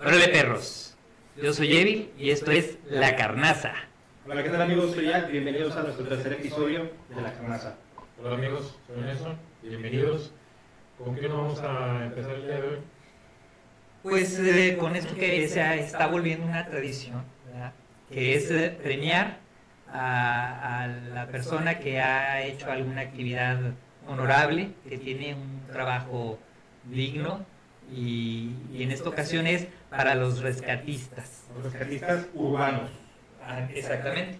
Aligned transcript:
Órale 0.00 0.28
perros, 0.28 0.96
yo 1.42 1.52
soy 1.52 1.76
Evil 1.76 2.12
y 2.16 2.30
esto 2.30 2.52
es 2.52 2.78
La 2.88 3.16
Carnaza. 3.16 3.74
Hola, 4.28 4.44
¿qué 4.44 4.50
tal 4.50 4.62
amigos? 4.62 4.94
Soy 4.94 5.10
Al, 5.10 5.26
bienvenidos 5.28 5.74
a 5.74 5.82
nuestro 5.82 6.06
tercer 6.06 6.34
episodio 6.34 6.92
de 7.12 7.20
La 7.20 7.32
Carnaza. 7.32 7.74
Hola 8.22 8.36
amigos, 8.36 8.78
soy 8.86 9.00
Nelson, 9.00 9.36
bienvenidos. 9.60 10.32
¿Con 11.02 11.16
qué 11.16 11.28
nos 11.28 11.38
vamos 11.38 11.60
a 11.62 12.04
empezar 12.04 12.30
el 12.36 12.42
día 12.42 12.54
de 12.54 12.62
hoy? 12.62 12.78
Pues 14.04 14.38
eh, 14.38 14.76
con 14.78 14.94
esto 14.94 15.16
que 15.16 15.48
se 15.48 15.80
está 15.80 16.06
volviendo 16.06 16.46
una 16.46 16.64
tradición, 16.64 17.24
¿verdad? 17.46 17.72
que 18.08 18.36
es 18.36 18.52
eh, 18.52 18.78
premiar 18.80 19.38
a, 19.92 20.84
a 20.84 20.86
la 20.86 21.26
persona 21.26 21.80
que 21.80 22.00
ha 22.00 22.42
hecho 22.42 22.70
alguna 22.70 23.00
actividad 23.00 23.58
honorable, 24.06 24.70
que 24.88 24.96
tiene 24.96 25.34
un 25.34 25.62
trabajo 25.72 26.38
digno 26.84 27.44
y, 27.92 28.52
y 28.72 28.82
en 28.84 28.92
esta 28.92 29.08
ocasión 29.08 29.48
es 29.48 29.66
para 29.90 30.14
los 30.14 30.40
rescatistas. 30.40 31.44
Los 31.54 31.72
rescatistas 31.72 32.26
urbanos. 32.34 32.90
Ah, 33.44 33.66
Exactamente. 33.74 34.38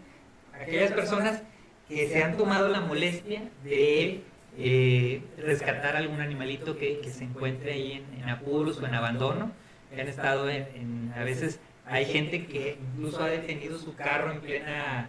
Aquellas 0.52 0.92
personas 0.92 1.42
que 1.88 2.08
se 2.08 2.22
han 2.22 2.36
tomado 2.36 2.68
la 2.68 2.80
molestia 2.80 3.42
de 3.64 4.22
eh, 4.58 5.22
rescatar 5.38 5.96
algún 5.96 6.20
animalito 6.20 6.76
que, 6.76 6.98
que 7.00 7.10
se 7.10 7.24
encuentre 7.24 7.72
ahí 7.72 7.92
en, 7.92 8.22
en 8.22 8.28
apuros 8.28 8.78
o 8.80 8.86
en 8.86 8.94
abandono, 8.94 9.52
que 9.94 10.00
han 10.00 10.08
estado 10.08 10.50
en, 10.50 10.66
en- 10.74 11.12
a 11.16 11.24
veces 11.24 11.60
hay 11.86 12.04
gente 12.04 12.46
que 12.46 12.76
incluso 12.92 13.22
ha 13.22 13.28
detenido 13.28 13.78
su 13.78 13.94
carro 13.94 14.32
en 14.32 14.40
plena 14.40 15.08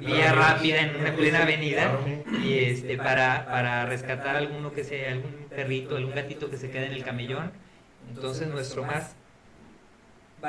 vía 0.00 0.32
rápida, 0.32 0.80
en 0.80 0.96
una 0.96 1.14
plena 1.14 1.42
avenida, 1.42 1.98
y 2.42 2.58
este 2.58 2.96
para, 2.96 3.46
para 3.46 3.86
rescatar 3.86 4.34
alguno 4.36 4.72
que 4.72 4.82
sea, 4.82 5.12
algún 5.12 5.32
perrito, 5.48 5.96
algún 5.96 6.14
gatito 6.14 6.50
que 6.50 6.56
se 6.56 6.70
quede 6.70 6.86
en 6.86 6.92
el 6.92 7.04
camellón. 7.04 7.52
Entonces 8.08 8.48
nuestro 8.48 8.82
más 8.82 9.14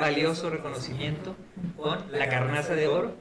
valioso 0.00 0.50
reconocimiento 0.50 1.34
con 1.76 1.98
la 2.12 2.28
carnaza 2.28 2.74
de 2.74 2.86
oro 2.88 3.12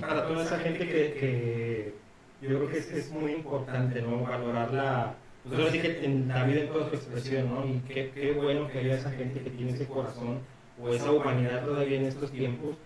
para 0.00 0.26
toda 0.26 0.44
esa 0.44 0.58
gente 0.58 0.78
que, 0.86 1.14
que 1.18 1.94
yo 2.42 2.48
creo 2.48 2.68
que 2.70 2.78
es, 2.78 2.90
es 2.92 3.10
muy 3.10 3.32
importante, 3.32 4.00
¿no? 4.02 4.22
Valorar 4.22 4.72
la, 4.72 5.14
pues 5.46 5.58
ahora 5.58 5.72
sí 5.72 5.78
que 5.80 6.04
en 6.04 6.28
la 6.28 6.44
vida 6.44 6.60
en 6.62 6.68
toda 6.68 6.88
su 6.88 6.94
expresión, 6.96 7.48
¿no? 7.54 7.66
Y 7.66 7.80
qué, 7.88 8.10
qué 8.14 8.32
bueno 8.32 8.68
que 8.68 8.78
haya 8.78 8.94
esa 8.96 9.10
gente 9.10 9.40
que 9.40 9.50
tiene 9.50 9.72
ese 9.72 9.86
corazón 9.86 10.38
o 10.82 10.88
esa 10.88 11.10
humanidad 11.12 11.64
todavía 11.64 11.98
en 11.98 12.06
estos 12.06 12.30
tiempos, 12.32 12.76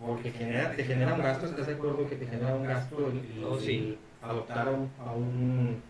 porque 0.00 0.30
genera, 0.30 0.74
te 0.74 0.84
genera 0.84 1.14
un 1.14 1.22
gasto, 1.22 1.46
¿estás 1.46 1.66
de 1.66 1.74
acuerdo 1.74 2.08
que 2.08 2.16
te 2.16 2.26
genera 2.26 2.54
un 2.54 2.64
gasto 2.64 2.98
el, 2.98 3.18
el- 3.38 3.44
Oh, 3.44 3.58
el 3.58 3.98
adoptar 4.22 4.68
a 4.68 4.70
un, 4.72 4.90
a 5.04 5.12
un 5.12 5.82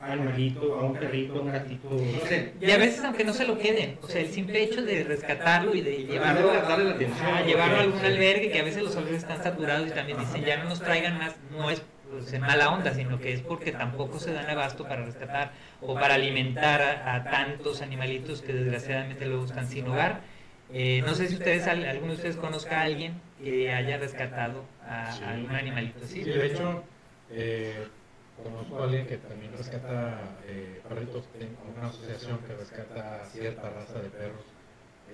animalito, 0.00 0.74
a 0.78 0.84
un 0.84 0.98
perrito, 0.98 1.38
a 1.38 1.42
un 1.42 1.50
gatito, 1.50 2.06
no 2.06 2.20
sé. 2.20 2.54
Y 2.60 2.70
a 2.70 2.78
veces 2.78 3.04
aunque 3.04 3.24
no 3.24 3.32
se 3.32 3.46
lo 3.46 3.58
queden, 3.58 3.98
o 4.02 4.08
sea, 4.08 4.20
el 4.20 4.28
simple 4.28 4.62
hecho 4.62 4.82
de 4.82 5.04
rescatarlo 5.04 5.74
y 5.74 5.80
de 5.82 6.04
llevarlo, 6.04 6.64
darle 6.66 6.84
la 6.84 6.92
atención, 6.92 7.34
a 7.34 7.42
llevarlo 7.42 7.78
a 7.78 7.82
algún 7.82 8.04
albergue, 8.04 8.50
que 8.50 8.60
a 8.60 8.64
veces 8.64 8.82
los 8.82 8.96
albergues 8.96 9.22
están 9.22 9.42
saturados 9.42 9.88
y 9.88 9.92
también 9.92 10.18
dicen 10.18 10.44
ya 10.44 10.56
no 10.56 10.64
nos 10.64 10.82
traigan 10.82 11.18
más, 11.18 11.36
no 11.50 11.70
es 11.70 11.82
pues, 12.16 12.32
en 12.32 12.44
mala 12.44 12.70
onda, 12.72 12.94
sino 12.94 13.20
que 13.20 13.32
es 13.32 13.42
porque 13.42 13.72
tampoco 13.72 14.18
se 14.20 14.32
dan 14.32 14.48
abasto 14.50 14.86
para 14.88 15.04
rescatar 15.04 15.52
o 15.84 15.98
para 15.98 16.14
alimentar 16.14 16.82
a, 16.82 17.14
a 17.16 17.28
tantos 17.30 17.82
animalitos 17.82 18.42
que 18.42 18.52
desgraciadamente 18.52 19.26
luego 19.26 19.44
están 19.46 19.68
sin 19.68 19.86
hogar. 19.88 20.22
Eh, 20.70 21.02
no 21.06 21.14
sé 21.14 21.28
si 21.28 21.34
ustedes, 21.34 21.66
al- 21.66 21.84
alguno 21.86 22.12
de 22.12 22.16
ustedes 22.16 22.36
conozca 22.36 22.80
a 22.80 22.82
alguien 22.84 23.22
que 23.42 23.72
haya 23.72 23.96
rescatado 23.98 24.64
a, 24.80 25.14
a 25.18 25.30
algún 25.30 25.54
animalito 25.56 26.04
así. 26.04 26.24
Sí, 26.24 26.30
de 26.30 26.46
hecho, 26.46 26.84
eh, 27.30 27.86
conozco 28.42 28.78
a 28.80 28.84
alguien 28.84 29.06
que 29.06 29.16
también 29.18 29.52
rescata 29.56 30.36
eh, 30.46 30.80
perritos, 30.88 31.24
tengo 31.38 31.56
una 31.76 31.88
asociación 31.88 32.38
que 32.46 32.54
rescata 32.54 33.24
cierta 33.32 33.70
raza 33.70 33.98
de 34.00 34.08
perros. 34.10 34.44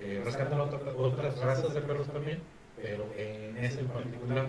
Eh, 0.00 0.20
rescatan 0.24 0.60
otra- 0.60 0.92
otras 0.96 1.38
razas 1.38 1.74
de 1.74 1.80
perros 1.80 2.08
también, 2.08 2.40
pero 2.80 3.06
en 3.16 3.56
ese 3.64 3.80
en 3.80 3.86
particular. 3.88 4.48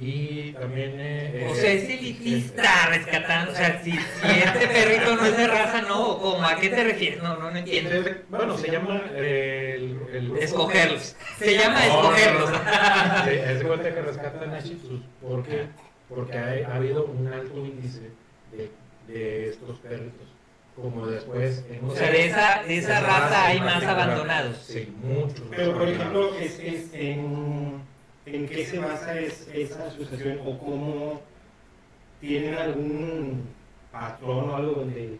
Y 0.00 0.52
también... 0.52 0.92
eh, 0.98 1.48
O 1.50 1.54
sea, 1.54 1.72
es 1.72 1.82
eh, 1.90 1.94
elitista 1.98 2.86
rescatando. 2.90 3.50
O 3.50 3.54
sea, 3.56 3.82
si, 3.82 3.90
si 3.90 3.98
este 4.44 4.68
perrito 4.68 5.16
no 5.16 5.24
es 5.26 5.36
de 5.36 5.48
raza, 5.48 5.82
no. 5.82 6.10
¿o 6.10 6.20
¿Cómo? 6.20 6.46
¿A 6.46 6.54
qué 6.56 6.68
te 6.68 6.84
refieres? 6.84 7.20
No, 7.20 7.36
no, 7.36 7.50
no 7.50 7.58
entiendo. 7.58 7.90
eh, 7.94 8.22
Bueno, 8.28 8.56
se 8.56 8.70
llama 8.70 9.02
eh, 9.14 9.74
el, 10.12 10.36
Escogerlos. 10.38 11.16
Se 11.40 11.54
llama 11.58 11.80
No, 11.80 12.02
escogerlos. 12.14 12.50
no, 12.52 12.58
no. 12.58 13.24
Sí, 13.24 13.30
es 13.30 13.58
de 13.58 13.64
cuenta 13.66 13.92
que 13.94 14.02
rescatan 14.02 14.54
a 14.54 14.60
Shih 14.60 14.76
Tzus. 14.76 15.00
¿Por 15.20 15.42
qué? 15.44 15.66
Porque 16.10 16.36
hay- 16.36 16.62
ha, 16.64 16.74
habido 16.74 17.04
un 17.06 17.26
alto 17.28 17.56
índice 17.64 18.10
de, 18.52 18.70
de 19.12 19.48
estos 19.48 19.78
perritos. 19.78 20.26
Como 20.76 21.06
después. 21.06 21.64
en 21.70 21.84
O 21.88 21.94
sea, 21.94 22.10
de 22.10 22.26
esa, 22.26 22.62
de 22.64 22.78
esa 22.78 23.00
raza 23.00 23.46
hay 23.46 23.60
más 23.60 23.82
abandonados. 23.84 24.56
Sí, 24.58 24.92
muchos. 25.02 25.42
Pero, 25.50 25.74
por 25.78 25.88
ejemplo, 25.88 26.34
es, 26.36 26.58
es 26.58 26.94
en, 26.94 27.82
¿en 28.26 28.46
qué 28.48 28.64
se 28.66 28.78
basa 28.78 29.18
es- 29.18 29.48
esa 29.52 29.86
asociación 29.86 30.40
o 30.44 30.58
cómo 30.58 31.20
tienen 32.20 32.54
algún 32.54 33.42
patrón 33.92 34.50
o 34.50 34.56
algo 34.56 34.72
donde, 34.72 35.18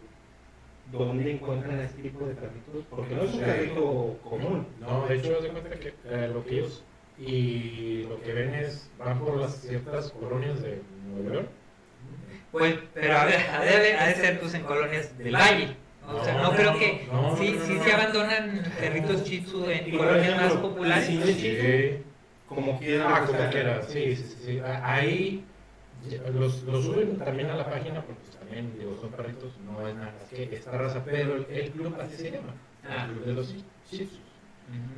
donde 0.91 1.31
encuentran 1.31 1.79
este 1.79 2.01
tipo 2.01 2.25
de 2.25 2.33
perritos? 2.35 2.83
Porque 2.89 3.15
no 3.15 3.23
es 3.23 3.33
un 3.33 3.39
perrito 3.41 4.19
común. 4.23 4.67
No, 4.79 5.05
de 5.07 5.15
hecho, 5.15 5.35
haz 5.37 5.43
de 5.43 5.49
cuenta 5.49 5.69
que 5.79 5.93
eh, 6.05 6.31
lo 6.33 6.43
que 6.43 6.55
ellos 6.59 6.83
y 7.25 8.05
lo 8.09 8.19
que 8.21 8.33
ven 8.33 8.53
es, 8.55 8.89
van 8.97 9.19
por 9.19 9.37
las 9.37 9.55
ciertas 9.61 10.11
colonias 10.11 10.61
de 10.61 10.81
Nueva 11.13 11.33
York. 11.35 11.47
Pues, 12.51 12.75
pero 12.93 13.17
a 13.17 13.25
ver, 13.25 13.39
ha 13.49 13.61
de, 13.63 13.69
haber- 13.75 13.95
ha 13.97 14.07
de 14.07 14.15
ser 14.15 14.39
pues 14.39 14.53
en 14.55 14.63
colonias 14.63 15.17
del 15.17 15.33
valle. 15.35 15.75
O 16.07 16.23
sea, 16.25 16.33
no, 16.33 16.43
No, 16.51 16.55
creo 16.55 16.73
que 16.77 17.07
no, 17.11 17.37
sí, 17.37 17.55
no, 17.57 17.65
sí 17.65 17.73
no, 17.75 17.83
se 17.83 17.93
abandonan 17.93 18.63
perritos 18.79 19.23
shih 19.23 19.41
tzu 19.41 19.69
en 19.69 19.97
colonias 19.97 20.35
más 20.41 20.53
populares. 20.53 21.05
sí, 21.05 21.21
Sí. 21.33 21.97
Como 22.49 22.77
quiera. 22.79 23.05
Ah, 23.15 23.25
como 23.25 23.49
quiera, 23.49 23.81
sí, 23.83 24.15
sí, 24.15 24.35
sí, 24.43 24.59
Ahí 24.83 25.45
los, 26.33 26.63
los 26.63 26.83
suben 26.85 27.17
también 27.17 27.49
a 27.49 27.55
la 27.55 27.69
página 27.69 28.01
porque 28.01 28.23
también 28.37 28.73
digo, 28.77 28.97
son 28.99 29.11
perritos, 29.11 29.53
no 29.65 29.87
es 29.87 29.95
nada 29.95 30.11
más 30.19 30.27
que 30.29 30.43
esta 30.53 30.71
raza, 30.71 31.01
pero 31.05 31.35
el, 31.35 31.45
el 31.49 31.69
club 31.71 31.95
así 32.01 32.17
se 32.17 32.31
llama, 32.31 32.53
Ah. 32.83 33.05
el 33.05 33.11
club 33.13 33.25
de 33.25 33.33
los. 33.33 33.49
Ujú. 33.51 34.07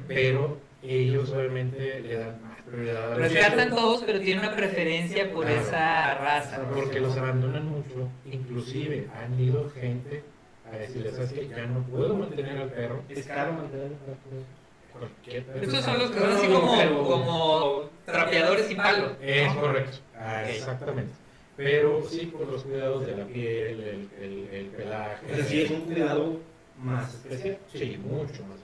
Pero 0.07 0.57
ellos 0.83 1.29
obviamente 1.31 1.99
le 2.01 2.17
dan 2.17 2.41
más 2.43 2.61
prioridad 2.61 3.05
a 3.13 3.17
los 3.17 3.31
Rescatan 3.31 3.69
todos, 3.69 4.03
pero 4.05 4.19
tienen 4.19 4.45
una 4.45 4.55
preferencia 4.55 5.31
por 5.31 5.45
Claro. 5.45 5.61
esa 5.61 6.15
raza. 6.15 6.61
Porque 6.73 6.99
los 6.99 7.15
abandonan 7.17 7.67
mucho, 7.67 8.09
inclusive 8.25 9.07
han 9.15 9.39
ido 9.39 9.69
gente 9.71 10.23
a 10.71 10.77
decirles, 10.77 11.15
¿sabes 11.15 11.33
qué? 11.33 11.47
Ya 11.47 11.65
no 11.67 11.83
puedo 11.83 12.15
mantener 12.15 12.57
al 12.57 12.69
perro. 12.69 13.03
Es 13.09 13.25
caro 13.25 13.53
mantener 13.53 13.91
un 13.91 13.97
perro. 13.97 15.59
Estos 15.61 15.83
son 15.83 15.99
los 15.99 16.11
que 16.11 16.19
son 16.19 16.31
así 16.31 16.47
como, 16.47 17.03
como 17.07 17.89
trapeadores 18.05 18.67
sin 18.67 18.77
palo. 18.77 19.15
Es 19.21 19.51
correcto, 19.53 19.97
ah, 20.17 20.43
exactamente. 20.49 21.13
Pero 21.57 22.03
sí 22.09 22.25
por 22.27 22.47
los 22.51 22.63
cuidados 22.63 23.05
de 23.05 23.15
la 23.17 23.25
piel, 23.25 23.79
el, 23.81 24.09
el, 24.21 24.47
el 24.51 24.65
pelaje. 24.67 25.25
Es 25.31 25.37
decir, 25.37 25.65
es 25.65 25.71
un 25.71 25.81
cuidado 25.81 26.37
más 26.79 27.13
especial. 27.13 27.57
Sí, 27.71 27.97
mucho 28.03 28.43
más 28.45 28.57
especial. 28.57 28.62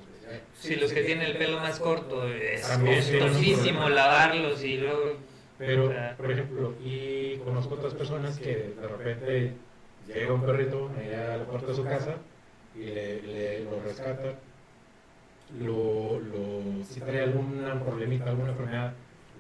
Si 0.59 0.75
los 0.75 0.91
que 0.93 1.01
tienen 1.03 1.25
el 1.27 1.37
pelo 1.37 1.59
más 1.59 1.79
corto 1.79 2.27
es 2.27 2.61
costosísimo 2.67 3.79
problema. 3.79 3.89
lavarlos 3.89 4.63
y 4.63 4.77
luego 4.77 5.17
Pero, 5.57 5.91
Ah. 5.95 6.13
por 6.15 6.31
ejemplo, 6.31 6.73
y 6.83 7.35
conozco 7.37 7.75
otras 7.75 7.93
personas 7.93 8.37
que 8.39 8.73
de 8.79 8.87
repente 8.87 9.53
llega 10.07 10.33
un 10.33 10.41
perrito 10.45 10.89
allá 10.97 11.33
a 11.33 11.37
la 11.37 11.43
puerta 11.45 11.67
de 11.67 11.73
su 11.75 11.83
casa 11.83 12.15
y 12.75 12.79
le, 12.85 13.21
le- 13.23 13.59
lo 13.65 13.81
rescata, 13.81 14.35
lo, 15.59 16.19
lo, 16.19 16.83
si 16.85 16.99
trae 17.01 17.21
algún 17.23 17.61
problemita, 17.83 18.29
alguna 18.29 18.51
enfermedad, 18.51 18.93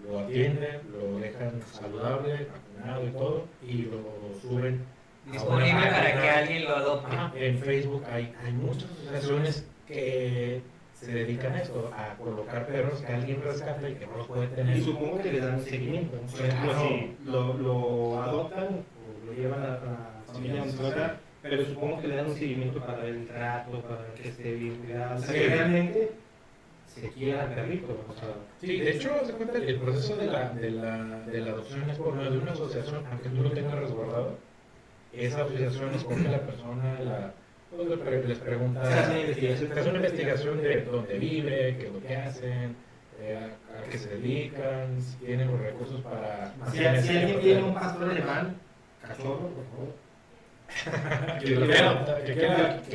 lo 0.05 0.19
atienden, 0.19 0.81
lo 0.91 1.19
dejan 1.19 1.61
saludable, 1.71 2.47
vacunado 2.51 3.07
y 3.07 3.11
todo, 3.11 3.45
y 3.67 3.73
lo 3.83 4.39
suben 4.41 4.83
disponible 5.31 5.85
para 5.87 6.21
que 6.21 6.29
alguien 6.29 6.63
lo 6.65 6.75
adopte. 6.75 7.15
En 7.47 7.59
Facebook 7.59 8.03
hay, 8.11 8.33
hay 8.43 8.53
muchas 8.53 8.89
asociaciones 8.91 9.67
que 9.87 10.61
se 10.99 11.11
dedican 11.13 11.53
a 11.53 11.61
esto, 11.61 11.91
a 11.95 12.15
colocar 12.17 12.67
perros 12.67 13.01
que 13.01 13.13
alguien 13.13 13.41
rescata 13.41 13.89
y 13.89 13.95
que 13.95 14.05
no 14.05 14.17
los 14.17 14.27
puede 14.27 14.47
tener. 14.47 14.77
Y 14.77 14.81
supongo 14.81 15.21
que 15.21 15.31
le 15.31 15.39
dan 15.39 15.55
un 15.55 15.63
seguimiento. 15.63 16.17
¿no? 16.17 16.27
Por 16.29 16.41
ejemplo, 16.45 16.71
Claro. 16.71 16.87
si 16.89 17.15
lo, 17.25 17.53
lo 17.53 18.21
adoptan 18.23 18.67
o 18.67 19.25
lo 19.25 19.33
llevan 19.33 19.61
a 19.63 19.67
la 19.69 19.79
familia 20.27 20.63
va 20.65 21.15
pero 21.41 21.63
supongo 21.63 22.01
que 22.01 22.07
le 22.09 22.15
dan 22.17 22.25
un 22.25 22.35
seguimiento 22.35 22.81
para 22.85 22.97
ver 22.97 23.15
el 23.15 23.27
trato, 23.27 23.81
para 23.81 24.13
que 24.13 24.27
esté 24.27 24.55
bien 24.55 24.75
cuidado. 24.75 25.15
O 25.15 25.19
sea, 25.19 25.33
que 25.33 25.39
Sí. 25.39 25.47
realmente 25.47 26.11
se 26.87 27.09
quiera 27.11 27.43
al 27.43 27.53
perrito. 27.55 27.97
O 28.09 28.13
sea, 28.19 28.29
Sí, 28.59 28.77
de 28.81 28.91
hecho, 28.91 29.09
se 29.25 29.31
cuenta, 29.33 29.57
el 29.57 29.79
proceso 29.79 30.17
de 30.17 30.25
la, 30.27 30.49
de, 30.49 30.69
la, 30.71 31.21
de 31.21 31.39
la 31.39 31.51
adopción 31.51 31.89
es 31.89 31.97
por 31.97 32.13
medio 32.13 32.31
de 32.31 32.37
una 32.39 32.51
asociación, 32.51 33.05
aunque 33.09 33.29
tú 33.29 33.41
lo 33.41 33.51
tengas 33.51 33.79
resguardado. 33.79 34.37
Esa 35.13 35.43
asociación 35.43 35.95
escoge 35.95 36.27
a 36.27 36.31
la 36.31 36.41
persona, 36.41 36.99
la, 36.99 37.33
les 37.77 38.37
pregunta, 38.39 38.83
Se 38.85 38.99
hace 38.99 39.89
una 39.89 39.97
investigación. 39.97 40.61
de 40.61 40.81
dónde 40.81 41.17
vive, 41.19 41.75
qué 41.79 41.87
es 41.87 41.93
lo 41.93 42.01
que 42.01 42.15
hacen, 42.15 42.75
eh, 43.21 43.37
a, 43.37 43.79
a 43.79 43.83
qué 43.89 43.97
se 43.97 44.09
dedican, 44.09 44.99
si 45.01 45.15
tienen 45.25 45.51
los 45.51 45.59
recursos 45.59 46.01
para... 46.01 46.53
si, 46.71 46.77
si 46.77 46.85
alguien 47.17 47.39
tiene 47.39 47.63
un 47.63 47.73
pastor 47.73 48.09
alemán, 48.09 48.55
cachorro, 49.01 49.49
por 49.49 49.65
favor. 49.69 49.95
que 51.39 51.55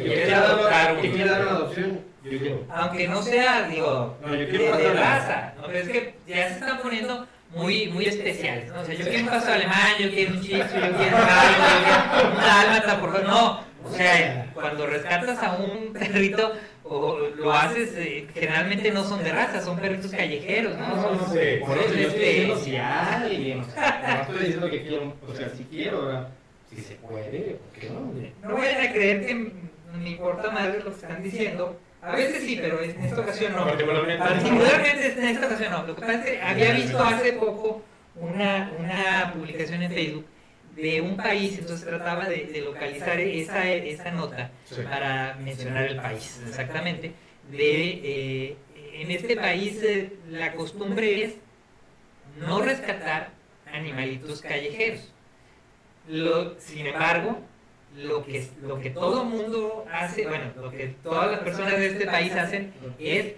quiera, 0.02 0.40
dar- 0.40 0.96
una 1.42 1.50
adopción, 1.50 2.00
Yo 2.24 2.38
quiero. 2.38 2.64
Aunque 2.70 3.08
no 3.08 3.22
sea, 3.22 3.68
digo, 3.68 4.16
No, 4.22 4.28
yo 4.28 4.38
de, 4.38 4.48
quiero 4.48 4.64
de 4.64 4.70
pasar 4.70 4.96
raza, 4.96 5.54
¿no? 5.56 5.66
Pero 5.66 5.78
es 5.78 5.88
que 5.88 6.14
ya 6.26 6.48
se 6.48 6.54
están 6.54 6.78
poniendo 6.80 7.26
muy, 7.50 7.88
muy 7.88 8.06
especiales, 8.06 8.70
¿no? 8.72 8.80
O 8.80 8.84
sea, 8.84 8.94
yo 8.94 9.04
quiero 9.04 9.24
un 9.24 9.28
paso 9.30 9.52
alemán, 9.52 9.92
yo 10.00 10.10
quiero 10.10 10.34
un 10.34 10.40
chicho, 10.40 10.56
yo 10.56 10.96
quiero 10.96 11.16
algo, 11.16 11.64
yo 11.86 12.12
quiero 12.14 12.28
un 12.30 12.36
dálmata, 12.40 13.00
por 13.00 13.12
favor, 13.12 13.26
no. 13.28 13.73
O 13.84 13.90
sea, 13.90 14.50
cuando 14.54 14.86
rescatas 14.86 15.42
a 15.42 15.56
un 15.56 15.92
perrito, 15.92 16.52
o 16.84 17.18
lo 17.36 17.52
haces, 17.52 17.92
eh, 17.96 18.26
generalmente 18.34 18.90
no 18.90 19.04
son 19.04 19.22
de 19.22 19.32
raza, 19.32 19.60
son 19.60 19.78
perritos 19.78 20.10
callejeros, 20.10 20.76
¿no? 20.78 20.96
No, 20.96 21.14
no 21.14 21.32
sé. 21.32 21.62
Por 21.66 21.78
eso 21.78 21.94
yo 21.94 22.08
estoy 22.08 22.22
este, 22.22 22.30
diciendo 22.30 22.56
si 22.58 22.76
alguien, 22.76 23.60
o 23.60 23.64
sea, 23.64 24.14
no 24.16 24.22
estoy 24.22 24.46
diciendo 24.46 24.70
que 24.70 24.82
quiero, 24.82 25.14
o 25.26 25.34
sea, 25.34 25.50
si 25.50 25.64
quiero, 25.64 26.06
¿verdad? 26.06 26.28
Si 26.70 26.76
se 26.80 26.94
puede, 26.96 27.56
¿por 27.56 27.80
qué 27.80 27.90
no? 27.90 28.48
No 28.48 28.56
vayan 28.56 28.86
a 28.88 28.92
creer 28.92 29.26
que 29.26 29.34
me 29.34 30.10
importa 30.10 30.50
madre 30.50 30.78
lo 30.78 30.86
que 30.86 30.90
están 30.90 31.22
diciendo. 31.22 31.78
A 32.02 32.16
veces 32.16 32.42
sí, 32.42 32.58
pero 32.60 32.82
en 32.82 33.02
esta 33.02 33.20
ocasión 33.20 33.52
no. 33.52 33.64
Particularmente. 33.64 34.18
Particularmente 34.18 35.12
en 35.12 35.24
esta 35.24 35.46
ocasión 35.46 35.72
no. 35.72 35.86
Lo 35.86 35.94
que 35.94 36.00
pasa 36.00 36.14
es 36.14 36.24
que 36.24 36.42
había 36.42 36.72
visto 36.72 37.02
hace 37.02 37.32
poco 37.34 37.82
una, 38.16 38.72
una 38.78 39.32
publicación 39.32 39.82
en 39.82 39.92
Facebook 39.92 40.26
de 40.76 41.00
un 41.00 41.16
país, 41.16 41.58
entonces 41.58 41.86
trataba 41.86 42.28
de, 42.28 42.46
de 42.46 42.60
localizar 42.62 43.20
esa, 43.20 43.70
esa 43.72 44.10
nota 44.10 44.50
Sí. 44.64 44.82
para 44.82 45.34
mencionar 45.40 45.84
el 45.84 45.96
país, 45.96 46.40
exactamente. 46.48 47.12
De, 47.50 48.00
eh, 48.04 48.56
en 48.94 49.10
este 49.10 49.36
país 49.36 49.80
eh, 49.82 50.12
la 50.30 50.52
costumbre 50.54 51.24
es 51.24 51.34
no 52.38 52.62
rescatar 52.62 53.30
animalitos 53.72 54.40
callejeros. 54.40 55.12
Lo- 56.08 56.58
sin 56.60 56.86
embargo, 56.86 57.40
lo 57.96 58.24
que, 58.24 58.48
lo 58.62 58.80
que 58.80 58.90
todo 58.90 59.24
mundo 59.24 59.84
hace, 59.92 60.26
bueno, 60.26 60.52
lo 60.56 60.70
que 60.70 60.88
todas 61.02 61.30
las 61.30 61.40
personas 61.40 61.78
de 61.78 61.86
este 61.86 62.06
país 62.06 62.32
hacen 62.34 62.72
es, 62.98 63.34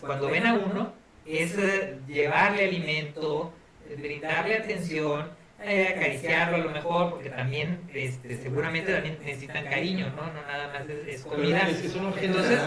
cuando 0.00 0.28
ven 0.28 0.46
a 0.46 0.54
uno, 0.54 0.92
es 1.26 1.56
eh, 1.56 1.98
llevarle 2.08 2.64
alimento, 2.64 3.52
brindarle 3.96 4.56
atención, 4.56 5.30
eh, 5.62 5.88
acariciarlo 5.96 6.56
a 6.56 6.60
lo 6.60 6.70
mejor, 6.70 7.10
porque 7.10 7.30
también, 7.30 7.80
este, 7.92 8.36
seguramente 8.38 8.92
también 8.92 9.18
necesitan 9.24 9.64
cariño, 9.64 10.10
¿no? 10.16 10.26
No 10.32 10.42
nada 10.42 10.68
más 10.72 10.88
es, 10.88 11.06
es 11.16 11.22
comida. 11.22 11.68
Es 11.68 11.78
que 11.78 12.26
Entonces, 12.26 12.58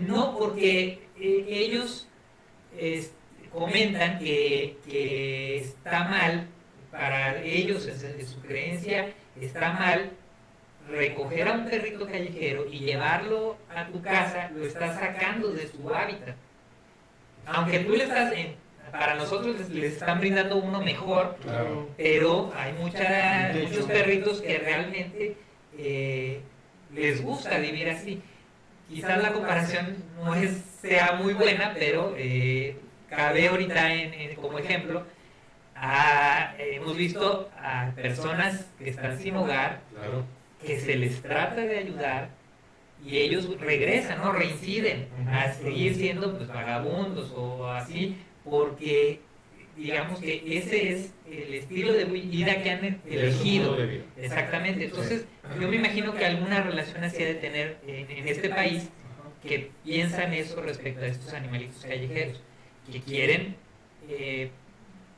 no, 0.00 0.36
porque 0.38 1.08
eh, 1.20 1.44
ellos 1.48 2.08
es- 2.76 3.12
comentan 3.52 4.18
que, 4.18 4.76
que 4.86 5.56
está 5.58 6.04
mal, 6.04 6.48
para 6.90 7.40
ellos, 7.42 7.86
en 7.86 8.26
su 8.26 8.40
creencia, 8.42 9.10
está 9.40 9.72
mal 9.72 10.10
recoger 10.88 11.48
a 11.48 11.52
un 11.52 11.64
perrito 11.66 12.06
callejero 12.06 12.66
y 12.70 12.80
llevarlo 12.80 13.56
a 13.74 13.86
tu 13.86 14.00
casa, 14.02 14.50
lo 14.54 14.64
estás 14.64 14.98
sacando 14.98 15.52
de 15.52 15.68
su 15.68 15.88
hábitat. 15.94 16.34
Aunque 17.46 17.80
tú 17.80 17.92
le 17.92 18.04
estás, 18.04 18.32
en- 18.32 18.54
para 18.90 19.14
nosotros 19.14 19.56
les, 19.58 19.70
les 19.70 19.92
están 19.94 20.20
brindando 20.20 20.56
uno 20.56 20.80
mejor, 20.82 21.36
Claro. 21.42 21.88
pero 21.96 22.52
hay 22.56 22.72
mucha- 22.74 23.52
muchos 23.54 23.84
perritos 23.86 24.40
que 24.40 24.58
realmente 24.58 25.36
eh, 25.78 26.40
les 26.94 27.22
gusta 27.22 27.58
vivir 27.58 27.88
así. 27.90 28.20
Quizás 28.88 29.22
la 29.22 29.32
comparación 29.32 29.96
no 30.16 30.34
es, 30.34 30.62
sea 30.80 31.12
muy 31.22 31.34
buena, 31.34 31.72
pero 31.78 32.14
eh, 32.16 32.76
cabe 33.08 33.48
ahorita 33.48 33.92
en- 33.94 34.14
en- 34.14 34.36
como 34.36 34.58
ejemplo, 34.58 35.04
a- 35.76 36.54
hemos 36.58 36.96
visto 36.96 37.48
a 37.62 37.90
personas 37.94 38.66
que 38.78 38.90
están 38.90 39.18
sin 39.18 39.36
hogar, 39.36 39.80
Claro. 39.94 40.24
que 40.64 40.80
se 40.80 40.96
les 40.96 41.22
trata 41.22 41.60
de 41.60 41.78
ayudar 41.78 42.30
y 43.04 43.18
ellos 43.18 43.48
regresan, 43.60 44.18
¿no? 44.18 44.32
Reinciden 44.32 45.08
a 45.30 45.52
seguir 45.52 45.94
siendo 45.94 46.36
pues, 46.36 46.48
vagabundos 46.48 47.32
o 47.36 47.68
así, 47.68 48.16
porque 48.50 49.20
digamos 49.76 50.20
que 50.20 50.42
ese 50.58 50.92
es 50.92 51.12
el 51.30 51.54
estilo 51.54 51.92
de 51.92 52.04
vida 52.04 52.62
que 52.62 52.70
han 52.70 53.00
elegido. 53.08 53.76
Exactamente, 54.16 54.84
entonces 54.86 55.24
yo 55.60 55.68
me 55.68 55.76
imagino 55.76 56.14
que 56.14 56.24
alguna 56.26 56.62
relación 56.62 57.04
así 57.04 57.22
ha 57.22 57.26
de 57.26 57.34
tener 57.34 57.78
en, 57.86 58.10
en 58.10 58.28
este 58.28 58.48
país 58.50 58.88
que 59.46 59.70
piensan 59.84 60.32
eso 60.34 60.60
respecto 60.62 61.02
a 61.04 61.06
estos 61.06 61.32
animalitos 61.32 61.84
callejeros, 61.84 62.42
que 62.90 63.00
quieren, 63.02 63.54
eh, 64.08 64.50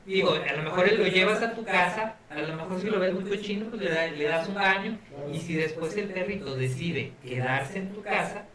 digo, 0.05 0.33
a 0.35 0.53
lo 0.53 0.63
mejor 0.63 0.93
lo 0.93 1.07
llevas 1.07 1.43
a 1.43 1.55
tu 1.55 1.65
casa, 1.65 2.17
a 2.29 2.35
lo 2.41 2.55
mejor 2.57 2.81
si 2.81 2.89
lo 2.91 3.01
ves 3.01 3.15
muy 3.15 3.25
cochino, 3.25 3.67
pues 3.71 3.81
le, 3.83 3.91
da- 3.91 4.07
le 4.09 4.25
das 4.25 4.47
un 4.49 4.55
baño, 4.57 4.99
y 5.33 5.39
si 5.39 5.55
después 5.55 5.97
el 5.97 6.09
perrito 6.09 6.55
decide 6.57 7.13
quedarse 7.25 7.79
en 7.79 7.93
tu 7.95 8.03
casa, 8.03 8.47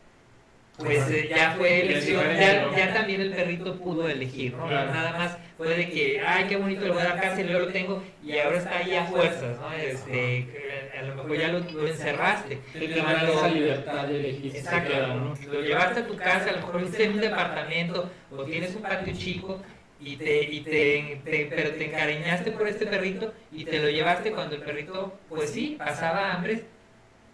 pues 0.78 1.10
eh, 1.10 1.28
ya 1.30 1.52
fue 1.58 1.82
elección, 1.82 2.24
ya, 2.38 2.70
ya 2.76 2.94
también 2.94 3.22
el 3.22 3.32
perrito 3.32 3.76
pudo 3.80 4.08
elegir, 4.10 4.54
¿no? 4.56 4.68
Claro. 4.68 4.92
Nada 4.92 5.12
más 5.18 5.38
fue 5.58 5.70
de 5.70 5.90
que, 5.90 6.22
ay, 6.26 6.46
qué 6.50 6.58
bonito, 6.58 6.82
le 6.86 6.92
voy 6.92 7.02
a 7.02 7.06
dar 7.06 7.22
casa 7.22 7.42
y 7.42 7.48
yo 7.48 7.60
lo 7.60 7.68
tengo, 7.68 8.04
y 8.24 8.38
ahora 8.38 8.58
está 8.58 8.78
ahí 8.80 8.96
a 8.96 9.06
fuerzas, 9.06 9.58
¿no? 9.60 9.74
Este, 9.74 10.92
a 11.00 11.02
lo 11.04 11.16
mejor 11.16 11.38
ya 11.38 11.48
lo, 11.50 11.60
lo 11.60 11.88
encerraste. 11.88 12.60
te 12.74 12.86
esa 13.00 13.48
libertad 13.48 14.08
de 14.08 14.20
elegir 14.20 14.52
si 14.52 14.58
Exacto, 14.58 14.92
queda, 14.92 15.08
¿no? 15.08 15.34
lo 15.54 15.62
llevaste 15.62 16.00
a 16.02 16.08
tu 16.08 16.16
casa, 16.18 16.50
a 16.50 16.54
lo 16.54 16.58
mejor 16.58 16.82
viste 16.82 17.04
en 17.06 17.12
un 17.14 17.22
departamento 17.22 18.12
o 18.36 18.44
tienes 18.44 18.76
un 18.76 18.82
patio 18.82 19.14
chico 19.16 19.62
y 20.02 20.18
te, 20.18 20.44
y 20.44 20.60
te, 20.60 21.22
te- 21.24 21.48
pero 21.56 21.72
te 21.72 21.86
encariñaste 21.86 22.52
por 22.52 22.68
este 22.68 22.86
perrito 22.86 23.34
y 23.52 23.64
te 23.64 23.80
lo 23.80 23.90
llevaste 23.90 24.32
cuando 24.32 24.56
el 24.56 24.62
perrito, 24.62 25.18
pues 25.30 25.50
sí, 25.52 25.76
pasaba 25.80 26.34
hambre, 26.34 26.66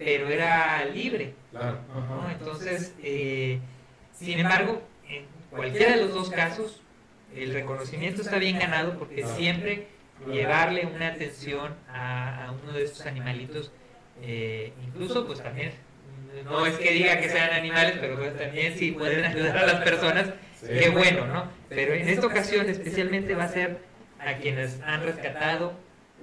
pero 0.03 0.30
era 0.30 0.83
libre, 0.86 1.33
Claro. 1.51 1.77
¿no? 1.94 2.21
Ajá. 2.24 2.31
Entonces, 2.39 2.95
eh, 3.03 3.59
sin 4.13 4.39
embargo, 4.39 4.81
en 5.07 5.25
cualquiera 5.51 5.95
de 5.95 6.01
los 6.06 6.13
dos 6.13 6.30
casos, 6.31 6.81
el 7.36 7.53
reconocimiento 7.53 8.21
está 8.24 8.38
bien 8.39 8.57
ganado 8.57 8.98
porque 8.98 9.18
Claro. 9.21 9.36
siempre 9.36 9.88
llevarle 10.27 10.86
una 10.88 11.07
atención 11.09 11.75
a, 11.88 12.45
a 12.48 12.51
uno 12.51 12.74
de 12.74 12.83
estos 12.83 13.06
animalitos, 13.06 13.71
eh, 14.24 14.74
incluso 14.86 15.25
pues 15.27 15.42
también, 15.42 15.71
no 16.45 16.65
es 16.65 16.75
que 16.77 16.92
diga 16.94 17.19
que 17.19 17.30
sean 17.30 17.51
animales, 17.51 17.98
pero 18.01 18.15
pues, 18.18 18.36
también 18.38 18.75
si 18.77 18.92
pueden 18.92 19.24
ayudar 19.25 19.57
a 19.57 19.65
las 19.68 19.83
personas, 19.83 20.30
Sí. 20.62 20.68
qué 20.80 20.89
bueno, 20.89 21.25
¿no? 21.25 21.45
Pero 21.69 21.94
en 21.94 22.07
esta 22.07 22.27
ocasión 22.27 22.69
especialmente 22.69 23.33
va 23.33 23.45
a 23.45 23.50
ser 23.50 23.80
a 24.19 24.36
quienes 24.36 24.80
han 24.83 25.01
rescatado 25.03 25.74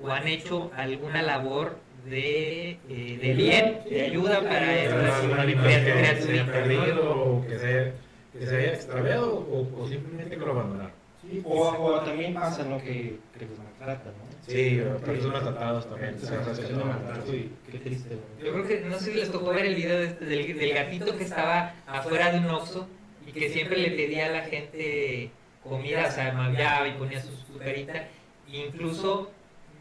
o 0.01 0.11
han 0.13 0.29
hecho 0.29 0.71
alguna 0.77 1.23
labor 1.23 1.77
de, 2.09 2.71
eh, 2.89 3.19
de 3.21 3.33
bien, 3.35 3.79
de 3.89 4.03
ayuda 4.03 4.41
para 4.41 4.67
Pero 4.67 5.15
algún 5.15 5.39
animal 5.39 5.85
que 5.85 6.45
perdido 6.45 7.11
o 7.11 7.47
que 7.47 7.59
se, 7.59 7.93
que 8.39 8.47
se 8.47 8.57
haya 8.57 8.73
extraviado 8.75 9.35
o, 9.35 9.83
o 9.83 9.89
simplemente 9.89 10.37
que 10.37 10.45
lo 10.45 10.53
abandonaron. 10.53 10.93
Sí, 11.21 11.43
o, 11.45 11.61
o 11.69 12.01
también 12.01 12.35
pasa, 12.35 12.65
¿no? 12.65 12.79
Que, 12.79 13.19
que 13.39 13.47
los 13.47 13.59
maltratan, 13.59 14.13
¿no? 14.13 14.29
Sí, 14.47 14.81
personas 15.05 15.43
tratadas 15.43 15.89
también. 15.89 16.15
Esa 16.15 16.43
sensación 16.45 16.79
de 16.79 16.85
maltrato 16.85 17.35
y 17.35 17.51
qué 17.71 17.79
triste, 17.79 18.15
¿no? 18.15 18.45
Yo 18.45 18.53
creo 18.53 18.67
que 18.67 18.81
no 18.89 18.99
sé 18.99 19.13
si 19.13 19.19
les 19.19 19.31
tocó 19.31 19.51
ver 19.53 19.67
el 19.67 19.75
video 19.75 19.99
de 19.99 20.07
este- 20.07 20.25
del, 20.25 20.59
del 20.59 20.75
gatito 20.75 21.17
que 21.19 21.25
estaba 21.25 21.75
afuera 21.87 22.33
de 22.33 22.39
un 22.39 22.47
Oxxo 22.47 22.89
y 23.27 23.33
que 23.33 23.51
siempre 23.51 23.77
le 23.79 23.91
pedía 23.91 24.27
a 24.27 24.31
la 24.31 24.43
gente 24.43 25.31
comida, 25.63 26.07
o 26.09 26.11
sea, 26.11 26.33
maulleaba 26.33 26.89
y 26.89 26.93
ponía 26.93 27.21
su, 27.21 27.29
su 27.53 27.59
carita. 27.59 28.07
Incluso 28.51 29.31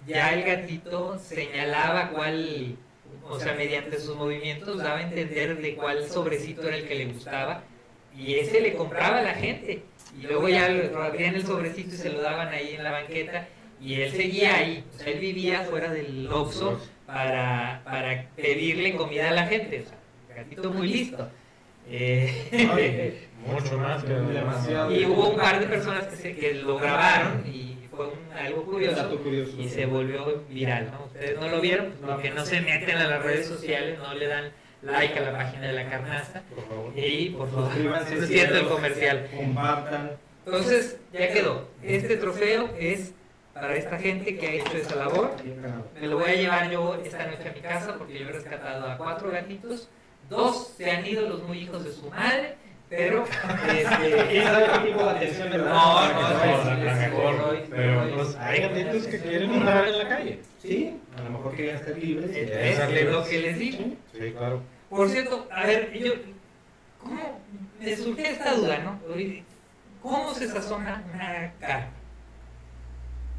ya 0.07 0.33
el 0.33 0.43
gatito 0.43 1.19
señalaba 1.19 2.09
cuál, 2.09 2.77
o 3.29 3.39
sea, 3.39 3.53
mediante 3.53 3.99
sus 3.99 4.15
movimientos 4.15 4.77
daba 4.77 4.99
a 4.99 5.03
entender 5.03 5.61
de 5.61 5.75
cuál 5.75 6.07
sobrecito 6.07 6.67
era 6.67 6.77
el 6.77 6.87
que 6.87 6.95
le 6.95 7.05
gustaba 7.07 7.63
y 8.17 8.35
ese 8.35 8.61
le 8.61 8.73
compraba 8.73 9.19
a 9.19 9.23
la 9.23 9.33
gente. 9.33 9.83
Y 10.17 10.23
luego 10.25 10.49
ya 10.49 10.69
lo 10.69 11.03
abrían 11.03 11.35
el 11.35 11.45
sobrecito 11.45 11.93
y 11.93 11.97
se 11.97 12.09
lo 12.09 12.21
daban 12.21 12.47
ahí 12.47 12.73
en 12.75 12.83
la 12.83 12.91
banqueta 12.91 13.47
y 13.79 14.01
él 14.01 14.11
seguía 14.11 14.55
ahí, 14.55 14.83
o 14.95 14.97
sea, 14.97 15.11
él 15.11 15.19
vivía 15.19 15.61
fuera 15.61 15.91
del 15.91 16.27
Oxxo 16.31 16.79
para, 17.05 17.81
para 17.83 18.27
pedirle 18.35 18.95
comida 18.95 19.29
a 19.29 19.33
la 19.33 19.45
gente. 19.45 19.81
O 19.81 19.85
sea, 19.85 19.97
gatito 20.35 20.71
muy 20.71 20.87
listo. 20.87 21.29
Eh, 21.89 23.27
mucho 23.45 23.77
más 23.77 24.03
que 24.03 24.13
Demasiado. 24.13 24.93
y 24.93 25.05
hubo 25.05 25.29
un 25.29 25.37
par 25.37 25.59
de 25.59 25.67
personas 25.67 26.07
que, 26.07 26.15
se, 26.15 26.35
que 26.35 26.53
lo 26.55 26.77
grabaron 26.77 27.43
y 27.45 27.66
fue 27.97 28.07
un- 28.07 28.37
algo 28.37 28.63
curioso 28.63 29.19
y 29.57 29.67
se 29.67 29.85
volvió 29.85 30.43
viral. 30.49 30.91
¿no? 30.91 31.05
Ustedes 31.05 31.39
no 31.39 31.47
lo 31.49 31.59
vieron 31.59 31.93
porque 32.05 32.29
no 32.29 32.45
se 32.45 32.61
meten 32.61 32.97
a 32.97 33.07
las 33.07 33.21
redes 33.23 33.47
sociales, 33.47 33.99
no 33.99 34.13
le 34.13 34.27
dan 34.27 34.51
like 34.83 35.17
a 35.19 35.21
la 35.23 35.31
página 35.37 35.67
de 35.67 35.73
la 35.73 35.89
carnaza. 35.89 36.43
Por 36.55 36.67
favor. 36.67 36.93
Y 36.97 37.29
por 37.31 37.49
favor, 37.51 37.75
no 37.83 37.95
es 37.97 38.27
cierto 38.27 38.57
el 38.57 38.67
comercial. 38.67 39.27
Compartan. 39.35 40.11
Entonces, 40.45 40.97
ya 41.11 41.33
quedó. 41.33 41.67
Este 41.83 42.15
trofeo 42.15 42.69
es 42.79 43.13
para 43.53 43.75
esta 43.75 43.97
gente 43.97 44.37
que 44.37 44.47
ha 44.47 44.51
hecho 44.53 44.77
esa 44.77 44.95
labor. 44.95 45.31
Me 45.99 46.07
lo 46.07 46.19
voy 46.19 46.29
a 46.29 46.35
llevar 46.35 46.69
yo 46.71 46.95
esta 47.03 47.25
noche 47.25 47.49
a 47.49 47.53
mi 47.53 47.59
casa 47.59 47.95
porque 47.97 48.19
yo 48.19 48.29
he 48.29 48.31
rescatado 48.31 48.89
a 48.89 48.97
cuatro 48.97 49.31
gatitos. 49.31 49.89
Dos 50.29 50.73
se 50.77 50.91
han 50.91 51.05
ido 51.05 51.27
los 51.27 51.41
muy 51.43 51.59
hijos 51.59 51.83
de 51.85 51.91
su 51.91 52.09
madre, 52.09 52.55
pero 52.89 53.25
¿Quién 53.25 53.77
este, 53.77 54.43
sabe 54.43 54.65
qué 54.71 54.87
tipo 54.87 55.03
de 55.03 55.09
atención? 55.09 55.49
No, 55.49 55.57
no, 55.57 55.65
no, 55.65 56.83
la, 56.83 56.95
mejor. 56.95 57.63
Pero 57.69 58.15
pues 58.15 58.35
hay 58.37 58.61
gatitos 58.61 59.07
que 59.07 59.19
quieren 59.19 59.51
andar 59.51 59.87
en 59.87 59.97
la 59.97 60.07
calle. 60.07 60.39
Sí, 60.61 60.97
a 61.17 61.21
lo 61.23 61.31
mejor 61.31 61.55
querían 61.55 61.75
estar 61.75 61.97
libres. 61.97 62.31
es, 62.33 63.05
lo 63.05 63.25
que 63.25 63.39
les 63.39 63.59
digo. 63.59 63.83
Sí, 64.13 64.31
claro. 64.31 64.61
Por 64.89 65.09
cierto, 65.09 65.47
a 65.51 65.65
ver, 65.65 65.91
yo, 65.93 66.13
¿cómo 67.01 67.41
me 67.79 67.97
surge 67.97 68.31
esta 68.31 68.53
duda, 68.53 68.77
¿no? 68.79 68.99
¿Cómo 70.01 70.33
se 70.33 70.47
sazona 70.47 71.03
una 71.13 71.51
carne? 71.59 71.87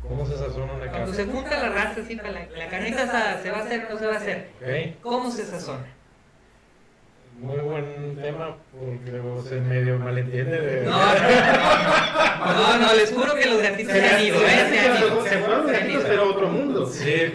¿Cómo 0.06 0.26
se 0.26 0.36
sazona 0.36 0.74
una 0.74 0.90
Cuando 0.90 1.12
carne? 1.12 1.14
se 1.14 1.24
junta 1.24 1.50
la 1.58 1.68
raza, 1.70 2.00
así, 2.02 2.16
para 2.16 2.30
la, 2.32 2.46
la 2.46 2.68
carnita 2.68 3.40
¿se 3.42 3.50
va 3.50 3.58
a 3.58 3.62
hacer 3.62 3.86
o 3.86 3.94
no 3.94 3.98
se 3.98 4.06
va 4.06 4.14
a 4.14 4.16
hacer? 4.16 4.50
¿Cómo 5.02 5.30
se 5.30 5.44
sazona? 5.46 5.86
Muy 7.40 7.58
buen 7.58 8.16
tema 8.20 8.56
porque 8.72 9.10
luego 9.12 9.40
se 9.42 9.60
medio 9.60 9.96
malentiende 9.98 10.60
de... 10.60 10.84
No, 10.86 10.90
no, 10.90 12.52
no, 12.54 12.78
no, 12.78 12.94
les 12.94 13.12
juro 13.12 13.34
que 13.36 13.46
los 13.46 13.62
gatitos 13.62 13.92
se 13.92 14.08
han 14.08 14.24
ido, 14.24 14.40
¿eh? 14.40 14.66
Se 14.68 14.78
han 14.80 14.96
ido. 14.98 15.24
Se 15.24 15.38
fueron 15.38 15.62
los 15.62 15.70
Se 15.70 15.78
gatitos, 15.78 16.04
pero 16.08 16.22
a 16.22 16.26
otro 16.26 16.48
mundo. 16.48 16.86
Sí, 16.86 17.32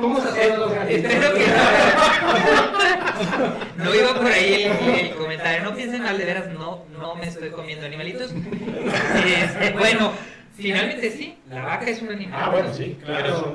¿Cómo 0.00 0.20
se 0.20 0.28
hacen 0.28 0.58
los 0.58 0.72
gatitos? 0.72 1.12
Espero 1.12 1.34
que 1.34 1.46
no. 1.46 1.54
No 3.84 3.94
iba 3.94 4.14
por 4.14 4.26
ahí 4.26 4.64
el, 4.64 4.88
el 5.06 5.14
comentario. 5.14 5.62
No 5.62 5.74
piensen 5.74 6.02
mal, 6.02 6.18
de 6.18 6.24
veras, 6.24 6.48
no, 6.48 6.84
no 6.98 7.14
me 7.14 7.28
estoy 7.28 7.50
comiendo 7.50 7.86
animalitos. 7.86 8.32
Este, 8.32 9.70
bueno, 9.72 10.12
finalmente 10.56 11.10
sí, 11.10 11.38
la 11.48 11.64
vaca 11.64 11.88
es 11.88 12.02
un 12.02 12.10
animal. 12.10 12.40
Ah, 12.42 12.50
bueno, 12.50 12.74
sí, 12.74 12.98
Claro, 13.04 13.54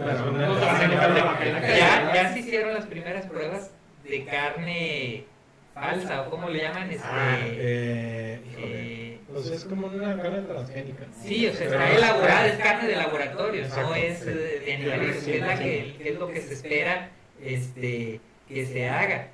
Ya, 1.62 2.12
ya 2.14 2.34
se 2.34 2.40
hicieron 2.40 2.74
las 2.74 2.86
primeras 2.86 3.26
pruebas 3.26 3.72
de 4.04 4.26
carne 4.26 5.26
falsa, 5.74 6.22
o 6.22 6.30
como 6.30 6.50
le 6.50 6.62
llaman, 6.64 6.90
este, 6.92 7.08
Ah, 7.10 7.38
eh, 7.42 8.40
eh, 8.58 9.20
Pues 9.32 9.48
es 9.48 9.64
como 9.66 9.88
una 9.88 10.16
carne 10.22 10.42
transgénica. 10.42 11.06
¿no? 11.08 11.24
Sí, 11.24 11.48
o 11.48 11.54
sea, 11.54 11.66
está 11.66 11.92
elaborada, 11.92 12.48
es- 12.48 12.58
carne 12.60 12.88
de 12.90 12.96
laboratorio, 12.96 13.64
Exacto, 13.64 13.90
no 13.90 13.96
es 13.96 14.20
sí. 14.20 14.26
eh, 14.30 14.62
de 14.66 14.74
animales, 14.74 15.24
que 15.24 15.36
es, 15.38 15.42
la 15.42 15.58
que, 15.60 15.96
que 15.98 16.10
es 16.10 16.20
lo 16.20 16.28
que 16.28 16.42
se 16.42 16.54
espera 16.54 17.10
este, 17.44 18.20
que 18.48 18.66
se 18.66 18.88
haga. 18.90 19.28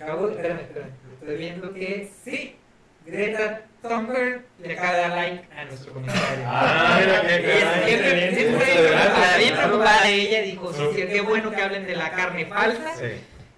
Acabo 0.00 0.28
de, 0.28 0.36
espérame, 0.36 0.60
espérame, 0.60 0.90
estoy 1.20 1.36
viendo 1.36 1.74
que 1.74 2.10
sí, 2.24 2.56
Greta 3.04 3.62
Thunberg 3.82 4.42
le 4.62 4.72
acaba 4.78 4.92
de 4.94 5.00
dar 5.00 5.10
like 5.10 5.44
a 5.56 5.64
nuestro 5.66 5.92
comentario. 5.92 6.44
Ah, 6.46 6.98
mira 7.00 7.20
qué 7.26 8.32
siempre, 8.34 9.38
bien 9.38 9.54
preocupada 9.56 10.08
ella, 10.08 10.42
dijo, 10.42 10.72
sí, 10.72 10.82
sí, 10.94 11.02
qué 11.08 11.20
bueno 11.20 11.50
que 11.50 11.60
hablen 11.60 11.84
de 11.86 11.96
la 11.96 12.10
carne 12.12 12.46
falsa, 12.46 12.96
Sí. 12.96 13.06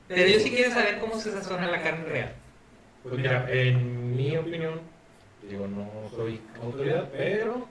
Pero 0.08 0.26
yo 0.28 0.40
sí 0.40 0.50
quiero 0.50 0.70
saber 0.72 0.98
cómo 0.98 1.18
se 1.20 1.30
sazona 1.32 1.66
la 1.68 1.82
carne 1.82 2.04
real. 2.04 2.32
Pues 3.02 3.14
mira, 3.16 3.46
en 3.50 4.16
mi 4.16 4.36
opinión, 4.36 4.80
digo, 5.48 5.66
no 5.66 5.88
soy 6.14 6.40
autoridad, 6.62 7.08
pero 7.12 7.66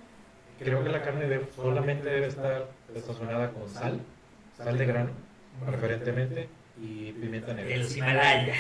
creo 0.59 0.83
que 0.83 0.89
la 0.89 1.01
carne 1.01 1.27
debe- 1.27 1.47
solamente 1.55 2.09
debe 2.09 2.27
estar 2.27 2.67
sazonada 3.05 3.49
con 3.51 3.67
sal, 3.69 3.99
sal 4.57 4.77
de 4.77 4.85
grano, 4.85 5.09
preferentemente, 5.65 6.47
y 6.81 7.11
pimienta 7.13 7.53
De 7.53 7.63
negra. 7.63 7.77
los 7.77 7.97
Himalayas. 7.97 8.57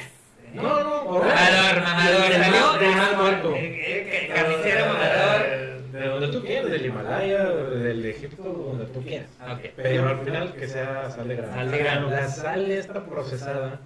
No, 0.53 0.61
no, 0.83 1.05
Mamador, 1.05 1.81
mamador, 1.81 2.31
que- 3.53 4.31
Carnicero 4.33 4.85
mamador. 4.87 5.82
De 5.93 6.07
donde 6.07 6.27
tú 6.29 6.41
quieras, 6.43 6.71
del 6.71 6.85
Himalaya, 6.87 7.43
del 7.49 8.03
Egipto, 8.05 8.43
donde 8.43 8.85
tú 8.85 9.01
quieras. 9.03 9.29
Ok. 9.41 9.59
Pero 9.75 10.07
al 10.09 10.19
final 10.25 10.53
que 10.53 10.67
sea 10.67 11.09
sal 11.11 11.27
de 11.27 11.35
grano. 11.35 11.53
Sal 11.53 11.71
de 11.71 11.77
grano. 11.77 12.09
La 12.09 12.27
sal 12.27 12.71
está 12.71 13.05
procesada. 13.05 13.79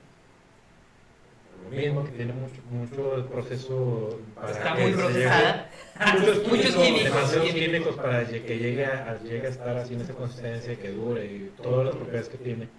Lo 1.70 1.76
mismo 1.78 2.06
que 2.06 2.12
tiene 2.12 2.32
mucho, 2.32 2.62
mucho 2.72 3.26
proceso 3.30 4.20
para 4.36 4.52
Está 4.52 4.76
muy 4.76 4.92
procesada. 4.94 5.70
muchos, 6.20 6.48
Muchos 6.48 6.76
químicos, 6.76 7.04
demasiados 7.04 7.50
químicos. 7.50 7.96
para 7.98 8.26
que 8.26 8.58
llegue 8.58 8.86
a, 8.86 9.20
llegue 9.22 9.48
a 9.48 9.50
estar 9.50 9.76
así 9.78 9.94
en 9.96 10.02
esa 10.02 10.14
consistencia 10.14 10.76
que 10.78 10.92
dure 10.92 11.26
y 11.26 11.52
todas 11.62 11.88
las 11.88 11.96
propiedades 11.96 12.30
que 12.30 12.38
tiene. 12.38 12.70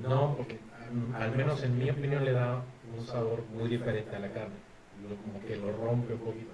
No, 0.00 0.36
porque 0.36 0.58
mm, 0.92 1.14
al 1.16 1.32
menos 1.36 1.62
en 1.64 1.76
mi 1.76 1.90
opinión 1.90 2.24
le 2.24 2.32
da 2.32 2.62
un 2.96 3.04
sabor 3.04 3.42
muy 3.52 3.68
diferente 3.68 4.14
a 4.14 4.20
la 4.20 4.28
carne. 4.28 4.54
Lo- 5.02 5.16
como 5.16 5.44
que 5.44 5.56
lo 5.56 5.72
rompe 5.84 6.12
un 6.14 6.20
poquito. 6.20 6.52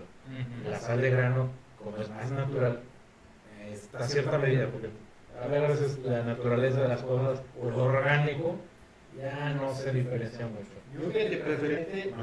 La 0.71 0.79
sal 0.79 1.03
de 1.03 1.11
grano, 1.11 1.51
como 1.83 1.97
es 1.97 2.09
más 2.11 2.31
natural, 2.31 2.81
eh, 3.61 3.71
está 3.73 3.99
a 3.99 4.09
cierta 4.09 4.39
medida, 4.39 4.69
porque 4.69 4.89
a 5.43 5.47
veces 5.47 5.99
la 6.05 6.23
naturaleza 6.23 6.83
de 6.83 6.89
las 6.89 7.03
cosas 7.03 7.43
o 7.61 7.71
lo 7.71 7.85
orgánico 7.85 8.57
ya 9.17 9.51
no 9.55 9.75
se 9.75 9.93
diferencia 9.93 10.47
mucho. 10.47 10.71
Yo 10.95 11.13
que 11.13 11.29
de 11.29 11.37
preferente, 11.39 12.15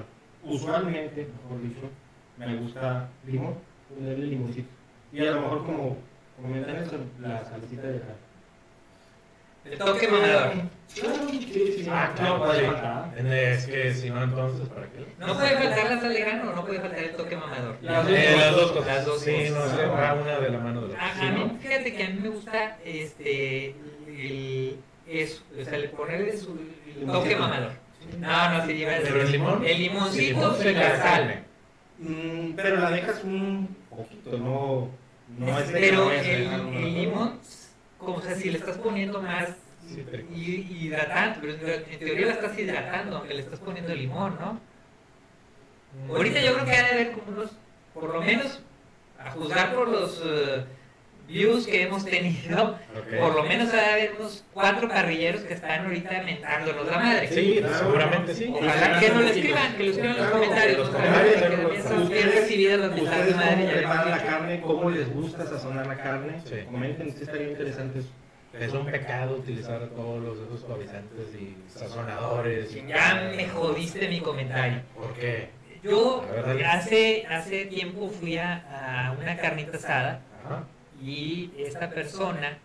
usualmente, 0.43 1.27
mejor 1.43 1.61
dicho, 1.61 1.89
me 2.37 2.55
gusta 2.57 3.09
limón, 3.25 3.55
ponerle 3.93 4.27
limoncito. 4.27 4.69
Y 5.11 5.25
a 5.25 5.31
lo 5.31 5.41
mejor 5.41 5.65
como 5.65 5.97
comentan 6.41 6.75
eso, 6.77 6.97
la 7.19 7.43
salsita 7.43 7.87
de 7.87 7.99
carne. 7.99 8.15
El 9.65 9.77
toque 9.77 10.07
mamador. 10.07 10.51
Claro, 10.95 11.29
sí, 11.29 11.49
sí, 11.51 11.83
sí. 11.83 11.89
Ah, 11.89 12.13
claro, 12.15 12.37
no 12.37 12.45
puede 12.45 12.59
sí. 12.59 12.65
faltar. 12.65 13.06
Es 13.17 13.65
que 13.65 13.93
si 13.93 14.09
no, 14.11 14.23
entonces, 14.23 14.67
¿para 14.69 14.85
qué? 14.87 15.05
No 15.17 15.33
puede 15.33 15.57
faltar 15.57 15.89
la 15.89 15.99
sal 15.99 16.13
de 16.13 16.19
grano, 16.19 16.53
no 16.53 16.65
puede 16.65 16.79
faltar 16.79 16.99
el 16.99 17.15
toque 17.15 17.35
mamador. 17.35 17.75
Las 17.81 18.07
Eh, 18.09 18.27
dos 18.31 18.39
las 18.39 18.55
dos 18.55 18.71
cosas. 18.73 18.87
Las 18.87 19.05
dos 19.05 19.21
sí, 19.21 19.31
no 19.49 19.67
se 19.75 19.85
va 19.87 20.13
una 20.13 20.39
de 20.39 20.49
la 20.51 20.59
mano 20.59 20.81
de 20.87 20.93
la 20.93 20.99
A, 20.99 21.11
otra. 21.13 21.27
a 21.27 21.31
mí, 21.31 21.57
fíjate 21.59 21.93
que 21.95 22.03
a 22.03 22.09
mí 22.09 22.19
me 22.21 22.29
gusta 22.29 22.77
este 22.85 23.75
el, 24.07 24.79
eso, 25.07 25.41
o 25.59 25.63
sea, 25.63 25.75
el 25.75 25.89
ponerle 25.89 26.37
su 26.37 26.59
el 26.99 27.05
toque 27.07 27.35
mamador. 27.35 27.71
No, 28.19 28.49
no, 28.57 28.65
se 28.65 28.73
lleva 28.77 28.91
Pero 29.01 29.21
el 29.21 29.31
limón. 29.31 29.65
El 29.65 29.79
limoncito 29.79 30.53
se 30.55 30.71
la 30.73 30.97
sal. 31.01 31.43
Mm, 31.99 32.51
pero 32.55 32.75
la 32.77 32.91
dejas 32.91 33.23
un 33.23 33.75
poquito, 33.89 34.37
no, 34.37 34.89
no 35.39 35.59
es 35.59 35.67
de 35.69 35.73
que 35.73 35.79
Pero 35.79 36.05
no 36.05 36.11
el, 36.11 36.23
el 36.83 36.93
limón, 36.93 37.39
como 37.97 38.17
o 38.17 38.21
sea, 38.21 38.35
si 38.35 38.51
le 38.51 38.59
estás 38.59 38.77
poniendo 38.77 39.19
más 39.21 39.49
Sí, 39.87 40.05
pero- 40.09 40.23
hi- 40.35 40.67
hidratante, 40.81 41.39
pero 41.41 41.53
en 41.73 41.99
teoría 41.99 42.25
la 42.27 42.33
estás 42.33 42.59
hidratando, 42.59 43.17
aunque 43.17 43.33
le 43.33 43.41
estás 43.41 43.59
poniendo 43.59 43.95
limón, 43.95 44.37
¿no? 44.39 44.59
Ahorita 46.13 46.41
yo 46.41 46.53
creo 46.53 46.65
que 46.65 46.71
ha 46.71 46.83
de 46.83 46.91
haber 46.91 47.11
como 47.13 47.27
unos, 47.31 47.51
por 47.93 48.13
lo 48.13 48.21
menos, 48.21 48.59
a 49.19 49.31
juzgar 49.31 49.73
por 49.73 49.87
los 49.87 50.21
eh, 50.23 50.63
views 51.27 51.65
que 51.65 51.81
hemos 51.83 52.05
tenido, 52.05 52.77
por 53.19 53.35
lo 53.35 53.43
menos 53.43 53.73
ha 53.73 53.77
de 53.77 53.85
haber 53.93 54.11
unos 54.19 54.43
cuatro 54.53 54.87
parrilleros 54.89 55.41
que 55.41 55.53
están 55.55 55.85
ahorita 55.85 56.21
mentándonos 56.23 56.85
la 56.87 56.99
madre. 56.99 57.27
Sí, 57.29 57.61
seguramente 57.79 58.35
sí. 58.35 58.53
Ojalá 58.55 58.99
que 58.99 59.09
no 59.09 59.21
lo 59.21 59.27
escriban, 59.27 59.75
que 59.75 59.83
lo 59.85 59.91
escriban 59.91 60.15
en 60.17 60.21
los 60.23 60.31
comentarios. 60.31 60.77
Los 60.77 60.89
comentarios, 60.89 61.35
Que 61.41 61.49
los 61.49 61.59
también 61.59 61.83
son 61.83 62.09
bien 62.09 62.19
Ustedes, 62.27 62.35
recibidas 62.41 62.79
las 62.79 62.91
mentadas 62.91 63.25
de 63.27 63.33
madre. 63.35 63.55
cómo 63.57 63.71
preparan 63.71 64.11
la 64.11 64.23
carne, 64.23 64.61
cómo 64.61 64.89
les 64.91 65.13
gusta 65.13 65.45
sazonar 65.47 65.87
la 65.87 65.97
carne. 65.97 66.41
Sí. 66.45 66.55
Comenten, 66.69 67.11
sí 67.13 67.23
estaría 67.23 67.47
interesante 67.49 67.99
eso. 67.99 68.09
Es 68.53 68.73
un 68.73 68.85
pecado 68.85 69.35
utilizar 69.35 69.87
todos 69.89 70.21
los 70.23 70.37
esos 70.39 70.61
suavizantes 70.61 71.27
y 71.39 71.55
sazonadores. 71.69 72.75
y- 72.75 72.87
Ya 72.87 73.31
me 73.35 73.47
jodiste 73.47 74.07
mi 74.07 74.19
comentario. 74.19 74.81
¿Por 74.95 75.13
qué? 75.13 75.49
Yo 75.83 76.25
ver, 76.31 76.65
hace, 76.65 77.25
hace 77.29 77.65
tiempo 77.65 78.09
fui 78.09 78.37
a, 78.37 79.07
a 79.07 79.11
una 79.11 79.37
carnita 79.37 79.77
asada 79.77 80.21
Ajá. 80.43 80.63
y 81.01 81.51
esta 81.59 81.89
persona 81.91 82.57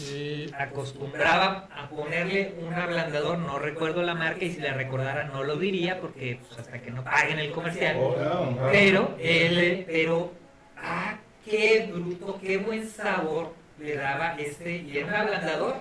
l- 0.00 0.50
acostumbraba 0.58 1.68
a 1.76 1.88
ponerle 1.90 2.54
un 2.66 2.72
ablandador, 2.72 3.38
no 3.38 3.58
recuerdo 3.58 4.02
la 4.02 4.14
marca 4.14 4.44
y 4.44 4.52
si 4.52 4.60
la 4.60 4.72
recordara 4.72 5.24
no 5.24 5.44
lo 5.44 5.56
diría 5.56 6.00
porque 6.00 6.40
pues, 6.46 6.58
hasta 6.58 6.80
que 6.80 6.90
no 6.90 7.04
paguen 7.04 7.38
el 7.38 7.52
comercial. 7.52 7.96
Oh, 8.00 8.14
Claro. 8.14 8.56
Pero, 8.72 9.16
él, 9.20 9.84
pero, 9.86 10.32
ah, 10.78 11.18
qué 11.44 11.90
bruto, 11.92 12.38
qué 12.42 12.56
buen 12.56 12.88
sabor 12.88 13.52
le 13.80 13.96
daba 13.96 14.34
este, 14.38 14.76
y 14.78 14.98
era 14.98 15.06
un 15.08 15.14
ablandador. 15.14 15.76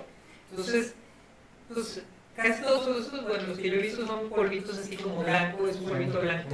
Entonces, 0.51 0.93
pues, 1.73 2.01
casi 2.35 2.61
todos 2.61 2.87
esos, 3.07 3.23
bueno, 3.23 3.43
los 3.47 3.57
que 3.57 3.69
yo 3.69 3.75
he 3.75 3.81
visto 3.81 4.05
son 4.05 4.29
polvitos 4.29 4.77
así 4.77 4.95
como 4.97 5.23
blanco, 5.23 5.67
es 5.67 5.77
un 5.77 5.89
polvito 5.89 6.19
blanco. 6.21 6.49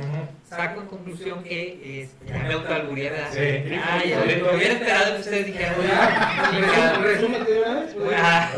Saco 0.48 0.82
en 0.82 0.88
conclusión 0.88 1.44
que, 1.44 2.04
este, 2.04 2.26
ya 2.28 2.40
me 2.44 2.54
autoalburía, 2.54 3.12
¿verdad? 3.12 3.32
Sí. 3.32 3.76
Ah, 3.84 4.02
ya, 4.06 4.20
me 4.20 4.56
hubiera 4.56 4.74
esperado 4.74 5.16
que 5.16 5.20
ustedes 5.22 5.46
dijeran, 5.48 5.76
"Ah, 5.92 7.00
Resúmete 7.02 7.52
de 7.52 7.60
una 7.62 7.80
vez. 7.82 7.94
pues. 7.94 8.18
ah". 8.22 8.50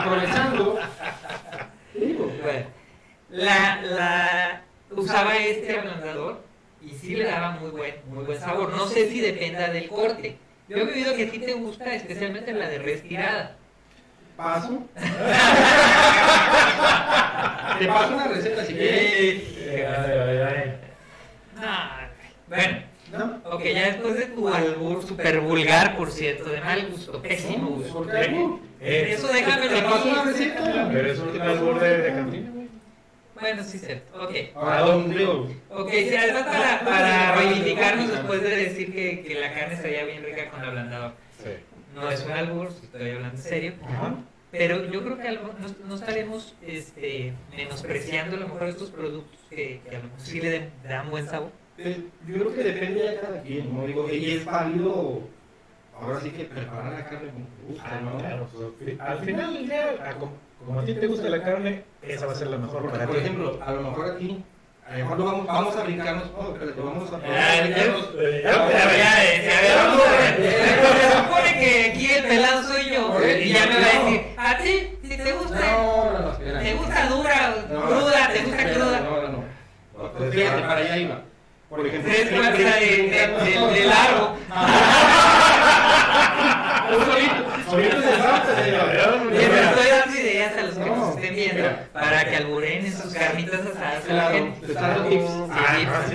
Aprovechando. 0.00 0.78
Bueno, 1.94 2.66
la, 3.30 3.82
la, 3.82 4.62
usaba 4.90 5.36
este 5.36 5.78
ablandador 5.78 6.42
y 6.82 6.90
sí 6.90 7.14
le 7.14 7.24
daba 7.24 7.52
muy 7.52 7.70
buen, 7.70 7.94
muy 8.08 8.24
buen 8.24 8.38
sabor. 8.38 8.70
No 8.70 8.86
sé 8.86 9.08
si 9.10 9.20
dependa 9.20 9.68
del 9.68 9.88
corte. 9.88 10.36
Yo 10.68 10.78
he 10.78 10.82
oído 10.82 11.14
que 11.14 11.24
a 11.24 11.30
ti 11.30 11.38
te 11.38 11.52
gusta 11.52 11.94
especialmente 11.94 12.52
la 12.52 12.68
de 12.68 12.78
retirada. 12.78 13.56
Paso. 14.36 14.82
Te 17.78 17.86
paso 17.86 18.14
una 18.14 18.28
receta 18.28 18.64
si 18.64 18.72
quieres. 18.74 19.42
Ah, 21.56 22.08
bueno, 22.48 22.78
¿No? 23.12 23.40
ok, 23.52 23.62
ya 23.62 23.86
después 23.86 24.14
de 24.16 24.26
tu 24.26 24.48
albur 24.48 25.06
super 25.06 25.40
vulgar, 25.40 25.96
por 25.96 26.10
cierto, 26.10 26.50
de 26.50 26.60
mal 26.60 26.88
gusto, 26.90 27.22
pésimo 27.22 27.68
gusto. 27.70 27.92
¿Por 27.92 28.10
qué 28.10 28.16
albur? 28.16 28.60
Eso 28.80 29.28
déjame 29.28 29.68
¿Te 29.68 29.82
paso 29.82 30.08
una 30.08 30.24
receta? 30.24 30.90
Pero 30.92 31.12
es 31.12 31.18
un 31.18 31.40
albur 31.40 31.80
de, 31.80 31.98
de 31.98 32.10
güey. 32.10 32.63
Bueno, 33.40 33.62
sí, 33.64 33.78
cierto. 33.78 34.22
Ok. 34.22 34.32
Ahora, 34.54 34.80
don 34.80 35.10
Diego. 35.10 35.48
Ok, 35.70 35.90
sí, 35.90 36.14
además 36.16 36.44
para, 36.44 36.80
para 36.84 37.34
reivindicarnos 37.36 38.08
después 38.10 38.42
de 38.42 38.56
decir 38.56 38.92
que, 38.92 39.22
que 39.22 39.34
la 39.34 39.52
carne 39.52 39.74
estaría 39.74 40.04
bien 40.04 40.22
rica 40.24 40.50
con 40.50 40.62
ablandador. 40.62 41.12
Sí. 41.42 41.50
No 41.94 42.10
es 42.10 42.24
un 42.24 42.32
albur, 42.32 42.68
estoy 42.68 43.10
hablando 43.10 43.36
en 43.36 43.42
serio. 43.42 43.72
Ajá. 43.84 44.14
Pero 44.50 44.84
yo 44.88 45.02
creo 45.02 45.18
que 45.18 45.28
algo, 45.28 45.50
no, 45.58 45.88
no 45.88 45.94
estaremos 45.96 46.54
este, 46.64 47.32
menospreciando 47.56 48.36
a 48.36 48.40
lo 48.40 48.48
mejor 48.48 48.68
estos 48.68 48.90
productos 48.90 49.40
que, 49.50 49.80
que 49.88 49.96
a 49.96 49.98
lo 49.98 50.04
mejor 50.04 50.20
sí 50.20 50.40
le 50.40 50.70
dan 50.88 51.10
buen 51.10 51.26
sabor. 51.28 51.50
Eh, 51.76 52.04
Yo 52.28 52.34
creo 52.34 52.54
que 52.54 52.62
depende 52.62 53.02
de 53.02 53.16
cada 53.20 53.42
quien, 53.42 53.74
¿no? 53.74 53.84
Digo, 53.84 54.08
y 54.08 54.30
es 54.30 54.44
válido, 54.44 55.22
ahora 56.00 56.20
sí 56.20 56.30
que 56.30 56.44
preparar 56.44 56.92
la 56.92 57.04
carne 57.04 57.30
como 57.32 57.46
te 57.46 57.62
gusta, 57.66 58.00
¿no? 58.00 58.10
Ah, 58.10 58.18
Claro, 58.20 58.48
al 59.00 59.18
final 59.24 59.54
del 59.54 59.64
día, 59.66 60.16
como, 60.66 60.80
a 60.80 60.84
ti 60.84 60.94
te 60.94 61.06
gusta 61.06 61.28
la 61.28 61.42
carne, 61.42 61.84
esa 62.02 62.26
va 62.26 62.32
a 62.32 62.34
ser 62.36 62.48
la 62.48 62.58
mejor 62.58 62.90
para 62.90 63.06
por 63.06 63.16
ejemplo, 63.16 63.58
a 63.64 63.72
lo 63.72 63.80
mejor 63.82 64.10
aquí, 64.16 64.42
a 64.86 64.92
lo 64.92 64.98
mejor 65.04 65.18
lo 65.18 65.24
vamos, 65.24 65.46
vamos 65.46 65.76
a 65.76 65.82
brincarnos, 65.82 66.24
oh, 66.36 66.52
espérate, 66.52 66.80
vamos 66.80 67.12
a, 67.12 67.16
Ah, 67.16 67.56
eh, 67.56 68.42
Ya. 68.44 68.52
Se 70.36 71.16
supone 71.16 71.60
que 71.60 71.90
aquí 71.90 72.10
el 72.10 72.24
pelado 72.24 72.62
soy 72.62 72.90
yo. 72.90 73.18
Y 73.26 73.52
ya 73.52 73.66
me 73.66 73.74
va 73.74 73.86
a 73.86 74.04
decir, 74.04 74.20
a 74.36 74.58
ti, 74.58 74.98
si 75.02 75.16
te 75.16 75.32
gusta, 75.32 75.58
No, 75.60 76.10
no, 76.12 76.18
no, 76.20 76.32
espera. 76.32 76.60
te 76.60 76.74
gusta 76.74 77.06
dura, 77.08 77.54
cruda, 77.68 78.28
te 78.32 78.38
gusta 78.42 78.72
cruda. 78.72 79.00
No, 79.00 79.22
no, 79.22 79.28
no. 79.28 79.44
Pues 80.18 80.34
Fíjate, 80.34 80.62
para 80.62 80.80
allá 80.80 80.96
iba. 80.98 81.22
Por 81.68 81.86
ejemplo, 81.86 82.12
cuartas 82.12 82.58
de, 82.58 82.60
de, 82.60 82.96
brincando- 82.96 83.38
de- 83.70 83.80
de 83.80 83.84
largo. 83.86 84.36
Solito, 87.04 87.70
solito 87.70 87.96
se 88.02 88.16
salta, 88.18 88.62
señor. 88.62 88.86
Les 89.32 89.42
estoy 89.50 89.86
dando 89.88 90.14
ideas 90.20 90.56
a 90.56 90.62
los 90.62 90.74
que 90.74 90.80
No, 90.90 90.96
nos 90.96 91.08
estén 91.16 91.34
viendo 91.34 91.53
mira. 91.70 91.88
para 91.92 92.24
que 92.24 92.36
alburen 92.36 92.86
en 92.86 92.92
sus 92.92 93.12
carnitas 93.12 93.60
asadas. 93.66 94.04
Claro, 94.04 94.54
te 94.60 94.66
está 94.66 94.80
dando 94.88 95.08
tips. 95.08 95.24
Sí, 95.24 95.50
Ah, 95.50 96.04
sí. 96.08 96.14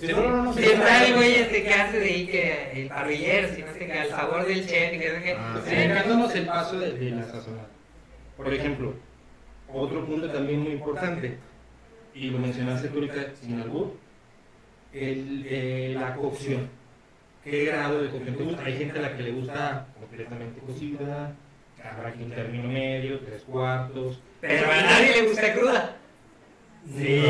sí, 0.00 0.06
sí, 0.06 0.12
no, 0.12 0.22
no, 0.22 0.42
no, 0.44 0.52
Si 0.54 0.62
sí, 0.62 0.70
está 0.70 1.04
el 1.04 1.10
no, 1.10 1.16
güey 1.16 1.34
este 1.34 1.62
que 1.62 1.74
hace 1.74 1.98
de 1.98 2.04
ahí 2.06 2.26
que 2.26 2.72
el 2.82 2.88
parrillero, 2.88 3.48
si 3.54 3.62
no 3.62 3.72
sé 3.72 3.78
qué, 3.78 4.02
el 4.02 4.08
sabor 4.10 4.46
del 4.46 4.66
chef, 4.66 4.90
que. 5.00 5.36
Ah, 5.38 5.60
Brincándonos 5.66 6.34
el 6.34 6.46
paso 6.46 6.78
de, 6.78 7.10
la 7.10 7.24
sazonada. 7.24 7.68
Por 8.36 8.52
ejemplo, 8.52 8.94
otro 9.72 10.04
punto 10.06 10.30
también 10.30 10.60
muy 10.60 10.72
importante, 10.72 11.36
y 12.14 12.30
lo 12.30 12.38
mencionaste 12.38 12.88
tú 12.88 12.96
ahorita 12.98 13.34
sin 13.40 13.60
albur, 13.60 13.94
el, 14.92 15.46
eh, 15.48 15.96
la 15.98 16.14
cocción. 16.14 16.68
¿Qué 17.44 17.64
grado 17.64 18.02
de 18.02 18.10
cocción 18.10 18.36
te 18.36 18.42
gusta? 18.44 18.64
Hay 18.64 18.76
gente 18.76 18.98
a 18.98 19.02
la 19.02 19.16
que 19.16 19.22
le 19.22 19.32
gusta 19.32 19.86
completamente 19.98 20.60
cocida, 20.60 21.32
habrá 21.82 22.12
que 22.12 22.22
un 22.24 22.30
término 22.32 22.68
medio, 22.68 23.20
tres 23.20 23.42
cuartos. 23.42 24.20
Pero 24.40 24.70
a 24.72 24.76
nadie 24.82 25.12
le 25.16 25.22
gusta 25.28 25.52
cruda. 25.52 25.96
Sí, 26.96 27.22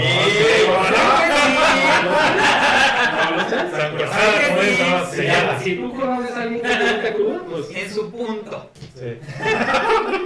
No 4.81 5.07
Si, 5.11 5.29
Ah, 5.29 5.59
tú 5.77 5.95
conoces 5.95 6.37
a 6.37 6.43
alguien 6.43 6.63
que 6.63 6.69
le 6.69 6.93
gusta 6.93 7.15
cruda, 7.15 7.41
pues 7.51 7.67
En 7.77 7.91
su 7.91 8.11
punto. 8.11 8.71
Sí. 8.95 9.19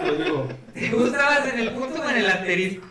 te 0.05 0.25
digo, 0.25 0.49
¿Te 0.75 0.89
gusta 0.91 1.19
más 1.25 1.53
en 1.53 1.59
el 1.61 1.71
punto 1.73 2.03
o 2.03 2.11
en 2.11 2.17
el 2.17 2.27
asterisco? 2.31 2.87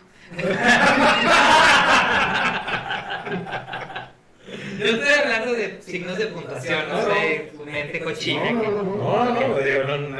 Yo 4.78 4.86
estoy 4.86 5.08
hablando 5.22 5.52
de 5.52 5.80
signos 5.82 6.18
de 6.18 6.26
puntuación, 6.26 6.88
no 6.88 7.02
sé, 7.02 7.52
tu 7.56 7.64
mente 7.64 8.00
cochina. 8.00 8.50
No, 8.52 8.62
no, 8.62 8.70
no, 8.82 8.96
No, 8.96 9.24
no, 9.48 9.58
digo, 9.58 9.84
no, 9.84 9.96
no. 9.98 10.18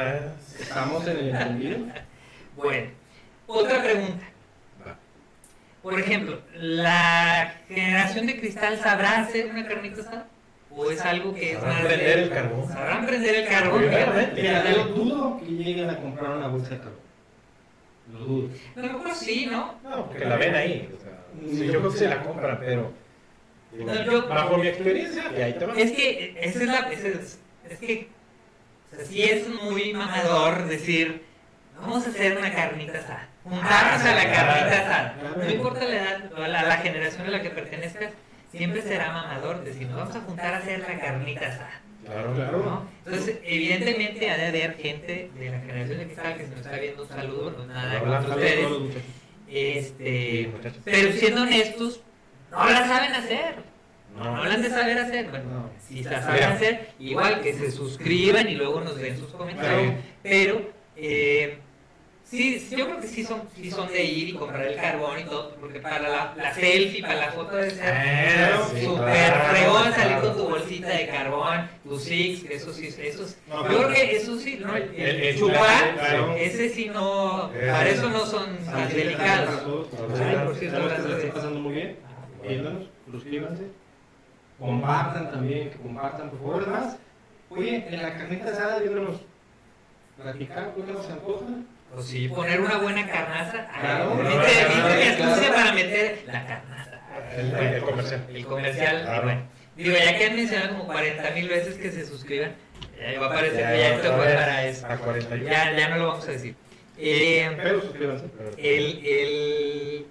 estamos 0.59 1.07
en 1.07 1.17
el 1.17 1.29
entendido. 1.29 1.77
Bueno, 2.55 2.87
otra 3.47 3.81
pregunta. 3.83 4.25
Por 5.81 5.99
ejemplo, 5.99 6.41
¿la 6.55 7.53
generación 7.67 8.25
de 8.25 8.39
cristal 8.39 8.79
sabrá 8.79 9.19
hacer 9.19 9.45
una 9.47 9.67
carnita 9.67 10.01
asada? 10.01 10.27
¿O 10.71 10.89
es 10.91 10.99
algo 11.01 11.33
que 11.33 11.51
es 11.53 11.59
Sabrán 11.59 11.73
más 11.75 11.83
de- 11.83 11.89
prender 11.95 12.19
el 12.19 12.29
carbón. 12.31 12.67
Sabrán 12.67 13.05
prender 13.05 13.35
el 13.35 13.47
carbón. 13.47 13.83
Yo 13.83 14.83
dudo 14.87 15.39
que 15.39 15.45
lleguen 15.45 15.89
a 15.89 15.97
comprar 15.97 16.31
una 16.31 16.47
bolsa 16.47 16.69
de 16.71 16.77
carbón. 16.79 16.99
Lo 18.13 18.19
dudo. 18.19 18.49
A 18.75 18.79
lo 18.79 18.93
mejor 18.93 19.15
sí, 19.15 19.45
¿no? 19.45 19.75
No, 19.83 20.07
porque 20.07 20.25
la 20.25 20.35
ven 20.37 20.55
ahí. 20.55 20.89
O 20.97 21.01
sea, 21.01 21.23
sí, 21.51 21.65
yo 21.67 21.79
creo 21.79 21.91
que 21.91 21.97
se 21.97 22.07
la 22.09 22.23
compran, 22.23 22.59
pero. 22.59 22.91
No, 23.77 24.03
yo- 24.03 24.27
bajo 24.27 24.57
mi 24.57 24.67
experiencia, 24.67 25.31
y 25.37 25.41
ahí 25.41 25.53
te 25.53 25.65
va. 25.65 25.73
Es 25.75 25.91
que 25.91 26.35
esa 26.39 26.59
es 26.59 26.65
la. 26.67 26.79
esa 26.91 27.07
es, 27.09 27.39
es 27.69 27.79
que. 27.79 28.07
O 28.91 28.95
sea, 28.95 29.05
sí 29.05 29.21
es 29.23 29.47
muy 29.47 29.93
mamador 29.93 30.65
decir. 30.67 31.21
Vamos 31.79 32.05
a 32.05 32.09
hacer 32.09 32.37
una 32.37 32.51
carnita 32.53 32.97
asada. 32.99 33.29
Juntarnos 33.49 34.01
a 34.05 34.15
la 34.15 34.23
carnita 34.33 34.79
asada. 34.81 35.15
No 35.37 35.49
importa 35.49 35.83
la 35.85 35.95
edad, 35.95 36.31
o 36.35 36.39
la, 36.47 36.63
la 36.63 36.77
generación 36.77 37.27
a 37.27 37.29
la 37.31 37.41
que 37.41 37.51
pertenezcas, 37.51 38.11
siempre 38.51 38.81
será 38.81 39.11
mamador 39.11 39.63
decir, 39.63 39.87
nos 39.87 39.97
vamos 39.97 40.15
a 40.15 40.21
juntar 40.21 40.53
a 40.55 40.57
hacer 40.57 40.79
la 40.79 40.99
carnita 40.99 41.47
asada. 41.47 41.81
Claro, 42.05 42.33
claro. 42.33 42.57
¿no? 42.59 42.87
Entonces, 43.05 43.37
evidentemente 43.43 44.29
ha 44.31 44.37
de 44.37 44.45
haber 44.47 44.75
gente 44.77 45.29
de 45.37 45.49
la 45.49 45.59
generación 45.59 45.97
de 45.99 46.05
cristal 46.05 46.37
que 46.37 46.43
se 46.43 46.49
nos 46.49 46.59
está 46.65 46.77
viendo 46.77 47.03
un 47.03 47.09
saludo, 47.09 47.51
no 47.51 47.65
nada 47.67 47.99
contra 47.99 48.19
ustedes. 48.35 48.67
Este, 49.47 50.51
pero 50.83 51.11
siendo 51.13 51.43
honestos, 51.43 52.01
no 52.51 52.65
la 52.69 52.87
saben 52.87 53.13
hacer. 53.13 53.55
No. 54.15 54.37
No 54.37 54.45
la 54.45 54.53
han 54.53 54.61
de 54.61 54.69
saber 54.69 54.97
hacer. 54.97 55.29
Bueno, 55.29 55.45
No. 55.49 55.69
si 55.87 56.03
la 56.03 56.21
saben 56.21 56.43
hacer, 56.43 56.89
igual 56.99 57.41
que 57.41 57.53
se 57.53 57.69
suscriban 57.71 58.47
y 58.49 58.55
luego 58.55 58.81
nos 58.81 58.95
den 58.97 59.17
sus 59.17 59.31
comentarios. 59.31 59.93
Pero, 60.23 60.71
eh, 60.95 61.59
sí, 62.25 62.59
sí, 62.59 62.75
yo 62.75 62.85
creo 62.85 62.99
que 62.99 63.07
sí 63.07 63.23
son, 63.23 63.43
sí 63.55 63.69
son 63.71 63.87
de 63.87 64.03
ir 64.03 64.29
y 64.29 64.33
comprar 64.33 64.65
el 64.65 64.75
carbón 64.75 65.19
y 65.19 65.23
todo, 65.23 65.55
porque 65.59 65.79
para 65.79 65.99
la, 65.99 66.33
la 66.35 66.53
selfie, 66.53 67.01
para 67.01 67.15
la 67.15 67.31
foto 67.31 67.55
debe 67.55 67.71
ser 67.71 67.93
Eh, 67.95 68.49
sí, 68.73 68.85
súper 68.85 69.33
fregón 69.51 69.93
salir 69.93 70.17
con 70.19 70.37
tu 70.37 70.43
bolsita 70.49 70.87
de 70.89 71.07
carbón, 71.07 71.69
tu 71.83 71.97
six, 71.99 72.49
eso 72.49 72.73
sí, 72.73 72.87
eso 72.87 73.23
es- 73.25 73.37
No, 73.47 73.69
yo 73.71 73.77
creo 73.77 73.89
que 73.89 74.15
eso 74.17 74.39
sí, 74.39 74.57
¿no? 74.59 74.75
El, 74.75 74.95
el 74.95 75.37
chupar, 75.39 75.93
claro. 75.95 76.33
ese 76.35 76.69
sí 76.69 76.89
no, 76.93 77.51
para 77.51 77.89
eso 77.89 78.09
no 78.09 78.25
son 78.25 78.57
tan 78.65 78.89
delicados. 78.89 79.49
Ay, 80.19 80.35
por 80.45 80.55
cierto, 80.55 80.83
gracias. 80.85 81.09
estén 81.11 81.31
pasando 81.31 81.59
muy 81.59 81.73
bien. 81.73 81.97
Viéndonos, 82.41 82.83
suscríbanse. 83.11 83.63
Compartan 84.59 85.31
también, 85.31 85.69
que 85.69 85.77
compartan, 85.77 86.29
por 86.29 86.39
favor. 86.39 86.63
Además, 86.63 86.97
oye, 87.49 87.85
en 87.89 88.01
la 88.01 88.15
carnita 88.17 88.51
asada, 88.51 88.79
viéndonos 88.79 89.17
platicar, 90.21 90.73
¿qué 90.75 90.91
nos 90.93 91.09
antoja? 91.09 91.45
Pues 91.93 92.07
sí, 92.07 92.27
poner 92.27 92.59
una 92.59 92.77
buena 92.77 93.07
carnaza. 93.09 93.67
Claro. 93.79 94.15
Viste, 94.17 94.35
viste 94.35 95.09
mi 95.09 95.15
Claro. 95.15 95.53
para 95.55 95.71
meter 95.73 96.23
la 96.27 96.45
carnaza. 96.45 97.01
El, 97.37 97.53
el- 97.53 97.73
el 97.75 97.81
comercial. 97.83 98.25
El 98.29 98.45
comercial, 98.45 99.01
Claro. 99.03 99.23
bueno. 99.23 99.41
Digo, 99.77 99.95
ya 99.97 100.17
que 100.17 100.25
han 100.25 100.35
mencionado 100.35 100.69
como 100.77 100.85
40 100.87 101.31
mil 101.31 101.47
veces 101.49 101.75
que 101.75 101.91
se 101.91 102.05
suscriban, 102.05 102.53
ya 102.99 103.19
va 103.19 103.27
a 103.27 103.33
parecer 103.33 103.59
Ya, 103.59 103.71
que 103.71 103.79
ya 103.79 103.95
esto 103.95 104.13
fue 104.15 104.25
para 104.33 104.65
eso. 104.67 104.85
A 104.87 104.97
41. 104.97 105.49
Ya, 105.51 105.71
ya 105.77 105.89
no 105.89 105.97
lo 105.97 106.07
vamos 106.07 106.27
a 106.27 106.31
decir. 106.31 106.55
Eh, 106.97 107.51
Pero 107.61 107.81
suscríbanse. 107.81 108.25
el, 108.57 109.05
el... 109.05 110.05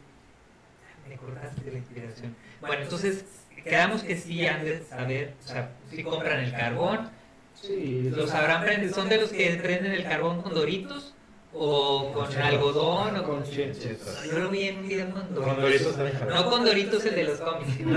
Me 1.08 1.16
cortaste 1.16 1.70
la 1.70 1.78
inspiración. 1.78 2.36
Bueno, 2.60 2.82
entonces, 2.82 3.24
quedamos 3.62 4.02
que 4.02 4.16
sí 4.16 4.46
han 4.46 4.64
de 4.64 4.82
saber, 4.84 5.32
o 5.44 5.48
sea, 5.48 5.70
si 5.90 6.02
compran 6.02 6.40
el 6.40 6.52
carbón, 6.52 7.10
Sí, 7.54 8.10
los 8.14 8.28
sabrán 8.30 8.62
prender, 8.64 8.92
son 8.92 9.08
de 9.08 9.16
los 9.18 9.30
que 9.30 9.48
prenden 9.62 9.92
el 9.92 10.02
carbón 10.04 10.42
con 10.42 10.52
doritos 10.52 11.13
o 11.56 12.12
con 12.12 12.36
algodón 12.36 13.16
o 13.16 13.22
con... 13.24 13.42
con. 13.42 13.52
Yo 13.52 14.38
lo 14.38 14.48
vi 14.50 14.62
en 14.68 14.78
un 14.78 14.88
video 14.88 15.10
con 15.10 15.34
doritos. 15.34 15.96
Doritos 15.96 16.28
No 16.28 16.50
con 16.50 16.64
Doritos 16.64 17.04
el 17.04 17.14
de 17.14 17.24
los 17.24 17.38
cómics. 17.40 17.78
Rompen 17.78 17.94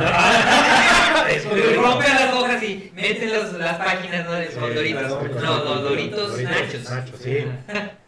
Doritos. 1.49 2.03
las 2.19 2.33
hojas 2.33 2.63
y 2.63 2.91
meten 2.93 3.33
los- 3.33 3.53
las 3.53 3.77
páginas 3.77 4.25
¿no? 4.25 4.33
de- 4.33 4.47
con 4.47 4.69
Sí, 4.69 4.75
Doritos. 4.75 5.09
No, 5.41 5.63
no, 5.63 5.75
Doritos 5.81 6.41
Nachos. 6.41 6.89
Nachos, 6.89 7.19
sí. 7.19 7.37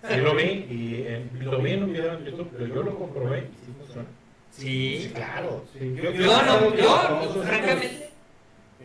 Sí, 0.10 0.16
lo 0.18 0.36
vi 0.36 0.44
y 0.44 1.04
eh, 1.08 1.26
lo 1.40 1.60
vi 1.60 1.72
en 1.72 1.84
un 1.84 1.94
video 1.94 2.14
en 2.14 2.26
YouTube, 2.26 2.50
pero 2.58 2.76
yo 2.76 2.84
lo 2.84 2.98
comprobé 2.98 3.40
y 3.40 3.42
sí 3.66 3.74
funciona. 3.78 4.08
Sí, 4.52 5.00
Sí. 5.04 5.12
claro. 5.14 5.66
Sí, 5.74 5.96
Yo 5.96 6.12
no, 6.44 6.76
yo, 6.76 7.44
francamente, 7.44 8.10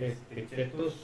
Este, 0.00 0.46
chetos. 0.48 0.94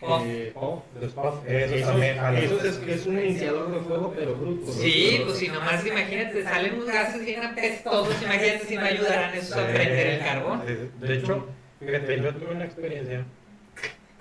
Puff. 0.00 0.22
eh. 0.24 0.52
Los 1.00 1.10
Eso, 1.12 1.86
también 1.88 2.18
eso 2.36 2.60
es, 2.64 2.80
es 2.86 3.06
un 3.06 3.18
iniciador 3.18 3.72
de 3.72 3.80
fuego, 3.80 4.14
pero 4.16 4.34
bruto. 4.36 4.72
sí, 4.72 5.22
pues 5.26 5.38
si 5.38 5.48
nomás 5.48 5.84
imagínate, 5.84 6.44
salen 6.44 6.74
unos 6.74 6.86
gases 6.86 7.24
bien 7.24 7.42
apestosos, 7.44 8.14
imagínate 8.22 8.60
si 8.68 8.76
me 8.76 8.88
ayudaran 8.88 9.34
esos 9.34 9.56
a 9.56 9.66
prender 9.66 10.06
el 10.06 10.18
carbón. 10.20 10.62
De, 10.64 10.88
de 11.06 11.14
hecho, 11.18 11.48
fíjate, 11.80 12.20
yo 12.22 12.32
tuve 12.34 12.54
una 12.54 12.64
experiencia. 12.64 13.24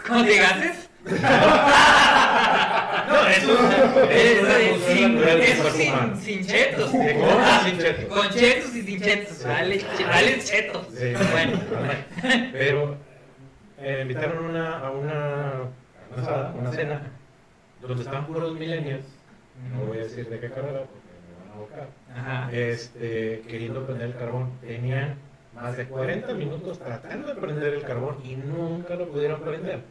¿Con 0.07 0.25
de 0.25 0.37
gases? 0.37 0.89
No, 3.07 3.25
eso 3.27 3.69
es 4.09 4.83
sin, 4.97 5.17
eso 5.23 5.69
sin, 6.21 6.45
chetos. 6.45 6.91
De 6.91 7.15
cosas 7.15 7.63
sin 7.63 7.77
chetos. 7.79 8.05
Con 8.17 8.29
chetos 8.29 8.75
y 8.75 8.81
sin 8.83 9.01
chetos. 9.01 9.37
Sí. 9.37 9.43
Dale, 9.45 9.77
che- 9.77 10.03
dale 10.05 10.39
chetos. 10.43 10.87
Sí, 10.97 11.13
Bueno. 11.31 11.59
Pero 12.51 12.97
eh, 13.79 13.99
invitaron 14.01 14.37
a 14.37 14.49
una, 14.49 14.79
a 14.79 14.91
una, 14.91 15.53
una, 16.11 16.21
asada, 16.21 16.53
una 16.57 16.71
cena 16.71 17.01
donde 17.81 18.03
estaban 18.03 18.25
puros 18.27 18.53
millennials. 18.53 19.05
No 19.71 19.85
voy 19.85 19.97
a 19.97 20.01
decir 20.01 20.29
de 20.29 20.39
qué 20.39 20.49
carrera 20.49 20.83
porque 20.83 21.07
me 21.27 21.39
van 21.39 21.49
a 21.49 21.53
abocar. 21.55 21.87
Ajá. 22.15 22.51
Este, 22.51 23.43
queriendo 23.47 23.85
prender 23.85 24.07
el 24.07 24.15
carbón. 24.15 24.51
Tenían 24.61 25.15
más 25.53 25.77
de 25.77 25.87
40 25.87 26.33
minutos 26.33 26.79
tratando 26.79 27.33
de 27.33 27.41
prender 27.41 27.73
el 27.73 27.83
carbón 27.83 28.17
y 28.23 28.35
nunca 28.35 28.95
lo 28.95 29.07
pudieron 29.09 29.41
prender. 29.41 29.81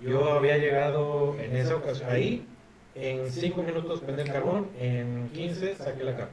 Yo 0.00 0.32
había 0.32 0.58
llegado 0.58 1.36
en 1.40 1.56
esa 1.56 1.76
ocasión 1.76 2.10
ahí 2.10 2.46
en 2.94 3.30
5 3.30 3.62
minutos 3.62 4.00
prende 4.00 4.22
el 4.22 4.32
carbón, 4.32 4.70
en 4.78 5.30
15 5.32 5.76
saque 5.76 6.04
la 6.04 6.16
carne. 6.16 6.32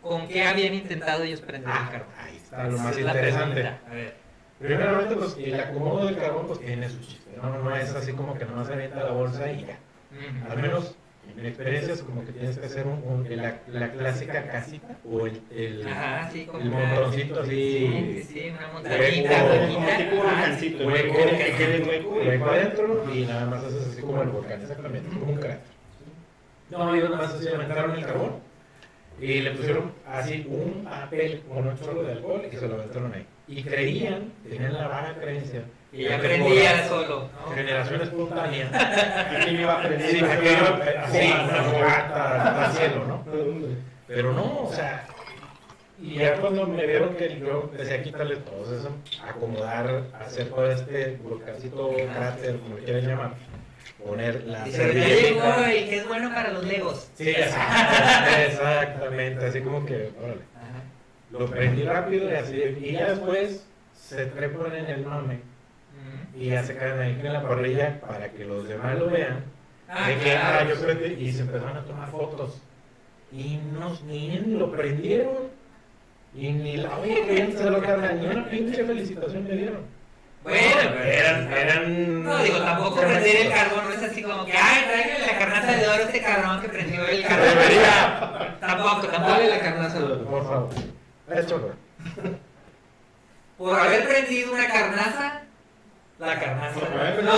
¿Con 0.00 0.28
qué 0.28 0.44
habían 0.44 0.74
intentado 0.74 1.22
ellos 1.22 1.40
prender 1.40 1.70
el 1.70 1.90
carbón? 1.90 2.14
ahí 2.18 2.36
está 2.36 2.68
lo 2.68 2.78
más 2.78 2.96
es 2.96 3.04
interesante. 3.04 3.66
A 3.66 3.94
ver. 3.94 4.21
Primeramente, 4.62 5.16
pues 5.16 5.36
el 5.38 5.60
acomodo 5.60 6.06
del 6.06 6.16
carbón 6.18 6.46
pues 6.46 6.60
tiene 6.60 6.88
su 6.88 7.00
chiste. 7.00 7.30
No, 7.42 7.58
no 7.58 7.76
es 7.76 7.94
así 7.94 8.12
como 8.12 8.34
que 8.38 8.44
nomás 8.44 8.66
se 8.68 8.74
avienta 8.74 9.02
la 9.02 9.10
bolsa 9.12 9.50
y 9.50 9.64
ya. 9.66 9.78
Al 10.50 10.58
menos 10.60 10.94
en 11.36 11.42
mi 11.42 11.48
experiencia 11.48 11.94
es 11.94 12.02
como 12.02 12.24
que 12.24 12.32
tienes 12.32 12.58
que 12.58 12.66
hacer 12.66 12.86
un, 12.86 13.02
un- 13.04 13.36
la, 13.36 13.60
la 13.68 13.90
clásica 13.92 14.46
casita 14.48 14.96
o 15.08 15.26
el, 15.26 15.40
el, 15.50 15.86
Ajá, 15.88 16.30
sí, 16.30 16.44
como 16.46 16.60
el 16.60 16.68
una- 16.68 16.78
montoncito 16.94 17.44
Sí, 17.46 17.86
así, 18.20 18.22
sí, 18.24 18.50
una 18.50 18.58
Hueco, 18.60 18.72
montañita, 18.74 19.96
tipo 19.98 20.22
Ah, 20.22 20.34
volcancito, 20.34 20.78
sí. 20.78 20.84
hueco, 20.84 21.14
Hueco. 21.14 21.36
que 21.38 21.54
quede 21.56 21.82
hueco 21.88 22.10
hueco 22.14 22.44
adentro 22.50 23.14
y 23.14 23.20
nada 23.24 23.46
más 23.46 23.64
haces 23.64 23.86
así 23.88 24.00
como 24.02 24.22
el 24.22 24.28
volcán, 24.28 24.60
exactamente, 24.62 25.08
como 25.18 25.32
un 25.32 25.38
cráter. 25.38 25.60
No, 26.70 26.94
ellos 26.94 27.10
nada 27.10 27.22
más 27.22 27.34
así 27.34 27.48
aventaron 27.48 27.90
el 27.96 28.04
carbón 28.04 28.32
y 29.20 29.40
le 29.40 29.50
pusieron 29.52 29.92
así 30.06 30.46
un 30.48 30.84
papel 30.84 31.42
con 31.48 31.66
un 31.66 31.78
chorro 31.78 32.02
de 32.02 32.12
alcohol 32.12 32.42
y 32.50 32.56
se 32.56 32.68
lo 32.68 32.74
aventaron 32.74 33.14
ahí. 33.14 33.26
Y 33.48 33.62
creían, 33.62 34.32
tenían 34.48 34.72
la 34.74 34.88
vaga 34.88 35.14
creencia, 35.20 35.64
Y 35.92 36.04
ya 36.04 36.18
prendía 36.18 36.88
solo, 36.88 37.28
¿no? 37.46 37.54
generación 37.54 38.00
espontánea. 38.00 38.70
Aquí 39.40 39.50
iba 39.50 39.72
a 39.72 39.78
aprender. 39.78 40.10
Sí, 40.10 40.24
aquello, 40.24 40.78
así, 41.00 41.32
una 41.48 41.62
fogata 41.62 42.64
al 42.64 42.72
cielo, 42.72 43.04
¿no? 43.06 43.24
Pero 44.06 44.32
no, 44.32 44.64
o 44.64 44.72
sea, 44.72 45.06
y 46.02 46.16
ya 46.16 46.34
cuando 46.40 46.66
me 46.66 46.84
vieron 46.84 47.14
que 47.14 47.38
yo 47.38 47.70
empecé 47.70 47.94
a 47.94 48.02
quitarle 48.02 48.36
todo 48.36 48.76
eso, 48.76 48.90
acomodar, 49.24 50.04
hacer 50.20 50.48
todo 50.48 50.70
este 50.70 51.18
volcancito, 51.22 51.90
cráter, 51.90 52.58
como 52.58 52.76
quieran 52.76 53.06
llamar, 53.06 53.34
poner 54.04 54.42
la 54.44 54.66
y 54.66 54.72
que 54.72 55.96
es 55.98 56.08
bueno 56.08 56.30
para 56.34 56.50
los 56.52 56.64
legos. 56.64 57.08
Sí, 57.14 57.30
exactamente, 57.30 58.46
exactamente, 58.46 59.46
así 59.46 59.60
como 59.60 59.86
que, 59.86 60.10
órale. 60.20 60.51
Lo 61.32 61.46
prendí 61.46 61.82
rápido 61.82 62.30
y 62.30 62.34
así, 62.34 62.62
y 62.80 62.92
ya 62.92 63.10
después 63.10 63.66
se 63.94 64.26
trepan 64.26 64.74
en 64.76 64.86
el 64.86 65.04
mame 65.04 65.52
y 66.34 66.48
ya 66.48 66.62
se 66.62 66.74
quedan 66.74 67.00
ahí 67.00 67.18
en 67.22 67.32
la 67.32 67.42
parrilla 67.42 68.00
para 68.00 68.30
que 68.30 68.44
los 68.44 68.66
demás 68.68 68.98
lo 68.98 69.10
vean. 69.10 69.44
Ah, 69.88 70.08
de 70.08 70.18
que, 70.18 70.32
ah, 70.34 70.66
yo 70.66 70.80
prendí, 70.80 71.24
y 71.24 71.32
se 71.32 71.42
empezaron 71.42 71.76
a 71.76 71.84
tomar 71.84 72.10
fotos. 72.10 72.60
Y 73.30 73.58
nos, 73.78 74.02
ni 74.02 74.38
lo 74.38 74.70
prendieron. 74.70 75.50
Y 76.34 76.50
ni 76.50 76.78
la 76.78 76.96
oye, 76.98 77.52
se 77.54 77.70
lo 77.70 77.82
cargan, 77.82 78.18
ni 78.20 78.26
una 78.26 78.48
pinche 78.48 78.84
felicitación 78.84 79.44
me 79.44 79.54
dieron. 79.54 79.82
Bueno, 80.42 80.58
pero 80.80 81.04
eran, 81.04 81.52
eran. 81.52 82.24
No, 82.24 82.42
digo, 82.42 82.58
tampoco 82.58 83.00
prender 83.00 83.46
el 83.46 83.52
carbón 83.52 83.84
no 83.84 83.92
es 83.92 84.02
así 84.02 84.22
como 84.22 84.44
que, 84.46 84.52
ay, 84.52 84.84
tráigale 84.88 85.26
la 85.26 85.38
carnaza 85.38 85.72
de 85.72 85.88
oro 85.88 86.02
a 86.02 86.06
este 86.06 86.22
cabrón 86.22 86.60
que 86.62 86.68
prendió 86.68 87.06
el 87.06 87.22
carbón. 87.22 88.58
Tampoco, 88.60 89.06
tampoco. 89.08 89.30
Dale 89.30 89.48
la 89.50 89.60
carnaza 89.60 89.98
de 89.98 90.04
oro. 90.04 90.24
Por 90.24 90.44
favor. 90.44 90.70
Por 93.58 93.78
haber 93.78 94.08
prendido 94.08 94.52
una 94.52 94.66
carnaza, 94.66 95.42
la 96.18 96.40
carnaza. 96.40 96.80
No, 96.80 97.22
prendido 97.22 97.22
no, 97.22 97.32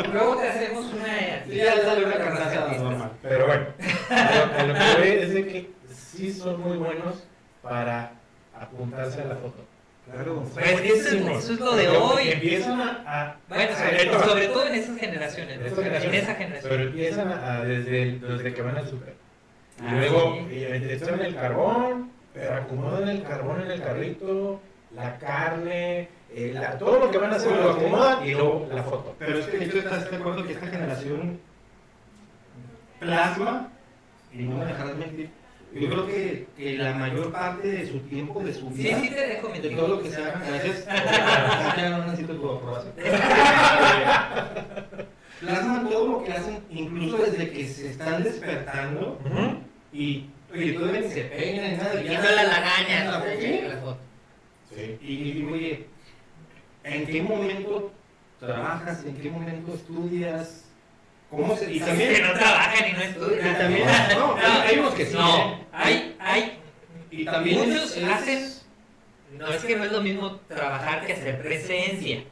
no, 0.00 0.12
Luego 0.12 0.36
te 0.36 0.48
hacemos 0.48 0.86
una. 0.92 1.44
Sí, 1.46 1.56
ya 1.56 1.74
le 1.74 1.82
sale 1.82 2.04
una 2.06 2.16
carnaza 2.16 2.68
normal. 2.78 3.10
Pero 3.22 3.46
bueno, 3.46 3.66
a 4.10 4.62
lo, 4.64 4.74
que 4.74 4.80
voy 4.98 5.08
es 5.08 5.34
de 5.34 5.46
que 5.46 5.70
sí 5.92 6.32
son 6.32 6.60
muy 6.60 6.76
buenos 6.76 7.24
para 7.62 8.12
apuntarse 8.58 9.22
a 9.22 9.26
la 9.26 9.36
foto. 9.36 9.64
Claro. 10.10 10.44
Pues 10.52 10.66
eso 10.66 11.08
es, 11.08 11.12
eso 11.44 11.52
es 11.54 11.60
lo 11.60 11.74
de 11.76 11.88
hoy. 11.88 12.28
Empiezan 12.30 12.80
a. 12.80 13.02
a- 13.06 13.36
Bueno, 13.48 13.72
a- 13.72 13.76
sobre, 13.76 14.12
sobre 14.24 14.48
todo 14.48 14.66
en 14.66 14.74
esas 14.74 14.98
generaciones. 14.98 15.58
en 15.58 15.66
esa 16.14 16.34
generación. 16.34 16.70
Pero 16.70 16.82
empiezan 16.84 17.32
a, 17.32 17.54
a- 17.56 17.64
desde, 17.64 18.18
desde 18.18 18.54
que 18.54 18.62
van 18.62 18.76
al 18.76 18.88
súper. 18.88 19.14
Y 19.80 19.86
Ah, 19.86 19.94
luego 19.98 20.36
sí. 20.48 20.54
y 20.54 20.64
echan 20.92 21.20
el 21.20 21.34
carbón, 21.34 22.10
pero 22.32 22.54
acomodan 22.54 23.08
el 23.08 23.22
carbón 23.22 23.60
en 23.62 23.70
el 23.72 23.82
carrito, 23.82 24.60
la 24.94 25.18
carne, 25.18 26.08
eh, 26.32 26.52
la- 26.54 26.78
todo 26.78 27.00
lo 27.00 27.10
que 27.10 27.18
van 27.18 27.32
a 27.32 27.36
hacer 27.36 27.52
lo 27.52 27.70
acomodan 27.70 28.24
y 28.26 28.32
luego 28.32 28.68
la 28.72 28.82
foto. 28.84 29.14
Pero 29.18 29.38
es 29.38 29.46
que 29.46 29.58
de 29.58 29.64
hecho 29.66 29.78
estás 29.78 30.10
de 30.10 30.16
acuerdo 30.16 30.44
que 30.46 30.52
esta 30.52 30.66
generación 30.68 31.40
plasma, 33.00 33.68
y 34.32 34.42
no 34.44 34.56
me 34.58 34.64
dejarás 34.66 34.96
mentir, 34.96 35.30
yo 35.74 35.88
creo 35.90 36.06
que, 36.06 36.46
que 36.56 36.78
la 36.78 36.94
mayor 36.94 37.32
parte 37.32 37.66
de 37.68 37.86
su 37.86 37.98
tiempo, 38.00 38.40
de 38.40 38.54
su 38.54 38.68
Sí, 38.70 38.74
vida, 38.84 39.00
sí 39.00 39.10
te 39.10 39.26
dejo 39.26 39.46
de 39.48 39.52
mentir. 39.54 39.76
todo 39.76 39.88
lo 39.88 40.02
que 40.02 40.10
se 40.10 40.22
haga, 40.22 40.40
gracias, 40.46 40.86
ya 41.76 41.90
no 41.90 42.04
necesito 42.04 42.34
tu 42.36 42.50
aprobación. 42.50 42.92
Plasman 45.40 45.88
todo 45.88 46.06
lo 46.08 46.24
que 46.24 46.32
hacen, 46.32 46.60
incluso 46.70 47.18
desde 47.18 47.50
que 47.50 47.66
se 47.68 47.90
están 47.90 48.22
despertando, 48.22 49.18
Ujú. 49.24 49.58
y 49.92 50.26
oye, 50.52 50.72
todavía 50.72 51.00
ni 51.00 51.08
se 51.10 51.22
peinan 51.24 51.70
ni 51.72 51.76
nada. 51.76 52.02
ya- 52.02 52.20
la 52.20 52.42
lagaña. 52.44 53.04
la 53.04 53.18
¿no? 53.18 53.24
foto. 53.24 53.68
La 53.68 53.76
foto. 53.80 53.98
Sí. 54.74 54.98
Y 55.02 55.32
digo, 55.32 55.52
oye, 55.52 55.86
¿en 56.84 57.06
qué 57.06 57.22
momento 57.22 57.92
trabajas? 58.40 59.04
¿En 59.04 59.16
qué 59.16 59.30
momento 59.30 59.74
estudias? 59.74 60.64
¿Cómo 61.30 61.56
se.? 61.56 61.72
Y 61.72 61.80
también. 61.80 62.14
Que 62.14 62.22
no 62.22 62.32
trabajan 62.34 62.88
y 62.88 62.92
no 62.92 63.00
y 63.00 63.02
estudian. 63.06 63.58
también 63.58 63.86
no, 64.18 64.36
hay, 64.36 64.68
hay 64.68 64.78
unos 64.78 64.94
que 64.94 65.06
sí. 65.06 65.14
No, 65.14 65.36
¿eh? 65.38 65.56
hay, 65.72 66.16
hay. 66.20 66.58
Y 67.10 67.24
también. 67.24 67.68
Muchos 67.68 67.96
es- 67.96 68.04
hacen. 68.04 68.54
No 69.38 69.48
es 69.48 69.64
que 69.64 69.74
no 69.76 69.84
es 69.84 69.90
lo 69.92 70.00
mismo 70.00 70.36
trabajar 70.48 71.04
que 71.04 71.12
hacer 71.12 71.42
presencia. 71.42 72.22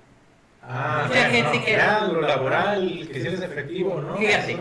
Ah, 0.65 1.07
Mucha 1.09 1.29
bueno, 1.29 1.35
gente 1.51 1.59
no, 1.59 1.65
que- 1.65 1.73
ya, 1.73 2.05
lo 2.07 2.21
laboral, 2.21 3.09
que 3.13 3.21
sí 3.21 3.27
es 3.29 3.41
efectivo, 3.43 4.01
¿no? 4.01 4.17
Fíjate. 4.17 4.57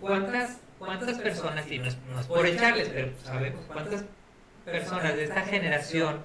¿Cuántas, 0.00 0.58
cuántas 0.78 1.18
personas, 1.18 1.70
y 1.70 1.78
no 1.78 1.86
es, 1.86 1.96
no 2.12 2.20
es 2.20 2.26
por 2.26 2.44
echarles, 2.46 2.88
pero 2.88 3.10
sabemos 3.22 3.64
cuántas 3.66 4.04
personas 4.64 5.14
de 5.16 5.24
esta 5.24 5.42
generación 5.42 6.24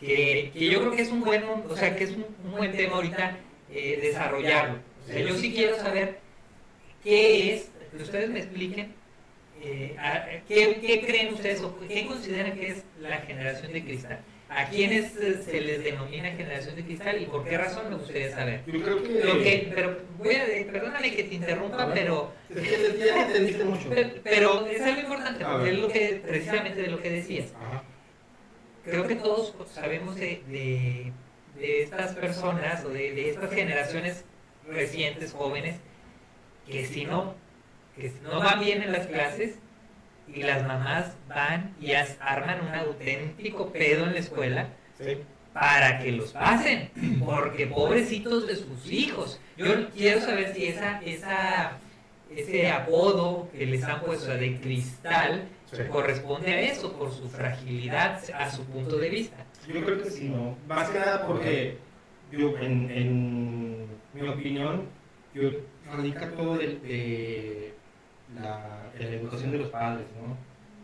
que, 0.00 0.50
que 0.54 0.66
yo 0.70 0.80
creo 0.80 0.92
que 0.92 1.02
es 1.02 1.10
un 1.10 1.22
buen, 1.22 1.44
o 1.68 1.76
sea, 1.76 1.94
que 1.94 2.04
es 2.04 2.10
un, 2.12 2.26
un 2.44 2.50
buen 2.52 2.72
tema 2.72 2.96
ahorita 2.96 3.36
eh, 3.70 3.98
desarrollarlo. 4.02 4.78
O 5.04 5.06
sea, 5.06 5.20
yo 5.20 5.34
sí 5.36 5.52
quiero 5.52 5.76
saber 5.76 6.18
qué 7.04 7.54
es, 7.54 7.70
que 7.94 8.02
ustedes 8.02 8.30
me 8.30 8.38
expliquen, 8.40 8.94
eh, 9.62 9.96
a- 9.98 10.24
qué, 10.48 10.78
qué 10.80 11.04
creen 11.06 11.34
ustedes 11.34 11.60
o 11.60 11.78
qué 11.86 12.06
consideran 12.06 12.52
que 12.52 12.68
es 12.68 12.84
la 13.00 13.18
generación 13.18 13.72
de 13.72 13.84
cristal. 13.84 14.20
¿A 14.54 14.68
quiénes 14.68 15.12
se 15.12 15.60
les 15.60 15.82
denomina 15.82 16.30
generación 16.32 16.76
de 16.76 16.84
cristal 16.84 17.22
y 17.22 17.26
por 17.26 17.44
qué 17.44 17.56
razón 17.56 17.88
me 17.90 17.96
gustaría 17.96 18.30
saber? 18.30 18.62
Yo 18.66 18.82
creo 18.82 19.02
que. 19.02 19.42
Que, 19.42 19.72
pero 19.74 19.98
voy 20.18 20.34
a, 20.34 20.44
perdóname 20.70 21.14
que 21.14 21.24
te 21.24 21.34
interrumpa, 21.34 21.90
pero 21.94 22.32
Es 22.50 22.60
que 22.60 22.98
ya 22.98 23.14
te 23.14 23.20
entendiste 23.20 23.64
mucho. 23.64 23.88
pero, 23.88 24.10
pero 24.22 24.66
es 24.66 24.82
algo 24.82 25.00
importante, 25.00 25.44
porque 25.44 25.70
es 25.70 25.78
lo 25.78 25.88
que, 25.88 26.22
precisamente 26.26 26.82
de 26.82 26.88
lo 26.88 27.00
que 27.00 27.10
decías. 27.10 27.46
Ajá. 27.56 27.82
Creo 28.84 29.06
que 29.06 29.14
todos 29.14 29.54
sabemos 29.72 30.16
de, 30.16 30.42
de, 30.48 31.12
de 31.56 31.82
estas 31.82 32.14
personas 32.16 32.84
o 32.84 32.88
de, 32.88 33.12
de 33.12 33.30
estas 33.30 33.52
generaciones 33.52 34.24
recientes, 34.68 35.32
jóvenes, 35.32 35.76
que 36.68 36.84
si 36.86 37.04
no, 37.04 37.34
que 37.96 38.10
si 38.10 38.20
no 38.22 38.38
van 38.40 38.60
bien 38.60 38.82
en 38.82 38.92
las 38.92 39.06
clases 39.06 39.54
y 40.34 40.42
las 40.42 40.66
mamás 40.66 41.16
van 41.28 41.74
y 41.80 41.92
as- 41.92 42.16
arman 42.20 42.60
un 42.66 42.74
auténtico 42.74 43.70
pedo 43.72 44.04
en 44.06 44.14
la 44.14 44.18
escuela 44.20 44.66
Sí. 44.98 45.18
para 45.52 45.98
que 45.98 46.12
los 46.12 46.32
pasen, 46.32 46.90
porque 47.24 47.66
pobrecitos 47.66 48.46
de 48.46 48.56
sus 48.56 48.90
hijos. 48.90 49.40
Yo 49.56 49.88
quiero 49.90 50.20
saber 50.20 50.54
si 50.54 50.66
esa, 50.66 51.00
esa, 51.02 51.72
ese 52.34 52.70
apodo 52.70 53.48
que 53.52 53.66
les 53.66 53.82
han 53.84 54.00
puesto 54.00 54.28
de 54.32 54.58
cristal 54.60 55.48
Sí. 55.70 55.78
corresponde 55.90 56.52
a 56.52 56.60
eso, 56.60 56.92
por 56.92 57.10
su 57.12 57.28
fragilidad, 57.30 58.20
a 58.34 58.50
su 58.50 58.64
punto 58.64 58.96
de 58.98 59.08
vista. 59.08 59.44
Yo 59.66 59.82
creo 59.84 60.02
que 60.02 60.10
sí, 60.10 60.28
¿no? 60.28 60.56
Más 60.68 60.90
que 60.90 60.98
nada 60.98 61.26
porque, 61.26 61.78
yo, 62.30 62.56
en, 62.58 62.90
en 62.90 63.86
mi 64.12 64.28
opinión, 64.28 64.86
yo 65.34 65.50
radica 65.90 66.30
todo 66.32 66.56
de, 66.58 66.66
de 66.80 67.71
la, 68.40 68.90
la 68.98 69.04
educación 69.08 69.52
de 69.52 69.58
los 69.58 69.68
padres, 69.68 70.06
¿no? 70.20 70.36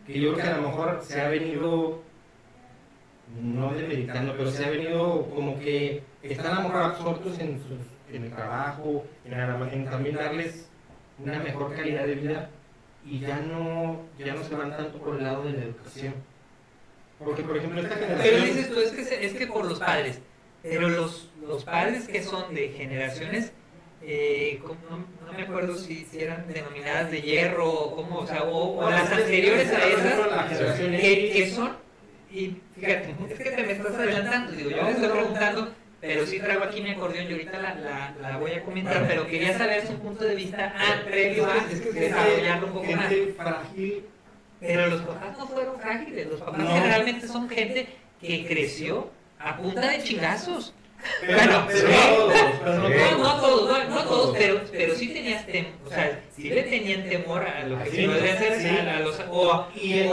Que 0.07 0.19
yo 0.21 0.33
creo 0.35 0.45
que 0.45 0.51
a 0.53 0.57
lo 0.57 0.69
mejor 0.69 1.01
se 1.03 1.21
ha 1.21 1.29
venido, 1.29 2.01
no 3.43 3.73
demeritando, 3.75 4.35
pero 4.37 4.51
se 4.51 4.65
ha 4.65 4.71
venido 4.71 5.27
como 5.35 5.59
que 5.59 6.03
están 6.23 6.53
a 6.59 6.63
lo 6.63 6.69
mejor 6.69 6.83
absortos 6.83 7.39
en, 7.39 7.59
sus, 7.59 8.15
en 8.15 8.25
el 8.25 8.31
trabajo, 8.33 9.05
en, 9.25 9.33
en 9.35 9.85
también 9.91 10.17
darles 10.17 10.69
una 11.19 11.39
mejor 11.41 11.75
calidad 11.75 12.07
de 12.07 12.15
vida 12.15 12.51
y 13.05 13.21
ya 13.21 13.41
no, 13.41 14.01
ya 14.19 14.35
no 14.35 14.43
se 14.45 14.55
van 14.55 14.71
tanto 14.77 14.99
por 14.99 15.17
el 15.17 15.25
lado 15.25 15.43
de 15.45 15.53
la 15.53 15.65
educación. 15.65 16.15
Porque, 17.19 17.43
por 17.43 17.57
ejemplo, 17.57 17.81
esta 17.81 17.97
generación... 17.97 18.23
Pero 18.35 18.45
dices 18.45 18.71
tú, 18.71 18.81
es 18.81 18.93
que, 18.93 19.05
se- 19.05 19.25
es 19.27 19.35
que 19.35 19.47
por 19.47 19.65
los 19.67 19.79
padres, 19.81 20.21
pero 20.63 20.89
los, 20.89 21.31
los 21.47 21.65
padres 21.65 22.07
que 22.09 22.23
son 22.23 22.55
de 22.55 22.69
generaciones, 22.71 23.53
eh, 24.03 24.61
como- 24.65 24.77
acuerdo 25.49 25.77
si, 25.77 26.05
si 26.11 26.21
eran 26.21 26.47
denominadas 26.53 27.11
de 27.11 27.21
hierro 27.23 27.71
o 27.71 27.97
como, 27.97 28.21
o, 28.21 28.27
sea, 28.27 28.43
o, 28.45 28.79
o 28.79 28.91
las 28.91 29.11
anteriores 29.11 29.71
a 29.73 29.87
esas, 29.87 30.81
que, 31.01 31.31
que 31.33 31.51
son, 31.51 31.77
y 32.33 32.57
fíjate, 32.75 33.15
es 33.31 33.39
que 33.39 33.51
te 33.51 33.63
me 33.65 33.73
estás 33.73 33.95
adelantando, 33.95 34.53
digo, 34.53 34.71
yo 34.71 34.83
me 34.83 34.91
estoy 34.93 35.09
preguntando 35.09 35.75
pero 36.01 36.25
sí 36.27 36.39
traigo 36.39 36.63
aquí 36.63 36.81
mi 36.81 36.91
acordeón 36.91 37.29
y 37.29 37.33
ahorita 37.33 37.59
la, 37.59 37.75
la, 37.75 38.15
la 38.21 38.37
voy 38.37 38.53
a 38.53 38.63
comentar, 38.63 39.05
pero 39.09 39.27
quería 39.27 39.59
saber 39.59 39.85
su 39.85 39.95
punto 39.95 40.23
de 40.25 40.37
vista 40.37 40.73
previo 41.05 41.45
a 41.47 41.57
Es 41.57 41.81
que- 41.81 41.91
desarrollarlo 41.93 42.67
un 42.69 42.73
poco 42.73 42.93
más. 42.93 43.13
frágil. 43.37 44.05
Pero 44.61 44.87
los 44.87 45.03
papás 45.03 45.37
no 45.39 45.47
fueron 45.49 45.81
frágiles, 45.81 46.27
los 46.29 46.41
papás 46.41 46.59
No. 46.61 46.69
generalmente 46.73 47.27
son 47.27 47.49
gente 47.49 47.89
que 48.21 48.47
creció 48.47 49.11
a 49.41 49.57
punta 49.57 49.89
de 49.91 50.03
chingazos. 50.05 50.73
Pero, 51.21 51.37
Bueno, 51.37 51.67
pero 51.69 51.89
no 51.89 51.99
no 51.99 52.17
todos. 52.17 53.19
no 53.19 53.41
todos, 53.41 53.89
no, 53.89 53.95
no 53.95 54.05
todos, 54.05 54.37
pero, 54.37 54.61
pero 54.71 54.95
sí 54.95 55.09
tenías 55.09 55.47
tem- 55.47 55.69
o 55.87 55.89
sea, 55.89 56.21
sí 56.35 56.51
le 56.51 56.63
tenían 56.65 57.09
temor 57.09 57.43
a 57.43 57.65
lo 57.67 57.79
que 57.83 57.91
se 57.91 58.07
podría 58.09 58.35
hacer 58.35 58.61
sí. 58.61 58.69
a, 58.69 59.01
los 59.01 59.21
o, 59.31 59.67
Y 59.75 59.93
en, 60.01 60.09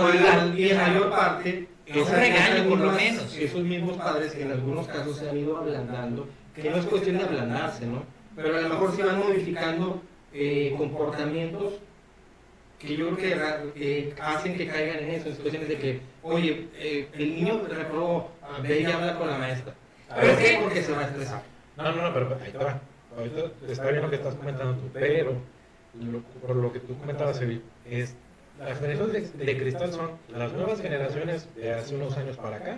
mayor 0.78 1.10
parte, 1.10 1.68
Un 1.90 1.98
esas- 1.98 2.20
regaño, 2.20 2.70
por 2.70 2.80
lo 2.80 2.92
menos. 2.92 3.36
Esos 3.36 3.64
mismos 3.64 3.98
padres 3.98 4.34
que 4.34 4.44
en 4.44 4.52
algunos 4.52 4.88
casos 4.88 5.18
se 5.18 5.30
han 5.30 5.38
ido 5.38 5.58
ablandando, 5.58 6.28
que 6.56 6.70
no 6.70 6.78
es 6.78 6.86
cuestión 6.86 7.18
de 7.18 7.24
ablandarse, 7.24 7.86
¿no? 7.88 8.04
Pero 8.36 8.58
a 8.58 8.62
lo 8.62 8.70
mejor 8.70 8.96
se 8.96 9.04
van 9.04 9.20
modificando 9.20 10.02
eh, 10.34 10.74
comportamientos 10.78 11.74
que 12.80 12.96
yo 12.98 13.16
creo 13.16 13.18
que 13.74 13.74
que 13.74 14.14
hacen 14.22 14.58
que 14.58 14.68
caigan 14.68 15.00
en 15.00 15.12
eso, 15.12 15.30
en 15.30 15.36
situaciones 15.38 15.70
de 15.70 15.78
que, 15.78 16.02
oye, 16.24 16.68
eh, 16.78 17.08
el 17.18 17.36
niño 17.36 17.62
reprobó, 17.70 18.32
ve 18.62 18.82
y 18.82 18.86
habla 18.86 19.16
con 19.18 19.30
la 19.30 19.38
maestra. 19.38 19.74
A 20.16 20.22
¿Pero 20.22 20.36
ver, 20.36 20.38
qué? 20.46 20.60
Porque 20.64 20.82
se 20.82 20.92
va 20.94 21.02
a 21.02 21.06
estresar. 21.08 21.42
No, 21.78 21.92
no, 21.92 22.02
no, 22.04 22.14
pero 22.14 22.38
ahí 22.44 22.52
te 22.52 22.58
va. 22.58 22.80
Ahorita 23.18 23.52
está 23.68 23.90
bien 23.90 24.02
lo 24.04 24.10
que 24.10 24.16
estás 24.16 24.36
comentando 24.36 24.74
tú, 24.76 24.90
pero 24.94 25.34
lo- 26.00 26.22
por 26.46 26.56
lo 26.56 26.72
que 26.74 26.80
tú 26.80 26.98
comentabas, 26.98 27.42
Evi, 27.42 27.62
es 27.86 28.16
las 28.60 28.80
generaciones 28.80 29.38
de, 29.38 29.46
de 29.46 29.58
cristal 29.58 29.92
son 29.92 30.12
las 30.30 30.54
nuevas 30.54 30.82
generaciones 30.82 31.54
de 31.56 31.74
hace 31.74 31.96
unos 31.96 32.16
años 32.18 32.38
para 32.38 32.58
acá 32.58 32.78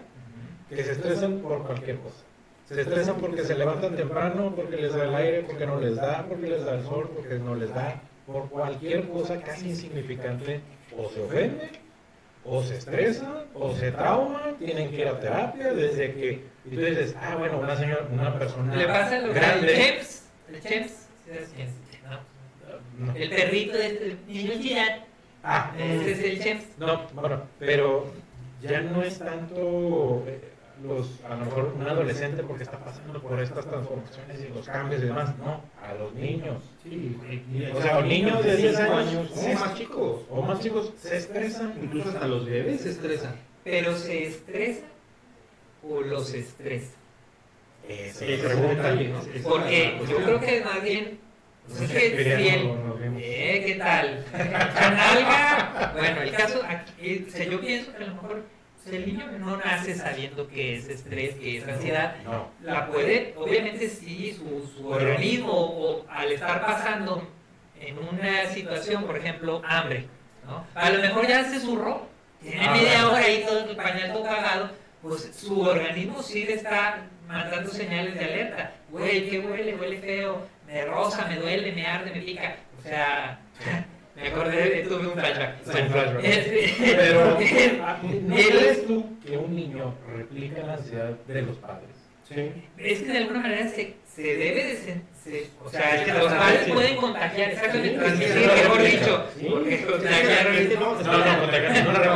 que 0.69 0.83
se 0.83 0.91
estresan 0.93 1.39
por 1.39 1.63
cualquier 1.65 1.97
cosa. 1.97 2.23
Se 2.65 2.81
estresan 2.81 3.15
porque 3.17 3.43
se 3.43 3.55
levantan 3.55 3.95
temprano, 3.95 4.53
porque 4.55 4.75
les 4.77 4.93
da 4.93 5.03
el 5.05 5.15
aire, 5.15 5.43
porque 5.43 5.65
no 5.65 5.79
les 5.79 5.95
da, 5.95 6.25
porque 6.27 6.47
les 6.47 6.65
da 6.65 6.73
el 6.75 6.83
sol, 6.83 7.09
porque 7.15 7.35
no 7.39 7.55
les 7.55 7.73
da, 7.73 8.01
por 8.25 8.49
cualquier 8.49 9.07
cosa 9.09 9.39
casi 9.39 9.69
insignificante, 9.69 10.59
o 10.97 11.07
se 11.09 11.21
ofenden, 11.21 11.69
o 12.43 12.61
se 12.63 12.77
estresan, 12.77 13.45
o 13.53 13.73
se 13.75 13.91
trauman, 13.91 14.57
tienen 14.57 14.89
que 14.89 14.97
ir 15.01 15.07
a 15.07 15.19
terapia, 15.19 15.73
desde 15.73 16.13
que, 16.13 16.43
y 16.71 16.75
tú 16.75 16.81
dices, 16.81 17.15
ah, 17.21 17.35
bueno, 17.37 17.59
una 17.59 17.75
señora, 17.75 18.07
una 18.11 18.37
persona 18.37 18.75
le 18.75 18.85
pasa 18.85 19.19
lo 19.19 19.33
que 19.33 19.39
el 19.39 19.45
grande, 19.45 19.73
Chems, 19.75 20.23
el 20.51 20.61
Chems, 20.61 20.91
¿sí 20.91 21.31
sabes 21.31 21.49
quién 21.55 21.67
es? 21.67 21.73
No. 22.99 23.05
no. 23.05 23.15
el 23.15 23.29
perrito 23.29 23.77
de 23.77 23.87
este 23.87 24.17
niño 24.27 24.51
Gillard, 24.59 25.01
Ah, 25.43 25.71
ese 25.77 26.11
es 26.11 26.19
el 26.23 26.39
Chems. 26.43 26.63
no, 26.77 27.07
bueno, 27.13 27.43
pero 27.59 28.11
ya 28.61 28.81
no 28.81 29.01
es 29.01 29.19
tanto 29.19 30.23
eh, 30.27 30.41
los, 30.83 31.19
a 31.25 31.29
lo 31.35 31.45
mejor 31.45 31.73
un 31.75 31.87
adolescente 31.87 32.43
porque 32.43 32.63
está 32.63 32.77
pasando 32.79 33.21
por 33.21 33.39
estas 33.39 33.65
transformaciones 33.65 34.41
y 34.43 34.53
los 34.53 34.65
cambios 34.67 35.01
y 35.03 35.05
demás, 35.05 35.37
no, 35.37 35.61
a 35.81 35.93
los 35.93 36.13
niños. 36.15 36.61
Sí, 36.83 37.17
O 37.73 37.81
sea, 37.81 37.99
los 37.99 38.05
niños 38.09 38.43
de 38.43 38.57
10 38.57 38.77
años, 38.77 39.31
o 39.35 39.53
más 39.53 39.75
chicos, 39.75 40.21
O 40.29 40.41
más 40.41 40.59
chicos 40.59 40.91
se 40.99 41.17
estresan. 41.17 41.73
incluso 41.81 42.09
hasta 42.09 42.27
los 42.27 42.45
bebés 42.45 42.81
se 42.81 42.89
estresan. 42.89 43.35
Pero 43.63 43.95
se 43.95 44.27
estresa 44.27 44.81
o 45.89 46.01
los 46.01 46.33
estresa. 46.33 46.93
Esa 47.87 48.25
Ese 48.25 48.33
es 48.33 48.39
es 48.39 48.43
la 48.43 48.51
el 48.51 48.57
pregunta. 48.57 48.83
detalle, 48.91 49.09
¿no? 49.09 49.19
Esa 49.21 49.31
es 49.35 49.41
Porque 49.43 49.99
yo 50.09 50.17
creo 50.17 50.39
que 50.39 50.61
más 50.63 50.81
bien, 50.83 51.19
pues 51.67 51.81
es 51.81 51.91
que 51.91 52.35
si 52.37 52.47
el-. 52.49 52.71
Eh, 53.19 53.63
¿qué 53.65 53.75
tal? 53.75 54.23
Bueno, 55.93 56.21
el 56.21 56.31
caso, 56.31 56.61
aquí, 56.67 56.91
eh, 57.01 57.25
o 57.27 57.31
sea, 57.31 57.45
yo 57.45 57.61
pienso 57.61 57.91
que 57.95 58.03
a 58.03 58.07
lo 58.07 58.13
mejor 58.15 58.31
o 58.41 58.89
sea, 58.89 58.99
el 58.99 59.05
niño 59.05 59.25
no 59.39 59.57
nace 59.57 59.95
sabiendo 59.95 60.47
que 60.47 60.75
es 60.77 60.87
estrés, 60.89 61.35
que 61.35 61.57
es 61.57 61.67
ansiedad. 61.67 62.15
No, 62.23 62.49
La 62.61 62.87
puede, 62.87 63.33
obviamente 63.37 63.89
sí, 63.89 64.33
su, 64.37 64.67
su 64.77 64.87
organismo 64.87 65.51
o 65.53 66.05
al 66.09 66.31
estar 66.31 66.61
pasando 66.65 67.27
en 67.79 67.97
una 67.97 68.45
situación, 68.47 69.03
por 69.05 69.17
ejemplo, 69.17 69.61
hambre, 69.67 70.07
¿no? 70.45 70.65
A 70.75 70.89
lo 70.89 71.01
mejor 71.01 71.27
ya 71.27 71.43
se 71.45 71.59
zurró, 71.59 72.07
tiene 72.41 72.65
Ah, 72.65 72.73
media 72.73 73.07
hora 73.09 73.17
ahí 73.17 73.43
todo 73.47 73.69
el 73.69 73.75
pañal 73.75 74.13
todo 74.13 74.23
cagado, 74.23 74.69
pues 75.01 75.31
su 75.35 75.61
organismo 75.61 76.21
sí 76.23 76.43
le 76.45 76.53
está 76.55 77.05
mandando 77.27 77.69
señales 77.69 78.15
de 78.15 78.25
alerta. 78.25 78.73
Güey, 78.89 79.29
¿qué 79.29 79.39
huele? 79.39 79.75
Huele 79.75 79.97
feo, 79.97 80.47
me 80.65 80.85
rosa, 80.85 81.27
me 81.27 81.37
duele, 81.37 81.71
me 81.71 81.85
arde, 81.85 82.11
me 82.11 82.21
pica. 82.21 82.55
O 82.79 82.81
sea, 82.81 83.39
me 84.15 84.27
acordé 84.27 84.69
de 84.69 84.83
tuve 84.83 85.07
un 85.07 85.13
flashback. 85.13 85.63
Sí, 85.63 85.81
un 85.81 85.89
flashback. 85.89 86.23
Este, 86.23 86.95
pero 86.95 87.25
¿no 88.21 88.35
crees 88.35 88.87
tú 88.87 89.19
que 89.25 89.37
un 89.37 89.55
niño 89.55 89.95
replica 90.15 90.63
la 90.63 90.73
ansiedad 90.73 91.11
de 91.27 91.41
los 91.41 91.57
padres? 91.57 91.89
Sí. 92.27 92.51
Es 92.77 92.99
que 92.99 93.11
de 93.11 93.17
alguna 93.19 93.39
manera 93.39 93.69
se, 93.69 93.95
se 94.17 94.23
debe 94.23 94.63
de... 94.65 94.75
se- 94.77 95.47
o 95.63 95.69
sea, 95.69 96.03
que 96.03 96.11
los 96.13 96.31
padres 96.33 96.71
pueden 96.73 96.95
contagiar, 96.97 97.51
exactamente, 97.51 97.97
transmitir, 97.99 98.35
mejor 98.63 98.81
dicho. 98.81 99.25
Porque, 99.49 99.85
no, 99.85 99.91
No, 99.91 101.17
no, 101.17 101.39
contagiar, 101.41 101.85
no 101.85 101.91
no, 101.91 101.99
la- 101.99 102.15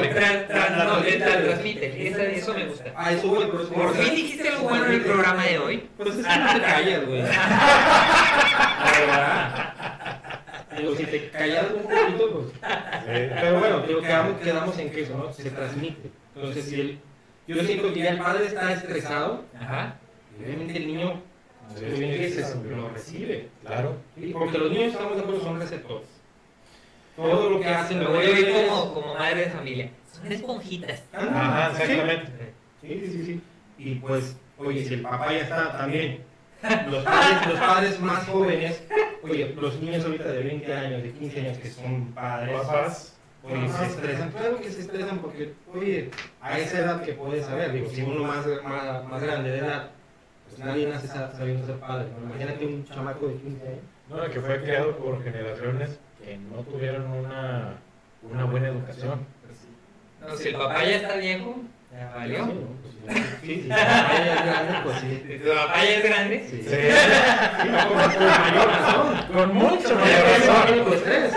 la 1.20 1.44
transmite, 1.44 2.38
eso, 2.38 2.54
me 2.56 2.66
gusta. 2.66 2.92
Ah, 2.96 3.12
eso, 3.12 3.28
güey, 3.28 3.48
por 3.50 3.96
fin 3.96 4.16
dijiste 4.16 4.50
algo 4.50 4.70
bueno 4.70 4.86
en 4.88 4.92
el 4.94 5.02
programa 5.02 5.46
de 5.46 5.60
hoy. 5.60 5.90
Pues 5.98 6.10
es 6.16 6.26
que 6.26 6.38
no 6.40 6.54
te 6.54 6.62
callas, 6.62 7.06
güey. 7.06 7.22
La 7.22 8.94
verdad. 9.00 9.76
Digo, 10.78 10.96
si 10.96 11.04
te 11.06 11.30
callas 11.30 11.66
un 11.76 11.84
poquito, 11.84 12.32
pues. 12.32 12.46
Pero 13.06 13.60
bueno, 13.60 13.82
digo, 13.82 14.02
quedamos, 14.02 14.40
quedamos 14.42 14.80
en 14.80 14.90
que 14.90 15.02
eso, 15.02 15.18
¿no? 15.18 15.32
Se 15.34 15.52
transmite. 15.52 16.10
Entonces, 16.36 16.66
si 16.66 16.80
el, 16.82 17.00
yo 17.48 17.62
siento 17.64 17.94
que 17.94 18.00
ya 18.00 18.10
el 18.12 18.18
padre 18.20 18.48
está 18.48 18.72
estresado, 18.74 19.44
Ajá. 19.60 19.96
obviamente 20.42 20.78
el 20.78 20.88
niño 20.88 21.22
Se- 21.78 22.32
sí. 22.44 22.54
lo 22.70 22.90
recibe. 22.90 23.50
Claro. 23.66 23.96
¿sí? 24.16 24.30
Porque 24.34 24.58
los 24.58 24.72
niños, 24.72 24.94
estamos 24.94 25.16
de 25.16 25.22
acuerdo, 25.22 25.42
son 25.42 25.60
receptores. 25.60 26.08
Todo 27.16 27.50
lo 27.52 27.60
que 27.60 27.68
hacen, 27.68 28.00
Me 28.00 28.06
lo 28.06 28.14
ven 28.14 28.68
como, 28.68 28.94
como 28.94 29.14
madre 29.16 29.42
de 29.42 29.50
familia. 29.50 29.90
Son 30.12 30.32
esponjitas. 30.32 31.04
Ajá, 31.14 31.72
exactamente. 31.72 32.54
Sí, 32.82 33.02
sí, 33.12 33.26
sí. 33.26 33.42
Y 33.78 33.96
pues, 33.96 34.36
oye, 34.58 34.86
si 34.86 34.94
el 34.96 35.02
papá 35.02 35.32
ya 35.32 35.40
está 35.40 35.78
también, 35.78 36.24
los 36.90 37.04
padres, 37.04 37.48
los 37.48 37.60
padres 37.60 38.00
más 38.00 38.28
jóvenes, 38.28 38.84
oye, 39.24 39.54
los 39.60 39.80
niños 39.82 40.06
ahorita 40.06 40.32
de 40.32 40.44
20 40.44 40.74
años, 40.74 41.04
de 41.04 41.12
15 41.12 41.40
años 41.42 41.58
que 41.58 41.70
son 41.70 42.06
padres, 42.14 42.60
Papás. 42.62 43.16
oye, 43.44 43.68
se 43.70 43.86
estresan, 43.86 44.32
claro 44.32 44.60
que 44.60 44.72
se 44.72 44.82
estresan 44.82 45.20
porque, 45.20 45.54
oye, 45.74 46.12
a 46.42 46.60
esa 46.60 46.80
edad 46.80 47.04
que 47.04 47.14
puedes 47.14 47.46
saber, 47.46 47.74
digo, 47.74 47.90
si 47.90 48.02
uno 48.04 48.24
más, 48.24 48.46
más, 48.64 49.04
más 49.06 49.24
grande 49.24 49.50
de 49.52 49.58
edad, 49.60 49.90
pues 50.56 50.66
nadie 50.66 50.88
nace 50.88 51.08
sa- 51.08 51.32
sabiendo 51.32 51.66
ser 51.66 51.76
padre, 51.78 52.08
¿no? 52.20 52.30
Imagínate 52.30 52.66
un 52.66 52.86
chamaco 52.86 53.28
de 53.28 53.36
15 53.36 53.68
años. 53.68 53.80
No, 54.10 54.30
que 54.30 54.40
fue 54.42 54.62
criado 54.62 54.98
por 54.98 55.24
generaciones 55.24 56.00
que 56.24 56.38
no 56.38 56.62
tuvieron 56.64 57.10
una, 57.12 57.76
una 58.30 58.44
buena 58.46 58.68
educación. 58.68 59.26
No, 60.22 60.36
si 60.36 60.50
el 60.50 60.56
papá 60.56 60.84
ya 60.84 60.98
está 60.98 61.16
viejo, 61.16 61.56
ya 61.92 62.08
Sí, 62.12 62.16
valió. 62.16 62.46
¿no? 62.46 62.54
Pues, 63.04 63.26
sí, 63.42 63.48
sí, 63.48 63.62
si 63.64 63.70
el 63.70 63.70
papá 63.70 64.14
ya 64.14 64.34
es 64.36 64.46
grande, 64.46 64.80
pues 64.84 64.98
sí. 65.00 65.24
Si 65.28 65.38
tu 65.40 65.50
papá 65.50 65.84
ya 65.84 65.90
es 65.96 66.04
grande, 66.04 66.48
Sí. 66.50 66.58
Sí. 66.62 66.70
Sí, 66.70 67.70
no, 67.70 67.78
con, 67.88 67.98
con 67.98 68.26
mayor 68.42 68.68
razón. 68.68 69.28
Con 69.34 69.56
mucho 69.56 69.96
mayor 69.96 70.84
pues 70.88 71.04
tres. 71.04 71.34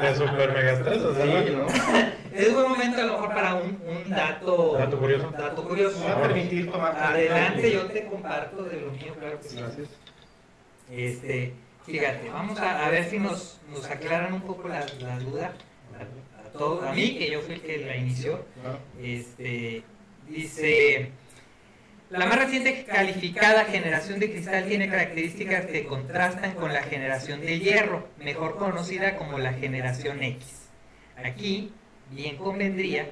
De 0.00 0.16
super 0.16 0.52
mega 0.52 0.72
estrés, 0.72 1.02
o 1.02 1.14
sea, 1.14 1.24
Sí, 1.24 1.54
¿no? 1.54 1.66
Es 2.34 2.54
buen 2.54 2.68
momento 2.70 3.00
a 3.00 3.04
lo 3.04 3.12
mejor 3.14 3.28
para 3.34 3.54
un, 3.54 3.80
un 3.86 4.10
dato, 4.10 4.76
Dato 4.78 4.98
curioso. 4.98 5.30
dato 5.30 5.64
curioso. 5.68 5.98
Me 6.00 6.06
va 6.06 6.12
a 6.18 6.22
permitir 6.22 6.70
tomar. 6.70 6.96
Adelante, 6.96 7.72
yo 7.72 7.86
te 7.86 8.04
comparto 8.06 8.62
de 8.64 8.80
lo 8.80 8.90
mío, 8.92 9.14
claro 9.18 9.40
que 9.40 9.48
sí. 9.48 9.56
Gracias. 9.58 9.88
Este, 10.90 11.52
fíjate, 11.86 12.28
vamos 12.30 12.58
a, 12.60 12.86
a 12.86 12.90
ver 12.90 13.04
si 13.08 13.18
nos, 13.18 13.60
nos 13.70 13.88
aclaran 13.90 14.32
un 14.34 14.42
poco 14.42 14.68
la, 14.68 14.84
la 15.00 15.18
duda 15.18 15.52
a, 15.98 16.46
a 16.48 16.52
todo- 16.52 16.86
a 16.86 16.92
mí, 16.92 17.16
que 17.18 17.30
yo 17.30 17.40
fui 17.40 17.54
el 17.54 17.60
que 17.62 17.78
la 17.78 17.96
inició. 17.96 18.44
Este, 19.02 19.82
dice, 20.28 21.10
la 22.10 22.26
más 22.26 22.38
reciente 22.38 22.84
calificada 22.84 23.64
generación 23.64 24.18
de 24.20 24.30
cristal 24.32 24.66
tiene 24.66 24.88
características 24.88 25.66
que 25.66 25.86
contrastan 25.86 26.54
con 26.54 26.72
la 26.72 26.82
generación 26.82 27.40
de 27.40 27.58
hierro, 27.58 28.06
mejor 28.18 28.56
conocida 28.58 29.16
como 29.16 29.38
la 29.38 29.54
generación 29.54 30.22
X. 30.22 30.68
Aquí, 31.24 31.72
bien 32.12 32.36
convendría 32.36 33.10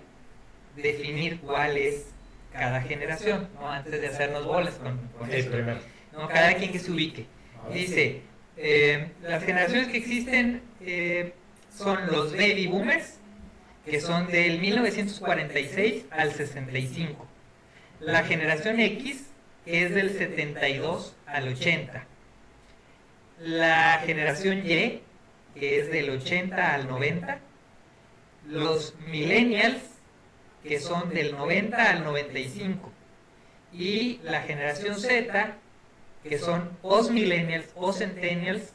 definir 0.76 1.40
cuál 1.40 1.76
es 1.76 2.10
cada 2.52 2.80
generación, 2.82 3.48
¿no? 3.54 3.70
antes 3.70 4.00
de 4.00 4.06
hacernos 4.06 4.44
bolas 4.44 4.74
con, 4.74 4.98
con 5.18 5.28
primero. 5.28 5.80
¿no? 6.12 6.28
Cada 6.28 6.54
quien 6.54 6.72
que 6.72 6.78
se 6.78 6.90
ubique. 6.90 7.26
Dice, 7.72 8.22
eh, 8.56 9.12
las 9.22 9.44
generaciones 9.44 9.88
que 9.88 9.98
existen 9.98 10.62
eh, 10.80 11.32
son 11.76 12.06
los 12.06 12.32
baby 12.32 12.66
boomers, 12.66 13.18
que 13.84 14.00
son 14.00 14.26
del 14.28 14.60
1946 14.60 16.06
al 16.10 16.32
65. 16.32 17.26
La 18.00 18.24
generación 18.24 18.80
X, 18.80 19.26
que 19.64 19.84
es 19.86 19.94
del 19.94 20.10
72 20.10 21.14
al 21.26 21.48
80. 21.48 22.04
La 23.40 24.02
generación 24.04 24.58
Y, 24.58 25.02
que 25.54 25.80
es 25.80 25.90
del 25.90 26.10
80 26.10 26.74
al 26.74 26.88
90. 26.88 27.38
Los 28.48 28.94
millennials, 29.08 29.82
que 30.62 30.80
son 30.80 31.10
del 31.10 31.32
90 31.36 31.90
al 31.90 32.04
95. 32.04 32.92
y 33.72 34.18
la 34.24 34.42
generación 34.42 34.96
Z, 34.98 35.54
que 36.24 36.38
son 36.38 36.70
post-millennials 36.82 37.66
o 37.76 37.92
centennials, 37.92 38.72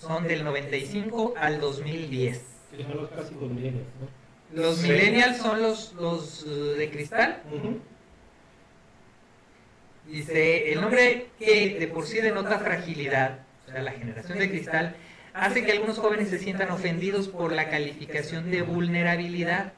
son 0.00 0.26
del 0.26 0.42
95 0.44 1.34
al 1.36 1.60
2010. 1.60 2.42
Que 2.76 2.82
son 2.82 2.96
los 2.96 3.50
millennials, 3.50 3.86
¿no? 4.00 4.60
Los 4.62 4.76
Sí. 4.78 4.88
millennials 4.88 5.38
son 5.38 5.62
los, 5.62 5.92
los 5.94 6.44
eh, 6.46 6.50
de 6.78 6.90
cristal. 6.90 7.42
Dice, 10.08 10.72
el 10.72 10.80
nombre 10.80 11.28
que 11.38 11.78
de 11.78 11.86
por 11.86 12.04
sí 12.06 12.18
denota 12.20 12.58
fragilidad, 12.58 13.38
o 13.66 13.70
sea, 13.70 13.82
la 13.82 13.92
generación 13.92 14.38
de 14.38 14.50
cristal, 14.50 14.96
hace 15.34 15.64
que 15.64 15.72
algunos 15.72 15.98
jóvenes 15.98 16.28
se 16.28 16.38
sientan 16.38 16.70
ofendidos 16.70 17.28
por 17.28 17.52
la 17.52 17.68
calificación 17.68 18.50
de 18.50 18.62
vulnerabilidad. 18.62 19.72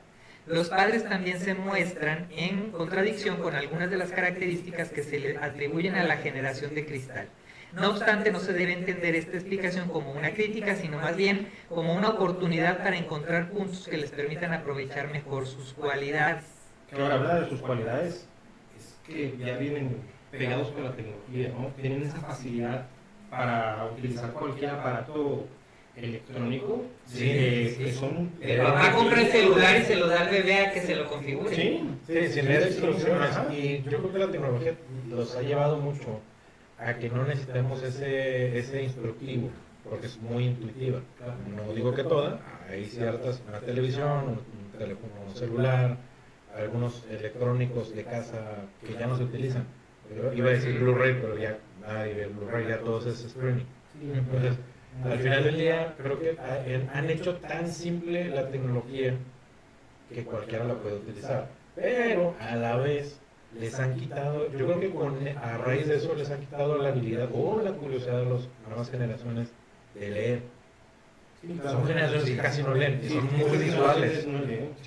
Los 0.46 0.68
padres 0.68 1.04
también 1.08 1.40
se 1.40 1.54
muestran 1.54 2.26
en 2.30 2.70
contradicción 2.70 3.36
con 3.38 3.54
algunas 3.54 3.90
de 3.90 3.96
las 3.96 4.10
características 4.10 4.90
que 4.90 5.02
se 5.02 5.18
le 5.18 5.38
atribuyen 5.38 5.94
a 5.94 6.04
la 6.04 6.18
generación 6.18 6.74
de 6.74 6.84
cristal. 6.84 7.28
No 7.72 7.90
obstante, 7.90 8.30
no 8.30 8.38
se 8.38 8.52
debe 8.52 8.72
entender 8.72 9.16
esta 9.16 9.36
explicación 9.36 9.88
como 9.88 10.12
una 10.12 10.32
crítica, 10.32 10.76
sino 10.76 10.98
más 10.98 11.16
bien 11.16 11.48
como 11.68 11.94
una 11.94 12.10
oportunidad 12.10 12.78
para 12.78 12.96
encontrar 12.96 13.50
puntos 13.50 13.88
que 13.88 13.96
les 13.96 14.10
permitan 14.10 14.52
aprovechar 14.52 15.10
mejor 15.10 15.46
sus 15.46 15.72
cualidades. 15.72 16.44
Ahora 16.92 17.14
habla 17.14 17.40
de 17.40 17.48
sus 17.48 17.60
cualidades, 17.60 18.28
es 18.78 18.98
que 19.04 19.36
ya 19.38 19.56
vienen 19.56 19.96
pegados 20.30 20.68
con 20.68 20.84
la 20.84 20.94
tecnología, 20.94 21.48
¿no? 21.48 21.68
Tienen 21.80 22.02
esa 22.02 22.20
facilidad 22.20 22.86
para 23.36 23.90
utilizar 23.92 24.32
cualquier 24.32 24.70
aparato 24.70 25.46
electrónico. 25.96 26.84
Sí, 27.06 27.28
eh, 27.30 27.74
sí. 27.76 27.84
que 27.84 27.92
son... 27.92 28.30
El 28.40 28.60
papá 28.60 28.92
compra 28.92 29.20
el 29.20 29.28
celular 29.28 29.80
y 29.80 29.84
se 29.84 29.96
lo 29.96 30.08
da 30.08 30.22
al 30.22 30.30
bebé 30.30 30.66
a 30.66 30.72
que 30.72 30.80
se 30.80 30.96
lo 30.96 31.06
configure. 31.08 31.54
Sí, 31.54 31.88
Sí, 32.06 32.28
sin 32.28 32.46
leer 32.46 32.66
instrucciones. 32.68 33.30
Y 33.52 33.82
yo 33.82 33.98
creo 33.98 34.12
que 34.12 34.18
la 34.18 34.30
tecnología 34.30 34.74
los 35.08 35.36
ha 35.36 35.42
llevado 35.42 35.78
mucho 35.78 36.20
a 36.78 36.94
que 36.94 37.08
no 37.08 37.24
necesitemos 37.24 37.82
ese, 37.82 38.58
ese 38.58 38.82
instructivo, 38.82 39.50
porque 39.88 40.06
es 40.06 40.20
muy 40.20 40.44
intuitiva. 40.46 41.00
No 41.54 41.72
digo 41.72 41.94
que 41.94 42.02
toda, 42.02 42.40
hay 42.68 42.84
ciertas, 42.86 43.42
una 43.48 43.60
televisión, 43.60 44.24
un, 44.24 44.30
un 44.30 44.78
teléfono 44.78 45.12
celular, 45.34 45.96
algunos 46.56 47.04
electrónicos 47.10 47.94
de 47.94 48.04
casa 48.04 48.66
que 48.86 48.94
ya 48.94 49.06
no 49.06 49.16
se 49.16 49.24
utilizan. 49.24 49.64
Yo 50.14 50.32
iba 50.32 50.48
a 50.48 50.52
decir 50.52 50.78
Blu-ray, 50.78 51.18
pero 51.20 51.38
ya 51.38 51.58
nadie 51.92 52.14
ve 52.14 52.26
Blu-ray, 52.26 52.68
ya 52.68 52.78
todo 52.78 52.98
es 53.08 53.24
streaming. 53.24 53.64
Entonces, 54.14 54.54
al 55.04 55.18
final 55.18 55.44
del 55.44 55.56
día, 55.58 55.94
creo 56.00 56.18
que 56.20 56.36
ha- 56.38 56.98
han 56.98 57.10
hecho 57.10 57.36
tan 57.36 57.68
simple 57.68 58.28
la 58.30 58.48
tecnología 58.48 59.14
que 60.12 60.24
cualquiera 60.24 60.64
la 60.64 60.74
puede 60.74 60.96
utilizar. 60.96 61.48
Pero 61.74 62.34
a 62.40 62.54
la 62.56 62.76
vez 62.76 63.18
les 63.58 63.78
han 63.78 63.94
quitado, 63.96 64.50
yo 64.52 64.66
creo 64.66 64.80
que 64.80 64.90
con, 64.90 65.16
a 65.42 65.58
raíz 65.58 65.86
de 65.88 65.96
eso 65.96 66.14
les 66.14 66.30
han 66.30 66.40
quitado 66.40 66.78
la 66.78 66.88
habilidad 66.90 67.28
o 67.32 67.60
la 67.62 67.72
curiosidad 67.72 68.18
de 68.24 68.30
las 68.30 68.48
nuevas 68.68 68.90
generaciones 68.90 69.48
de 69.94 70.10
leer. 70.10 70.40
Sí, 71.40 71.48
claro. 71.60 71.78
Son 71.78 71.86
generaciones 71.86 72.24
que 72.24 72.36
casi 72.36 72.62
no 72.62 72.74
leen, 72.74 73.00
y 73.04 73.08
son 73.10 73.28
sí, 73.30 73.44
muy 73.44 73.58
visuales. 73.58 74.26
no. 74.26 74.40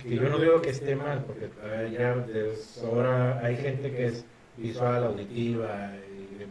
Que 0.03 0.15
yo 0.15 0.29
no 0.29 0.39
digo 0.39 0.61
que 0.61 0.69
esté 0.71 0.95
mal, 0.95 1.23
porque 1.25 1.49
ya 1.91 2.15
ahora 2.83 3.39
hay 3.45 3.57
gente 3.57 3.91
que 3.91 4.05
es 4.07 4.25
visual, 4.57 5.03
auditiva 5.03 5.91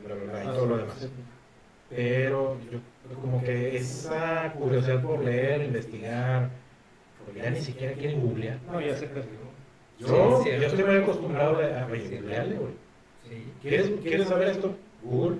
y 0.06 0.12
bla, 0.12 0.14
bla, 0.14 0.32
bla, 0.32 0.44
y 0.44 0.56
todo 0.56 0.66
lo 0.66 0.76
demás. 0.78 1.08
Pero 1.88 2.58
yo 2.70 2.78
como 3.20 3.42
que 3.42 3.76
esa 3.76 4.52
curiosidad 4.52 5.02
por 5.02 5.22
leer, 5.24 5.62
investigar, 5.62 6.50
porque 7.24 7.40
ya 7.40 7.50
ni 7.50 7.60
siquiera 7.60 7.94
quieren 7.94 8.20
googlear. 8.20 8.58
No, 8.70 8.80
ya 8.80 8.96
se 8.96 9.06
perdió. 9.06 9.46
Yo, 9.98 10.42
Sí, 10.42 10.50
yo 10.50 10.66
estoy 10.66 10.84
muy 10.84 10.96
acostumbrado 10.96 11.58
a, 11.58 11.84
googlearle, 11.84 12.56
güey. 12.56 12.72
Sí. 13.28 13.52
¿Quieres, 13.62 13.90
¿Quieres 14.02 14.28
saber 14.28 14.48
esto? 14.48 14.76
Google. 15.02 15.38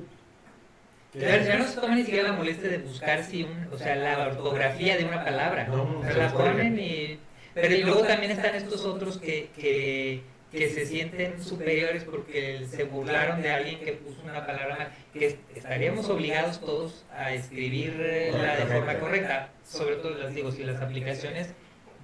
Ya, 1.15 1.43
ya 1.43 1.59
no 1.59 1.65
se 1.65 1.81
toma 1.81 1.95
ni 1.95 2.05
siquiera 2.05 2.31
la 2.31 2.37
molestia 2.37 2.69
de 2.69 2.79
buscar 2.79 3.25
si 3.25 3.45
un, 3.45 3.69
o 3.73 3.79
sea, 3.79 3.97
la 3.97 4.29
ortografía 4.29 4.97
de 4.97 5.05
una 5.05 5.25
palabra. 5.25 5.67
No, 5.67 5.99
O 5.99 6.03
sea, 6.03 6.13
se 6.13 6.19
la 6.19 6.33
ponen 6.33 6.79
y... 6.79 7.19
Pero 7.55 7.75
y 7.75 7.83
luego 7.85 8.03
también 8.03 8.33
están 8.33 8.55
estos 8.55 8.85
otros 8.85 9.17
que, 9.17 9.49
que, 9.57 10.23
que 10.57 10.71
se 10.71 10.87
sienten 10.87 11.43
superiores 11.43 12.05
porque 12.05 12.67
se 12.69 12.85
burlaron 12.85 13.43
de 13.43 13.51
alguien 13.53 13.81
que 13.81 13.93
puso 13.93 14.21
una 14.25 14.47
palabra 14.47 14.77
mal, 14.77 14.89
que 15.13 15.27
es- 15.27 15.37
estaríamos 15.55 16.09
obligados 16.09 16.61
todos 16.61 17.05
a 17.15 17.33
escribirla 17.33 18.57
de 18.57 18.67
forma 18.67 18.95
correcta. 18.99 19.51
Sobre 19.65 19.97
todo, 19.97 20.15
les 20.19 20.35
digo, 20.35 20.51
si 20.53 20.65
las 20.65 20.81
aplicaciones 20.81 21.49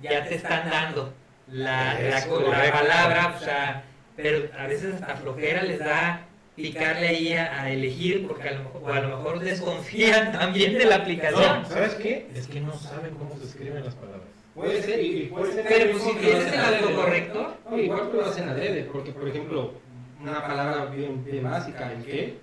ya 0.03 0.25
te 0.25 0.35
están 0.37 0.69
dando 0.71 1.15
la, 1.49 1.99
la, 2.01 2.73
palabra, 2.73 3.35
o 3.37 3.45
sea, 3.45 3.85
pero 4.17 4.49
a 4.59 4.67
veces 4.67 4.95
hasta 4.95 5.17
flojera 5.17 5.63
les 5.63 5.79
da 5.79 6.27
picarle 6.55 7.09
ahí 7.09 7.33
a, 7.33 7.63
a 7.63 7.71
elegir 7.71 8.27
porque 8.27 8.49
a 8.49 8.53
lo 8.53 8.65
mejor, 8.65 8.83
o 8.85 8.93
a 8.93 9.01
lo 9.01 9.17
mejor 9.17 9.41
desconfían 9.41 10.33
también 10.39 10.75
de 10.79 10.85
la 10.85 10.97
aplicación. 10.97 11.63
No, 11.63 11.69
¿sabes 11.69 11.95
qué? 11.95 12.29
Es 12.35 12.47
que 12.47 12.61
no 12.61 12.75
saben 12.75 13.15
cómo 13.15 13.37
se 13.39 13.47
escriben 13.47 13.85
las 13.85 13.95
palabras. 13.95 14.22
Puede 14.55 14.83
ser, 14.83 15.03
y 15.03 15.27
puede 15.27 15.53
ser. 15.53 15.67
Pero 15.67 15.93
pues, 15.93 16.03
si 16.03 16.15
tienes 16.15 16.53
el 16.53 16.61
autocorrector, 16.61 17.57
No, 17.71 17.79
igual 17.79 18.11
que 18.11 18.17
lo 18.17 18.25
hacen 18.27 18.49
adrede, 18.49 18.85
porque 18.93 19.13
por 19.13 19.29
ejemplo, 19.29 19.73
una 20.21 20.43
palabra 20.43 20.85
bien, 20.87 21.25
bien 21.25 21.45
básica, 21.45 21.93
el 21.93 22.05
que, 22.05 22.37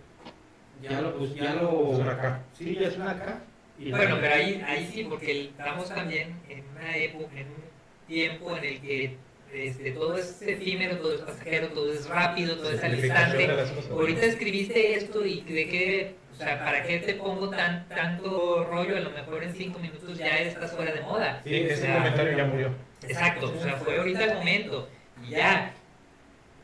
ya 0.81 1.01
lo, 1.01 1.17
pues, 1.17 1.35
ya 1.35 1.53
lo. 1.55 1.93
Es 1.93 1.99
una 1.99 2.17
K. 2.17 2.43
Sí, 2.57 2.77
ya 2.79 2.87
es 2.87 2.97
una. 2.97 3.43
Y 3.77 3.91
Bueno, 3.91 4.17
pero 4.19 4.35
ahí, 4.35 4.61
ahí 4.67 4.89
sí, 4.91 5.05
porque 5.07 5.45
estamos 5.45 5.87
también 5.89 6.35
en 6.49 6.63
una 6.75 6.97
época, 6.97 7.39
en 7.39 7.47
un 7.47 7.63
tiempo 8.07 8.57
en 8.57 8.63
el 8.65 8.81
que 8.81 9.17
este, 9.53 9.91
todo 9.91 10.17
es 10.17 10.41
efímero, 10.41 10.97
todo 10.97 11.15
es 11.15 11.21
pasajero, 11.21 11.69
todo 11.69 11.91
es 11.93 12.07
rápido, 12.07 12.57
todo 12.57 12.71
es 12.71 12.83
al 12.83 12.99
instante. 12.99 13.49
Ahorita 13.91 14.25
escribiste 14.25 14.95
esto 14.95 15.25
y 15.25 15.41
de 15.41 15.67
qué, 15.67 16.15
o 16.39 16.41
sea, 16.41 16.63
¿para 16.63 16.83
qué 16.83 16.99
te 16.99 17.15
pongo 17.15 17.49
tan, 17.49 17.85
tanto 17.89 18.63
rollo? 18.71 18.95
A 18.95 19.01
lo 19.01 19.09
mejor 19.09 19.43
en 19.43 19.53
cinco 19.53 19.77
minutos 19.79 20.17
ya 20.17 20.37
estás 20.39 20.71
fuera 20.71 20.93
de 20.93 21.01
moda. 21.01 21.41
Sí, 21.43 21.53
O 21.53 21.57
ese 21.65 21.75
sea, 21.75 21.95
comentario 21.95 22.37
ya 22.37 22.45
murió. 22.45 22.69
Exacto, 23.03 23.53
o 23.57 23.61
sea, 23.61 23.75
fue 23.75 23.97
ahorita 23.97 24.23
el 24.23 24.33
momento 24.35 24.89
y 25.21 25.31
ya, 25.31 25.73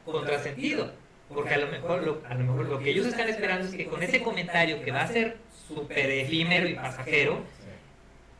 contrasentido, 0.05 0.93
porque 1.27 1.55
a 1.55 1.57
lo 1.57 1.67
mejor 1.67 2.03
lo, 2.03 2.21
a 2.25 2.33
lo 2.35 2.43
mejor 2.45 2.65
lo 2.67 2.79
que 2.79 2.91
ellos 2.91 3.05
están 3.05 3.27
esperando 3.27 3.67
es 3.67 3.75
que 3.75 3.85
con 3.87 4.01
ese 4.01 4.21
comentario 4.21 4.81
que 4.81 4.91
va 4.91 5.01
a 5.01 5.07
ser 5.07 5.37
súper 5.67 6.09
efímero 6.09 6.69
y 6.69 6.75
pasajero, 6.75 7.43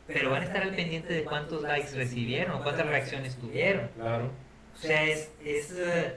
pero 0.06 0.30
van 0.30 0.40
a 0.42 0.44
estar 0.46 0.62
al 0.62 0.74
pendiente 0.74 1.12
de 1.12 1.24
cuántos 1.24 1.62
likes 1.62 1.94
recibieron, 1.94 2.62
cuántas 2.62 2.86
reacciones 2.86 3.36
tuvieron. 3.36 3.88
Claro. 3.96 4.30
O 4.74 4.78
sea, 4.78 5.04
es, 5.04 5.32
es 5.44 5.72
eh, 5.72 6.14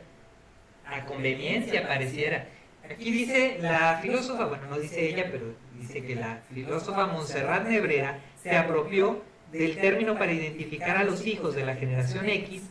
a 0.86 1.06
conveniencia 1.06 1.86
pareciera. 1.88 2.48
Aquí 2.90 3.12
dice 3.12 3.60
la 3.62 4.00
filósofa, 4.02 4.46
bueno, 4.46 4.66
no 4.68 4.80
dice 4.80 5.10
ella, 5.10 5.30
pero 5.32 5.54
dice 5.80 6.04
que 6.04 6.16
la 6.16 6.42
filósofa 6.52 7.06
Montserrat 7.06 7.68
Nebrera 7.68 8.20
se 8.42 8.58
apropió 8.58 9.22
del 9.52 9.78
término 9.78 10.18
para 10.18 10.32
identificar 10.32 10.98
a 10.98 11.04
los 11.04 11.26
hijos 11.28 11.54
de 11.54 11.66
la 11.66 11.76
generación 11.76 12.28
X 12.28 12.64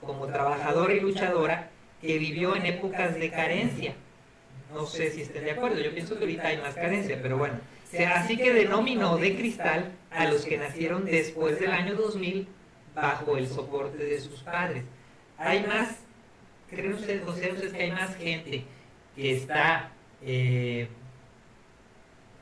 como 0.00 0.28
trabajadora 0.28 0.94
y 0.94 1.00
luchadora 1.00 1.70
que 2.00 2.16
vivió 2.18 2.54
en 2.54 2.66
épocas 2.66 3.18
de 3.18 3.28
carencia. 3.30 3.94
No 4.72 4.86
sé 4.86 5.10
si 5.10 5.22
estén 5.22 5.44
de 5.44 5.52
acuerdo, 5.52 5.80
yo 5.80 5.92
pienso 5.92 6.14
que 6.16 6.20
ahorita 6.20 6.46
hay 6.46 6.58
más 6.58 6.74
carencia, 6.74 7.18
pero 7.20 7.36
bueno. 7.36 7.58
Así 8.14 8.36
que 8.36 8.52
denominó 8.52 9.16
de 9.16 9.36
cristal 9.36 9.92
a 10.10 10.26
los 10.26 10.44
que 10.44 10.58
nacieron 10.58 11.04
después 11.04 11.58
del 11.58 11.72
año 11.72 11.94
2000 11.94 12.46
bajo 12.94 13.36
el 13.36 13.48
soporte 13.48 13.98
de 13.98 14.20
sus 14.20 14.42
padres. 14.42 14.84
Hay 15.38 15.66
más, 15.66 15.96
¿creen 16.70 16.94
ustedes, 16.94 17.26
ustedes 17.26 17.72
que 17.72 17.82
hay 17.82 17.90
más 17.90 18.14
gente 18.16 18.64
que 19.16 19.36
está 19.36 19.90
eh, 20.22 20.88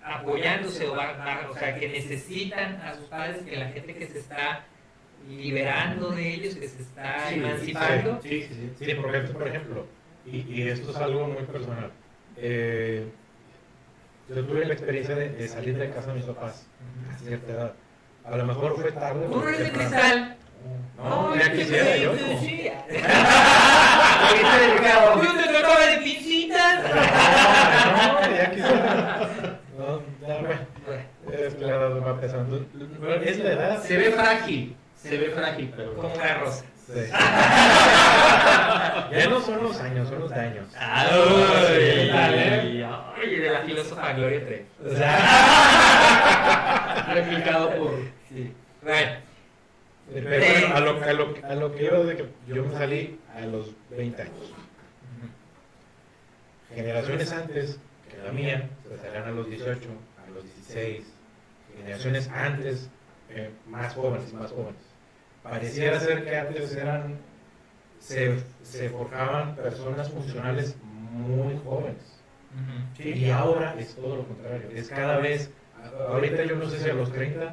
apoyándose 0.04 0.86
o, 0.86 0.94
va- 0.96 1.48
o 1.50 1.54
sea, 1.54 1.78
que 1.78 1.88
necesitan 1.88 2.80
a 2.82 2.94
sus 2.94 3.06
padres 3.06 3.38
que 3.42 3.56
la 3.56 3.68
gente 3.68 3.94
que 3.94 4.06
se 4.06 4.18
está 4.18 4.64
liberando 5.28 6.10
de 6.10 6.34
ellos, 6.34 6.54
que 6.56 6.68
se 6.68 6.82
está 6.82 7.28
Sí, 7.30 7.36
emancipando? 7.36 8.20
Sí, 8.22 8.42
sí, 8.42 8.48
sí. 8.78 8.84
Sí, 8.84 8.94
porque, 9.00 9.20
por 9.20 9.48
ejemplo, 9.48 9.86
y, 10.26 10.40
y 10.52 10.68
esto 10.68 10.90
es 10.90 10.96
algo 10.96 11.26
muy 11.28 11.44
personal. 11.44 11.90
eh, 12.36 13.06
yo 14.28 14.42
tuve 14.46 14.64
la 14.64 14.72
experiencia 14.72 15.14
de, 15.14 15.28
de 15.30 15.48
salir 15.48 15.76
de 15.76 15.90
casa 15.90 16.08
de 16.08 16.14
mis 16.14 16.24
papás 16.24 16.66
a 17.12 17.18
cierta 17.18 17.52
edad. 17.52 17.74
A 18.24 18.36
lo 18.38 18.46
mejor 18.46 18.74
fue 18.74 18.90
tarde. 18.90 19.26
¿Tú 19.28 19.36
no 19.38 19.46
eres 19.48 19.60
de 19.60 19.70
cristal? 19.70 20.36
No, 20.96 21.36
ya 21.36 21.52
quisiera 21.52 21.94
yo. 21.98 22.12
¿Tú 22.12 22.18
te 25.36 25.52
tocaba 25.52 25.76
pincitas? 26.02 26.33
No, 27.94 28.20
ya 28.36 28.50
quisiera. 28.50 29.60
No, 29.78 30.02
es 31.32 31.58
la 31.60 31.68
edad 31.68 32.00
va 32.06 32.20
pesando. 32.20 32.64
Es 33.24 33.38
la 33.38 33.52
edad. 33.52 33.82
Se 33.82 33.96
ve 33.96 34.10
frágil, 34.12 34.76
se 34.96 35.16
ve 35.18 35.30
frágil, 35.30 35.72
pero. 35.76 35.94
Como 35.94 36.14
una 36.14 36.34
rosa. 36.38 36.64
Sí. 36.86 37.00
Ya 39.10 39.26
no 39.28 39.40
son 39.40 39.62
los 39.62 39.80
años, 39.80 40.08
son 40.08 40.20
los 40.20 40.30
daños. 40.30 40.66
Ay, 40.78 42.08
dale. 42.08 42.84
ay, 42.84 43.36
de 43.36 43.50
la 43.50 43.60
filósofa 43.60 44.12
Gloria 44.12 44.44
Trevi. 44.44 44.66
O 44.84 44.90
sea, 44.94 45.16
replicado 47.14 47.70
por. 47.76 47.94
Sí. 48.28 48.52
Bueno, 48.82 49.12
pero 50.12 50.28
bueno, 50.28 50.76
a 50.76 50.80
lo, 50.80 51.02
a, 51.02 51.12
lo, 51.12 51.34
a 51.42 51.54
lo 51.54 51.74
que 51.74 51.84
yo 51.84 52.04
de 52.04 52.16
que 52.16 52.26
yo 52.48 52.64
me 52.64 52.74
salí 52.74 53.18
a 53.34 53.46
los 53.46 53.70
20 53.90 54.22
años. 54.22 54.52
Generaciones 56.74 57.32
antes, 57.32 57.78
que 58.10 58.18
la 58.18 58.32
mía, 58.32 58.68
se 58.88 58.98
salían 58.98 59.24
a 59.24 59.30
los 59.30 59.48
18, 59.48 59.88
a 60.26 60.30
los 60.30 60.44
16, 60.44 61.04
generaciones 61.76 62.28
antes, 62.28 62.90
eh, 63.30 63.50
más 63.66 63.94
jóvenes 63.94 64.32
más 64.32 64.50
jóvenes. 64.52 64.80
Pareciera 65.42 66.00
ser 66.00 66.24
que 66.24 66.36
antes 66.36 66.74
eran, 66.76 67.16
se, 67.98 68.38
se 68.62 68.88
forjaban 68.90 69.56
personas 69.56 70.10
funcionales 70.10 70.76
muy 70.82 71.58
jóvenes. 71.64 72.20
Y 72.98 73.28
ahora 73.30 73.74
es 73.78 73.96
todo 73.96 74.16
lo 74.16 74.26
contrario, 74.28 74.68
es 74.72 74.88
cada 74.88 75.18
vez, 75.18 75.50
ahorita 76.08 76.44
yo 76.44 76.54
no 76.54 76.70
sé 76.70 76.78
si 76.78 76.88
a 76.88 76.94
los 76.94 77.10
30, 77.12 77.52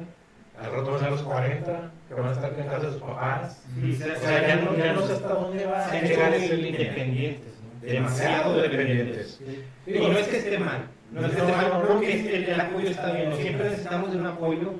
al 0.60 0.70
rato 0.72 0.92
van 0.92 1.04
a 1.04 1.10
los 1.10 1.22
40, 1.22 1.90
que 2.08 2.14
van 2.14 2.26
a 2.28 2.32
estar 2.32 2.56
en 2.56 2.66
casa 2.66 2.86
de 2.86 2.92
sus 2.92 3.02
papás. 3.02 3.62
Sí, 3.74 3.92
O 4.00 4.20
sea, 4.20 4.46
ya 4.46 4.56
no, 4.56 4.76
ya 4.76 4.92
no 4.92 5.04
sé 5.04 5.14
hasta 5.14 5.28
dónde 5.28 5.66
va 5.66 5.84
a 5.86 6.00
llegar 6.00 6.30
línea. 6.38 6.68
independientes. 6.82 7.52
Demasiado 7.82 8.60
dependientes. 8.62 9.40
Digo, 9.86 10.08
no 10.08 10.18
es 10.18 10.28
que 10.28 10.36
esté 10.38 10.58
mal, 10.58 10.86
no 11.10 11.26
es 11.26 11.32
que 11.32 11.40
esté 11.40 11.52
mal, 11.52 11.82
creo 11.82 12.00
que 12.00 12.36
el, 12.36 12.44
el 12.44 12.60
apoyo 12.60 12.88
está 12.90 13.12
bien, 13.12 13.36
siempre 13.36 13.70
necesitamos 13.70 14.12
de 14.12 14.18
un 14.18 14.26
apoyo 14.26 14.74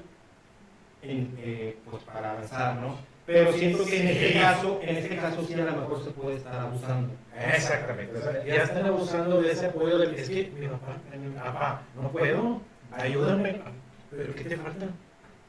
en, 1.02 1.34
eh, 1.38 1.76
pues 1.90 2.02
para 2.04 2.32
avanzar, 2.32 2.76
¿no? 2.76 2.96
Pero 3.26 3.52
siento 3.52 3.84
que 3.84 4.00
en 4.00 4.08
este 4.08 4.40
caso, 4.40 4.80
en 4.82 4.96
este 4.96 5.16
caso 5.16 5.44
sí 5.44 5.54
a 5.54 5.58
lo 5.58 5.72
mejor 5.72 6.04
se 6.04 6.10
puede 6.10 6.36
estar 6.36 6.54
abusando. 6.54 7.14
Exactamente, 7.54 8.18
o 8.18 8.22
sea, 8.22 8.44
ya 8.44 8.62
están 8.62 8.86
abusando 8.86 9.40
de 9.40 9.52
ese 9.52 9.66
apoyo. 9.66 9.98
Del, 9.98 10.14
es 10.14 10.28
que 10.28 10.50
mi 10.58 10.66
papá, 10.66 10.96
mi 11.16 11.30
papá, 11.30 11.82
no 12.00 12.10
puedo, 12.10 12.60
ayúdame. 12.92 13.60
¿Pero 14.10 14.34
qué 14.34 14.44
te 14.44 14.56
falta? 14.56 14.86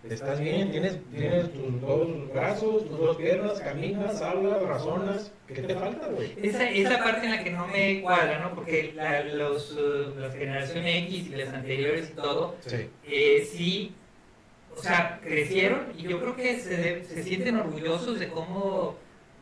¿Estás 0.10 0.40
bien? 0.42 0.70
¿Tienes, 0.72 1.00
tienes 1.12 1.52
tus 1.54 1.80
dos 1.80 2.34
brazos, 2.34 2.86
tus 2.90 2.98
dos 3.00 3.16
piernas, 3.18 3.60
caminas, 3.62 4.22
hablas, 4.22 4.62
razonas? 4.62 5.32
¿Qué 5.48 5.62
te 5.62 5.74
falta, 5.76 6.08
güey? 6.08 6.34
Esa, 6.42 6.70
esa 6.70 7.02
parte 7.02 7.26
en 7.26 7.32
la 7.32 7.44
que 7.44 7.52
no 7.52 7.68
me 7.68 8.02
cuadra, 8.02 8.40
¿no? 8.40 8.54
Porque 8.54 8.92
la, 8.96 9.24
los, 9.24 9.72
uh, 9.72 10.20
las 10.20 10.36
generaciones 10.36 11.04
X 11.06 11.28
y 11.28 11.36
las 11.36 11.54
anteriores 11.54 12.10
y 12.12 12.16
todo, 12.16 12.56
Sí. 12.66 12.90
eh, 13.06 13.48
sí, 13.50 13.94
o 14.76 14.82
sea, 14.82 15.20
crecieron 15.24 15.94
y 15.98 16.04
yo 16.04 16.20
creo 16.20 16.36
que 16.36 16.60
se, 16.60 17.04
se 17.06 17.24
sienten 17.24 17.56
orgullosos 17.58 18.20
de 18.20 18.28
cómo, 18.28 18.98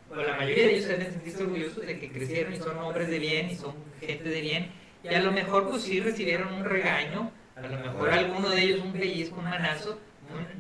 bueno, 0.10 0.24
la 0.24 0.36
mayoría 0.36 0.66
de 0.66 0.72
ellos 0.74 0.86
se 0.86 0.92
deben 0.98 1.12
sentirse 1.14 1.44
orgullosos 1.44 1.88
de 1.88 2.00
que 2.00 2.12
crecieron 2.12 2.54
y 2.54 2.58
son 2.58 2.78
hombres 2.78 3.08
de 3.08 3.18
bien 3.18 3.50
y 3.50 3.56
son 3.56 3.74
gente 4.00 4.30
de 4.30 4.42
bien. 4.42 4.72
Y 5.04 5.08
a 5.08 5.20
lo 5.22 5.32
mejor 5.32 5.68
pues 5.70 5.82
sí 5.82 6.00
recibieron 6.00 6.54
un 6.54 6.66
regaño, 6.66 7.32
a 7.56 7.62
lo 7.62 7.70
mejor 7.80 8.12
alguno 8.12 8.50
de 8.50 8.62
ellos 8.62 8.82
un 8.84 8.94
pellizco, 8.94 9.40
un 9.40 9.46
manazo, 9.46 9.98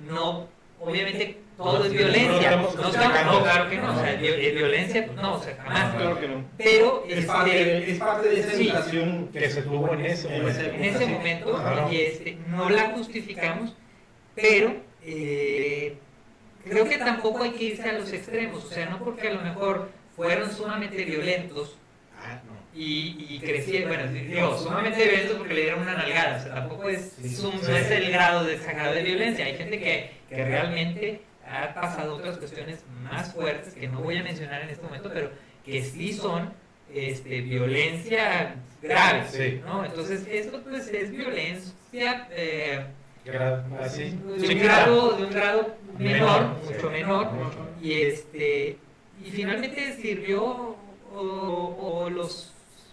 no, 0.07 0.47
obviamente 0.79 1.37
todo 1.57 1.85
es 1.85 1.91
violencia, 1.93 2.55
no 2.57 2.69
claro 2.71 3.69
que 3.69 3.77
no, 3.77 3.91
o 3.95 3.99
sea, 4.01 4.15
vi- 4.15 4.51
violencia, 4.51 5.05
pues 5.05 5.17
no, 5.21 5.35
o 5.35 5.39
sea, 5.43 5.55
jamás. 5.61 5.95
Claro 5.95 6.19
que 6.19 6.27
no. 6.27 6.43
Pero 6.57 7.03
Es 7.07 7.17
este, 7.19 7.27
parte 7.27 7.49
de, 7.51 7.91
es 7.91 7.99
parte 7.99 8.29
de 8.29 8.39
esa 8.39 8.51
sí. 8.51 8.67
educación 8.69 9.27
Que 9.31 9.49
se 9.49 9.61
tuvo 9.61 9.93
en 9.93 10.05
ese 10.05 10.35
En 10.35 10.41
momento. 10.41 10.61
en 10.73 10.83
ese 10.83 11.05
momento 11.05 11.53
Claro. 11.61 11.87
y 11.91 12.01
este, 12.01 12.37
no 12.47 12.69
la 12.69 12.89
justificamos, 12.91 13.75
pero 14.33 14.75
eh, 15.03 15.97
creo 16.67 16.85
que 16.89 16.97
tampoco 16.97 17.43
hay 17.43 17.51
que 17.51 17.63
irse 17.65 17.87
a 17.89 17.93
los 17.93 18.11
extremos, 18.11 18.65
o 18.65 18.69
sea, 18.69 18.87
no 18.87 18.97
porque 19.03 19.27
a 19.27 19.33
lo 19.33 19.41
mejor 19.41 19.89
fueron 20.15 20.51
sumamente 20.51 21.03
violentos. 21.05 21.77
Y, 22.73 23.25
y 23.29 23.39
crecieron, 23.39 23.89
bueno, 23.89 24.11
digo, 24.11 24.57
sumamente 24.57 25.03
violentos 25.03 25.37
porque 25.37 25.53
le 25.53 25.61
dieron 25.61 25.81
una 25.81 25.93
nalgada, 25.95 26.37
o 26.37 26.41
sea, 26.43 26.53
tampoco 26.55 26.87
es, 26.89 27.13
sum- 27.37 27.59
no 27.61 27.75
es 27.75 27.91
el 27.91 28.11
grado 28.11 28.45
de 28.45 28.55
exagerado 28.55 28.93
de 28.95 29.03
violencia, 29.03 29.45
hay 29.45 29.57
gente 29.57 29.77
que, 29.79 30.11
que 30.29 30.45
realmente 30.45 31.21
ha 31.45 31.73
pasado 31.73 32.15
otras 32.15 32.37
cuestiones 32.37 32.83
más 33.03 33.33
fuertes 33.33 33.73
que 33.73 33.87
no 33.89 33.99
voy 34.01 34.17
a 34.17 34.23
mencionar 34.23 34.61
en 34.61 34.69
este 34.69 34.83
momento, 34.85 35.09
pero 35.13 35.31
que 35.65 35.83
sí 35.83 36.13
son 36.13 36.53
este, 36.93 37.41
violencia 37.41 38.55
grave, 38.81 39.23
Sí. 39.29 39.61
¿no? 39.65 39.83
Entonces, 39.85 40.25
esto 40.29 40.61
pues 40.63 40.87
es 40.87 41.11
violencia 41.11 42.27
eh, 42.31 42.85
Gra- 43.25 43.63
Así. 43.79 44.17
de, 44.37 44.47
un 44.55 44.59
grado, 44.63 45.11
de 45.17 45.23
un 45.25 45.29
grado 45.31 45.75
menor, 45.99 46.41
Menor, 46.41 46.63
mucho 46.63 46.79
sí. 46.81 46.87
menor, 46.87 47.27
y 47.81 47.93
este 48.01 48.77
y 49.23 49.29
finalmente 49.29 49.93
sirvió 50.01 50.75
o, 51.13 51.19
o 51.19 52.09
los 52.09 52.51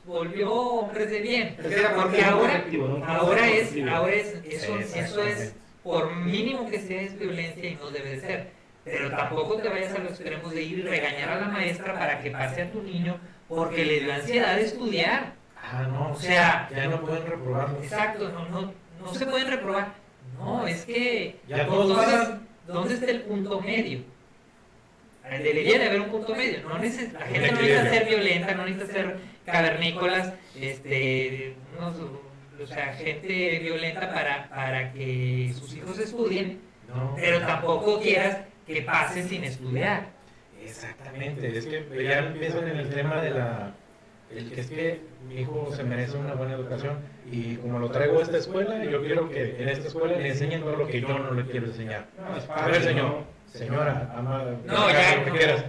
volvió 0.08 0.50
hombres 0.52 1.10
de 1.10 1.20
bien, 1.20 1.56
porque 1.56 2.24
ahora 2.24 2.64
ahora 3.06 3.48
es 3.50 3.72
ahora 3.88 4.14
es 4.14 4.34
eso, 4.44 4.78
eso 4.78 5.22
es 5.22 5.54
por 5.82 6.14
mínimo 6.16 6.68
que 6.68 6.80
sea 6.80 7.02
es 7.02 7.18
violencia 7.18 7.68
y 7.70 7.74
no 7.76 7.90
debe 7.90 8.10
de 8.16 8.20
ser. 8.20 8.48
Pero 8.84 9.10
tampoco 9.10 9.56
te 9.58 9.68
vayas 9.68 9.94
a 9.94 9.98
los 9.98 10.12
extremos 10.12 10.50
de 10.52 10.62
ir 10.62 10.78
y 10.78 10.82
regañar 10.82 11.28
a 11.28 11.40
la 11.40 11.48
maestra 11.48 11.92
para 11.92 12.20
que 12.22 12.30
pase 12.30 12.62
a 12.62 12.72
tu 12.72 12.82
niño 12.82 13.18
porque 13.46 13.84
le 13.84 14.00
dio 14.00 14.12
ansiedad 14.14 14.56
de 14.56 14.62
estudiar. 14.62 15.34
Ah, 15.62 15.82
no. 15.82 16.12
O 16.12 16.16
sea, 16.16 16.68
ya 16.74 16.86
no 16.86 17.00
pueden 17.02 17.26
reprobarlo. 17.26 17.78
Exacto, 17.82 18.30
no, 18.30 18.48
no, 18.48 18.72
no 19.00 19.14
se 19.14 19.26
pueden 19.26 19.48
reprobar. 19.48 19.92
No, 20.38 20.66
es 20.66 20.84
que 20.86 21.36
Ya 21.48 21.66
todos 21.66 21.90
entonces. 21.90 22.34
¿dónde 22.66 22.94
está 22.94 23.10
el 23.10 23.22
punto 23.22 23.60
medio? 23.60 24.00
Debería 25.30 25.78
de 25.78 25.86
haber 25.88 26.00
un 26.00 26.08
punto 26.08 26.34
medio. 26.34 26.62
No 26.62 26.78
neces- 26.78 27.12
la 27.12 27.26
gente 27.26 27.52
no 27.52 27.60
necesita 27.60 27.90
ser 27.90 28.06
violenta, 28.06 28.54
no 28.54 28.64
necesita 28.64 28.92
ser 28.92 29.16
cavernícolas, 29.52 30.32
este, 30.60 31.54
o 32.62 32.66
sea, 32.66 32.92
gente 32.94 33.58
violenta 33.60 34.12
para, 34.12 34.48
para 34.48 34.92
que 34.92 35.52
sus 35.58 35.74
hijos 35.74 35.98
estudien, 35.98 36.60
No. 36.88 37.14
pero 37.16 37.40
tampoco 37.40 38.00
quieras 38.00 38.38
que 38.66 38.82
pasen 38.82 39.28
sin 39.28 39.44
estudiar. 39.44 40.06
Exactamente, 40.62 41.56
es 41.56 41.66
que 41.66 42.04
ya 42.04 42.18
empiezan 42.18 42.68
en 42.68 42.76
el 42.78 42.88
tema 42.90 43.20
de 43.22 43.30
la... 43.30 43.72
El 44.30 44.50
que 44.52 44.60
es 44.60 44.66
que 44.68 45.00
mi 45.26 45.40
hijo 45.40 45.72
se 45.74 45.82
merece 45.84 46.18
una 46.18 46.34
buena 46.34 46.52
educación 46.52 46.98
y 47.32 47.56
como 47.56 47.78
lo 47.78 47.90
traigo 47.90 48.18
a 48.18 48.22
esta 48.24 48.36
escuela, 48.36 48.84
yo 48.84 49.00
quiero 49.02 49.30
que 49.30 49.56
en 49.62 49.68
esta 49.70 49.88
escuela 49.88 50.18
le 50.18 50.28
enseñen 50.28 50.60
todo 50.60 50.76
lo 50.76 50.86
que 50.86 51.00
yo 51.00 51.08
no 51.18 51.32
le 51.32 51.46
quiero 51.46 51.66
enseñar. 51.66 52.04
No, 52.18 52.52
A 52.54 52.66
ver, 52.66 52.82
señor, 52.82 53.22
señora, 53.46 54.12
ama, 54.14 54.44
No, 54.66 54.90
ya, 54.92 55.16
lo 55.16 55.24
que 55.24 55.30
no. 55.30 55.36
quieras. 55.36 55.64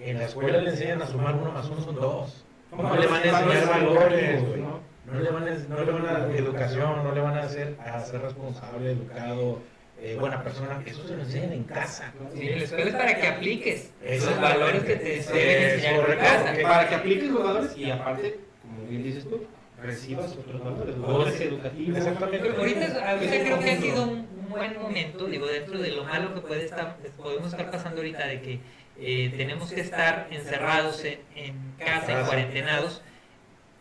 En 0.00 0.18
la 0.18 0.24
escuela 0.24 0.58
le 0.58 0.70
enseñan 0.70 1.02
a 1.02 1.06
sumar 1.06 1.36
uno 1.36 1.52
más 1.52 1.66
uno 1.68 1.80
son 1.82 1.94
dos. 1.94 2.44
Como 2.70 2.82
No 2.84 2.96
le 2.96 3.06
van 3.06 3.22
a 3.22 3.24
enseñar 3.24 3.68
valores 3.68 4.42
güey. 4.46 4.60
¿no? 4.60 4.80
No 5.12 5.20
le 5.20 5.30
van 5.30 5.48
a, 5.48 5.50
no 5.50 5.84
le 5.84 5.92
van 5.92 6.06
a 6.06 6.12
dar 6.18 6.30
educación, 6.36 7.02
no 7.04 7.12
le 7.14 7.20
van 7.20 7.36
a 7.36 7.42
hacer 7.42 7.76
a 7.84 8.00
ser 8.00 8.22
responsable, 8.22 8.92
educado, 8.92 9.58
eh, 10.00 10.16
buena 10.18 10.42
persona. 10.42 10.80
Eso 10.86 11.06
se 11.06 11.16
lo 11.16 11.22
enseñan 11.22 11.52
en 11.52 11.64
casa. 11.64 12.12
Sí, 12.34 12.48
la 12.48 12.62
escuela 12.62 12.90
es 12.90 12.94
para 12.96 13.16
que 13.16 13.26
apliques 13.26 13.90
los 14.02 14.12
Exactamente. 14.12 14.58
valores 14.58 14.84
que 14.84 14.96
te 14.96 15.04
deben 15.34 15.62
enseñar 15.72 16.10
en 16.10 16.18
casa. 16.18 16.54
Para 16.62 16.88
que 16.88 16.94
apliques 16.94 17.28
los 17.30 17.42
valores 17.44 17.76
y 17.76 17.90
aparte, 17.90 18.38
como 18.62 18.88
bien 18.88 19.02
dices 19.02 19.28
tú, 19.28 19.44
recibas 19.82 20.32
otros 20.36 20.62
valores, 20.62 21.00
valores 21.00 21.40
educativos. 21.40 21.98
Exactamente. 21.98 22.48
Pero 22.48 22.60
ahorita, 22.60 23.10
ahorita 23.10 23.32
creo 23.40 23.58
que 23.58 23.70
ha 23.72 23.76
sido 23.80 24.02
un, 24.04 24.10
un 24.10 24.48
buen 24.48 24.78
momento, 24.80 25.26
digo, 25.26 25.46
dentro 25.48 25.78
de 25.78 25.90
lo 25.90 26.04
malo 26.04 26.34
que 26.34 26.40
puede 26.40 26.64
estar, 26.66 26.96
podemos 27.16 27.48
estar 27.52 27.70
pasando 27.70 27.96
ahorita 28.00 28.26
de 28.26 28.40
que 28.42 28.60
eh, 29.00 29.32
tenemos 29.36 29.72
que 29.72 29.80
estar 29.80 30.28
encerrados 30.30 31.04
en, 31.04 31.20
en 31.34 31.54
casa, 31.78 32.20
en 32.20 32.26
cuarentenados. 32.26 33.02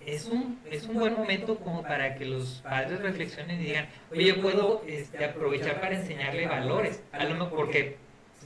Es 0.06 0.26
un, 0.26 0.60
es 0.72 0.86
un 0.86 0.96
buen 0.96 1.14
momento 1.14 1.58
como 1.60 1.84
para 1.84 2.16
que 2.16 2.26
los 2.26 2.62
padres 2.64 3.02
reflexionen 3.02 3.62
y 3.62 3.66
digan, 3.66 3.88
oye, 4.12 4.26
yo 4.28 4.42
puedo 4.42 4.82
este, 4.88 5.24
aprovechar 5.26 5.82
para 5.82 5.96
enseñarle 5.96 6.48
valores, 6.48 7.04
a 7.12 7.26
lo 7.26 7.36
mejor 7.36 7.50
porque 7.56 7.98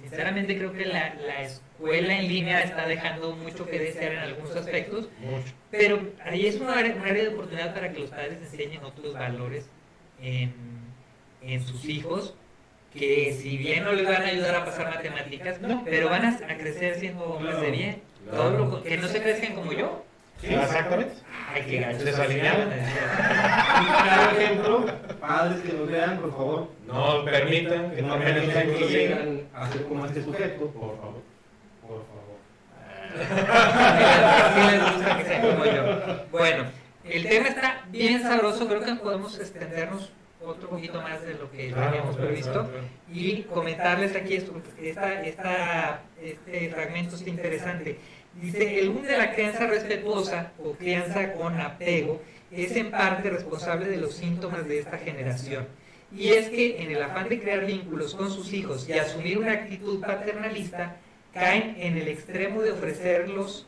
sinceramente 0.02 0.58
creo 0.58 0.74
que 0.74 0.86
la, 0.86 1.14
la 1.14 1.42
escuela 1.44 2.18
en 2.18 2.28
línea 2.28 2.62
está 2.64 2.88
dejando 2.88 3.34
mucho 3.36 3.68
que 3.68 3.78
desear 3.80 4.14
en 4.14 4.20
algunos 4.20 4.56
aspectos, 4.56 5.08
Mucho. 5.20 5.54
pero 5.70 6.02
ahí 6.26 6.48
es 6.48 6.60
una 6.60 6.74
área, 6.78 6.96
un 6.96 7.04
área 7.04 7.24
de 7.24 7.30
oportunidad 7.30 7.74
para 7.74 7.94
que 7.94 8.00
los 8.00 8.10
padres 8.10 8.40
enseñen 8.42 8.84
otros 8.84 9.14
valores 9.14 9.68
en, 10.20 10.54
en 11.44 11.62
sus 11.64 11.86
hijos, 11.86 12.36
que 12.98 13.34
si 13.34 13.58
bien 13.58 13.84
no 13.84 13.92
les 13.94 14.06
van 14.08 14.22
a 14.24 14.28
ayudar 14.28 14.56
a 14.56 14.66
pasar 14.66 14.90
matemáticas, 14.94 15.58
pero 15.86 16.10
van 16.10 16.26
a, 16.26 16.30
a 16.30 16.58
crecer 16.58 16.96
siendo 17.00 17.24
hombres 17.24 17.60
de 17.62 17.72
bien. 17.72 18.02
Todo 18.30 18.52
lo 18.52 18.84
que 18.84 18.98
no 18.98 19.08
se 19.08 19.22
crezcan 19.22 19.54
como 19.56 19.74
yo. 19.74 20.04
Exactamente. 20.42 21.14
Ay, 21.54 21.64
qué 21.70 21.80
gacho. 21.80 22.04
Desalineado. 22.04 22.64
Un 22.64 22.70
claro 24.04 24.38
ejemplo, 24.38 24.86
padres 25.20 25.62
que 25.62 25.74
nos 25.74 25.88
vean, 25.90 26.18
por 26.20 26.32
favor, 26.32 26.70
No 26.86 27.24
permitan 27.26 27.92
que 27.92 28.02
no 28.02 28.08
no 28.18 28.24
permitan 28.24 28.68
que 28.68 28.76
que 28.76 28.88
llegan 28.88 29.42
a 29.54 29.72
ser 29.72 29.84
como 29.84 30.06
este 30.06 30.24
sujeto, 30.24 30.68
Por 30.72 30.98
favor. 30.98 31.22
por 31.82 32.06
favor. 32.08 32.24
Sí 34.54 34.62
les 34.72 34.82
gusta 34.94 35.18
que 35.18 35.24
sean 35.26 35.42
como 35.42 35.66
yo. 35.66 36.26
Bueno, 36.32 36.64
el 37.06 37.28
tema 37.28 37.48
está 37.50 37.84
bien 37.90 38.22
sabroso, 38.22 38.68
creo 38.68 38.82
que 38.84 38.96
podemos 38.96 39.40
extendernos 39.40 40.12
otro 40.46 40.70
poquito 40.70 41.02
más 41.02 41.22
de 41.22 41.36
lo 41.36 41.50
que 41.50 41.72
teníamos 41.72 42.16
previsto 42.18 42.70
y 43.12 43.44
comentarles 43.44 44.16
aquí 44.16 44.36
esto, 44.36 44.62
esta, 44.82 45.24
esta, 45.24 46.02
este 46.22 46.70
fragmento 46.70 47.16
está 47.16 47.30
interesante. 47.30 47.98
Dice, 48.42 48.80
el 48.80 48.90
boom 48.90 49.04
de 49.04 49.18
la 49.18 49.34
crianza 49.34 49.68
respetuosa 49.68 50.52
o 50.64 50.74
crianza 50.74 51.34
con 51.34 51.60
apego 51.62 52.22
es 52.52 52.76
en 52.76 52.92
parte 52.92 53.30
responsable 53.30 53.88
de 53.88 53.98
los 53.98 54.16
síntomas 54.16 54.68
de 54.68 54.80
esta 54.80 54.98
generación. 54.98 55.68
Y 56.16 56.30
es 56.30 56.50
que 56.50 56.82
en 56.82 56.92
el 56.92 57.02
afán 57.02 57.30
de 57.30 57.40
crear 57.40 57.66
vínculos 57.66 58.14
con 58.14 58.32
sus 58.32 58.54
hijos 58.54 58.88
y 58.88 58.94
asumir 58.94 59.40
una 59.40 59.54
actitud 59.54 60.00
paternalista, 60.00 60.98
caen 61.34 61.76
en 61.80 61.98
el 61.98 62.08
extremo 62.08 62.62
de 62.62 62.72
ofrecerlos 62.72 63.66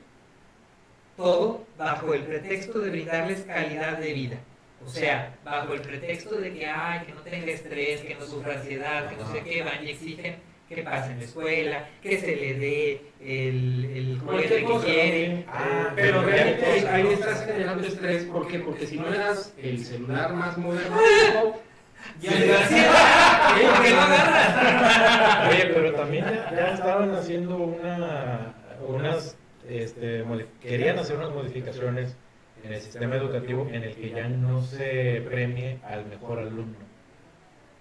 todo 1.18 1.66
bajo 1.78 2.14
el 2.14 2.24
pretexto 2.24 2.80
de 2.80 2.92
brindarles 2.92 3.42
calidad 3.42 3.98
de 3.98 4.14
vida. 4.14 4.38
O 4.86 4.90
sea, 4.90 5.36
bajo 5.44 5.74
el 5.74 5.82
pretexto 5.82 6.36
de 6.36 6.54
que, 6.54 6.68
ay, 6.68 7.06
que 7.06 7.14
no 7.14 7.22
tenga 7.22 7.52
estrés, 7.52 8.02
que 8.02 8.16
no 8.16 8.26
sufra 8.26 8.54
ansiedad, 8.54 9.10
que 9.10 9.18
no 9.18 9.32
sé 9.32 9.42
qué, 9.42 9.64
van 9.64 9.84
y 9.84 9.90
exigen 9.90 10.36
que 10.68 10.82
pase 10.82 11.12
en 11.12 11.20
la 11.20 11.26
escuela, 11.26 11.90
que 12.02 12.18
se 12.20 12.36
le 12.36 12.54
dé 12.56 13.02
el, 13.20 13.86
el 13.86 14.20
juguete 14.20 14.66
que 14.66 14.78
quiere. 14.84 15.46
Ah, 15.48 15.92
pero 15.96 16.24
realmente 16.24 16.66
ahí, 16.66 16.86
ahí 16.90 17.14
estás 17.14 17.46
generando 17.46 17.88
estrés. 17.88 18.24
¿Por 18.26 18.48
qué? 18.48 18.60
Porque 18.60 18.88
si 18.88 18.98
no 18.98 19.10
le 19.10 19.18
das 19.18 19.54
el 19.62 19.86
celular 19.86 20.34
más 20.34 20.58
moderno, 20.58 20.98
ya 22.22 22.32
le 22.32 22.48
das 22.48 22.68
¿Por 22.68 23.84
qué 23.84 23.92
no 23.92 24.02
agarras? 24.02 25.50
Oye, 25.52 25.66
pero 25.74 25.94
también 25.94 26.26
ya, 26.26 26.52
ya 26.52 26.74
estaban 26.74 27.14
haciendo 27.14 27.58
una, 27.58 28.56
unas, 28.88 29.38
este, 29.70 30.26
querían 30.62 30.98
hacer 30.98 31.18
unas 31.18 31.32
modificaciones 31.32 32.18
en 32.66 32.74
el 32.74 32.82
sistema 32.82 33.16
educativo 33.16 33.68
en 33.72 33.84
el 33.84 33.96
que 33.96 34.10
ya 34.12 34.28
no 34.28 34.62
se 34.64 35.22
premie 35.30 35.80
al 35.88 36.06
mejor 36.06 36.40
alumno, 36.40 36.78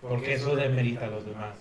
porque 0.01 0.35
eso 0.35 0.55
demerita 0.57 1.07
a 1.07 1.11
los 1.11 1.25
demás. 1.25 1.57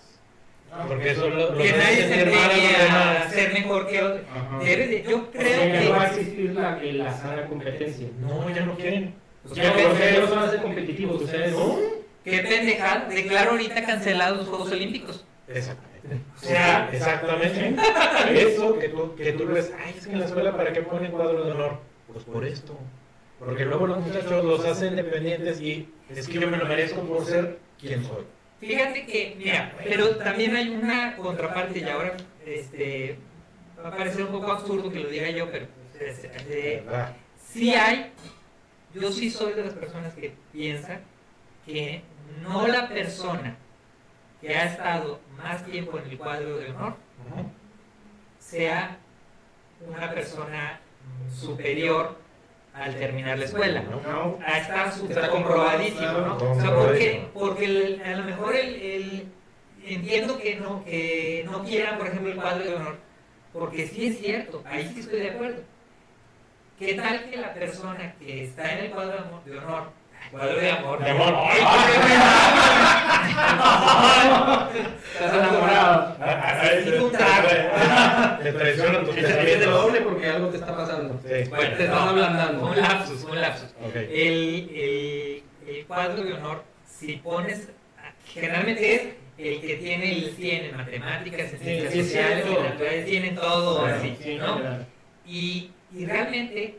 Porque 0.88 1.12
eso 1.12 1.28
lo, 1.28 1.52
lo 1.52 1.58
que 1.62 1.70
nadie 1.72 2.08
se 2.08 2.14
a 2.14 2.22
a 2.22 3.14
demás. 3.14 3.32
ser 3.32 3.52
mejor 3.52 3.86
que 3.86 4.02
otro. 4.02 4.24
Ajá. 4.34 4.58
Debe 4.58 4.86
de- 4.88 5.02
yo 5.08 5.18
O 5.18 5.40
sea, 5.40 5.66
ya 5.66 5.82
no 5.84 5.90
va 5.90 5.96
a 5.96 6.08
creo 6.08 6.14
que 6.14 6.20
existir 6.20 6.50
la, 6.52 6.82
la 6.82 7.12
sana 7.16 7.46
competencia. 7.46 8.08
No, 8.20 8.50
ya 8.50 8.66
no 8.66 8.74
quieren. 8.74 9.14
Pues 9.44 9.54
Ya, 9.54 9.72
pendejo. 9.72 10.02
ellos 10.02 10.30
van 10.30 10.38
a 10.40 10.50
ser 10.50 10.62
competitivos, 10.62 11.22
ustedes 11.22 11.52
no. 11.52 11.76
qué 12.24 12.38
pendejada. 12.38 13.08
Declaro 13.08 13.52
ahorita 13.52 13.84
cancelados 13.86 14.38
los 14.38 14.48
Juegos 14.48 14.72
Olímpicos. 14.72 15.24
Exactamente. 15.46 16.24
O 16.34 16.44
sea, 16.44 16.88
exactamente. 16.92 17.76
Eso 18.32 18.76
que 18.78 18.88
tú, 18.88 19.14
que 19.14 19.32
tú 19.32 19.46
ves, 19.46 19.72
ay, 19.78 19.94
es 19.96 20.06
que 20.08 20.12
en 20.14 20.20
la 20.20 20.26
escuela, 20.26 20.56
¿para 20.56 20.72
qué 20.72 20.82
ponen 20.82 21.12
cuadros 21.12 21.46
de 21.46 21.52
honor? 21.52 21.78
Pues 22.12 22.24
por 22.24 22.44
esto. 22.44 22.76
Porque 23.44 23.64
luego 23.64 23.86
los 23.86 24.00
muchachos 24.00 24.44
los 24.44 24.64
hacen 24.64 24.96
dependientes 24.96 25.60
y 25.60 25.88
es 26.08 26.26
que 26.26 26.40
yo 26.40 26.48
me 26.48 26.56
lo 26.56 26.66
merezco 26.66 27.02
por 27.02 27.24
ser 27.24 27.58
quien 27.78 28.04
soy. 28.04 28.24
Fíjate 28.58 29.04
que, 29.04 29.34
mira, 29.38 29.74
pero 29.84 30.16
también 30.16 30.56
hay 30.56 30.70
una 30.70 31.16
contraparte 31.16 31.80
y 31.80 31.84
ahora 31.84 32.16
este, 32.46 33.18
va 33.82 33.88
a 33.88 33.96
parecer 33.96 34.24
un 34.24 34.32
poco 34.32 34.52
absurdo 34.52 34.90
que 34.90 35.00
lo 35.00 35.08
diga 35.08 35.28
yo, 35.30 35.50
pero 35.50 35.66
pues, 35.92 36.24
este, 36.24 36.82
sí 37.38 37.74
hay, 37.74 38.12
yo 38.94 39.12
sí 39.12 39.30
soy 39.30 39.52
de 39.52 39.64
las 39.64 39.74
personas 39.74 40.14
que 40.14 40.32
piensan 40.52 41.00
que 41.66 42.02
no 42.42 42.66
la 42.66 42.88
persona 42.88 43.56
que 44.40 44.54
ha 44.56 44.64
estado 44.64 45.20
más 45.36 45.64
tiempo 45.66 45.98
en 45.98 46.10
el 46.10 46.18
cuadro 46.18 46.58
de 46.58 46.70
honor 46.70 46.96
sea 48.38 48.98
una 49.86 50.10
persona 50.12 50.80
superior 51.30 52.23
al 52.74 52.94
terminar 52.96 53.38
la 53.38 53.44
escuela. 53.44 53.82
No. 53.82 54.38
Está 54.46 54.86
Está 55.08 55.28
comprobadísimo, 55.30 56.12
¿no? 56.12 56.36
O 56.36 56.60
sea, 56.60 56.74
porque, 56.74 57.28
porque 57.32 57.64
el- 57.64 58.02
a 58.04 58.16
lo 58.16 58.24
mejor 58.24 58.56
el, 58.56 58.74
el- 58.74 59.28
entiendo 59.86 60.38
que 60.38 60.56
no, 60.56 60.84
que 60.84 61.44
no 61.50 61.62
quieran, 61.64 61.98
por 61.98 62.08
ejemplo, 62.08 62.30
el 62.32 62.36
cuadro 62.36 62.64
de 62.64 62.74
honor, 62.74 62.96
porque 63.52 63.86
sí 63.86 64.06
es 64.08 64.18
cierto, 64.18 64.62
ahí 64.66 64.90
sí 64.92 65.00
estoy 65.00 65.20
de 65.20 65.30
acuerdo. 65.30 65.62
¿Qué 66.78 66.94
tal 66.94 67.30
que 67.30 67.36
la 67.36 67.54
persona 67.54 68.14
que 68.18 68.44
está 68.44 68.72
en 68.76 68.86
el 68.86 68.90
cuadro 68.90 69.40
de 69.44 69.58
honor, 69.58 69.90
cuadro 70.30 70.56
de 70.60 70.70
amor, 70.70 71.02
De 71.04 71.10
amor. 71.10 71.34
Ay, 71.36 71.60
Estás 75.14 75.32
enamorado. 75.34 76.16
Ah, 76.20 76.24
ah, 76.24 76.58
ah, 76.60 76.64
Necesito 76.74 77.04
un 77.06 77.12
trago. 77.12 77.48
Te 78.42 78.52
traicionan 78.52 79.04
tus 79.04 79.14
Te 79.14 79.20
ríes 79.20 79.28
de 79.28 79.34
pensamientos. 79.36 79.82
doble 79.82 80.00
porque 80.00 80.26
algo 80.28 80.48
te 80.48 80.56
está 80.56 80.76
pasando. 80.76 81.20
Sí. 81.22 81.48
Bueno, 81.50 81.76
Te 81.76 81.84
estás 81.84 82.00
ablandando. 82.08 82.66
Un 82.66 82.76
lapsus, 82.80 83.24
un 83.24 83.40
lapsus. 83.40 83.68
El, 83.94 85.42
cuadro 85.86 86.22
de 86.22 86.32
honor, 86.34 86.64
si 86.86 87.16
pones, 87.16 87.68
generalmente 88.26 88.94
es 88.94 89.02
el 89.38 89.60
que 89.60 89.74
tiene 89.76 90.12
el 90.12 90.30
100 90.36 90.64
en 90.66 90.76
matemáticas, 90.76 91.52
en 91.52 91.58
ciencias 91.58 91.92
sí, 91.92 92.02
sociales, 92.04 92.44
cierto. 92.44 92.60
en 92.64 92.70
naturales, 92.70 93.06
tienen 93.06 93.34
todo 93.34 93.84
así, 93.86 94.16
Sí, 94.22 94.36
¿no? 94.36 94.54
general. 94.56 94.86
Y, 95.26 95.70
y 95.96 96.06
realmente, 96.06 96.78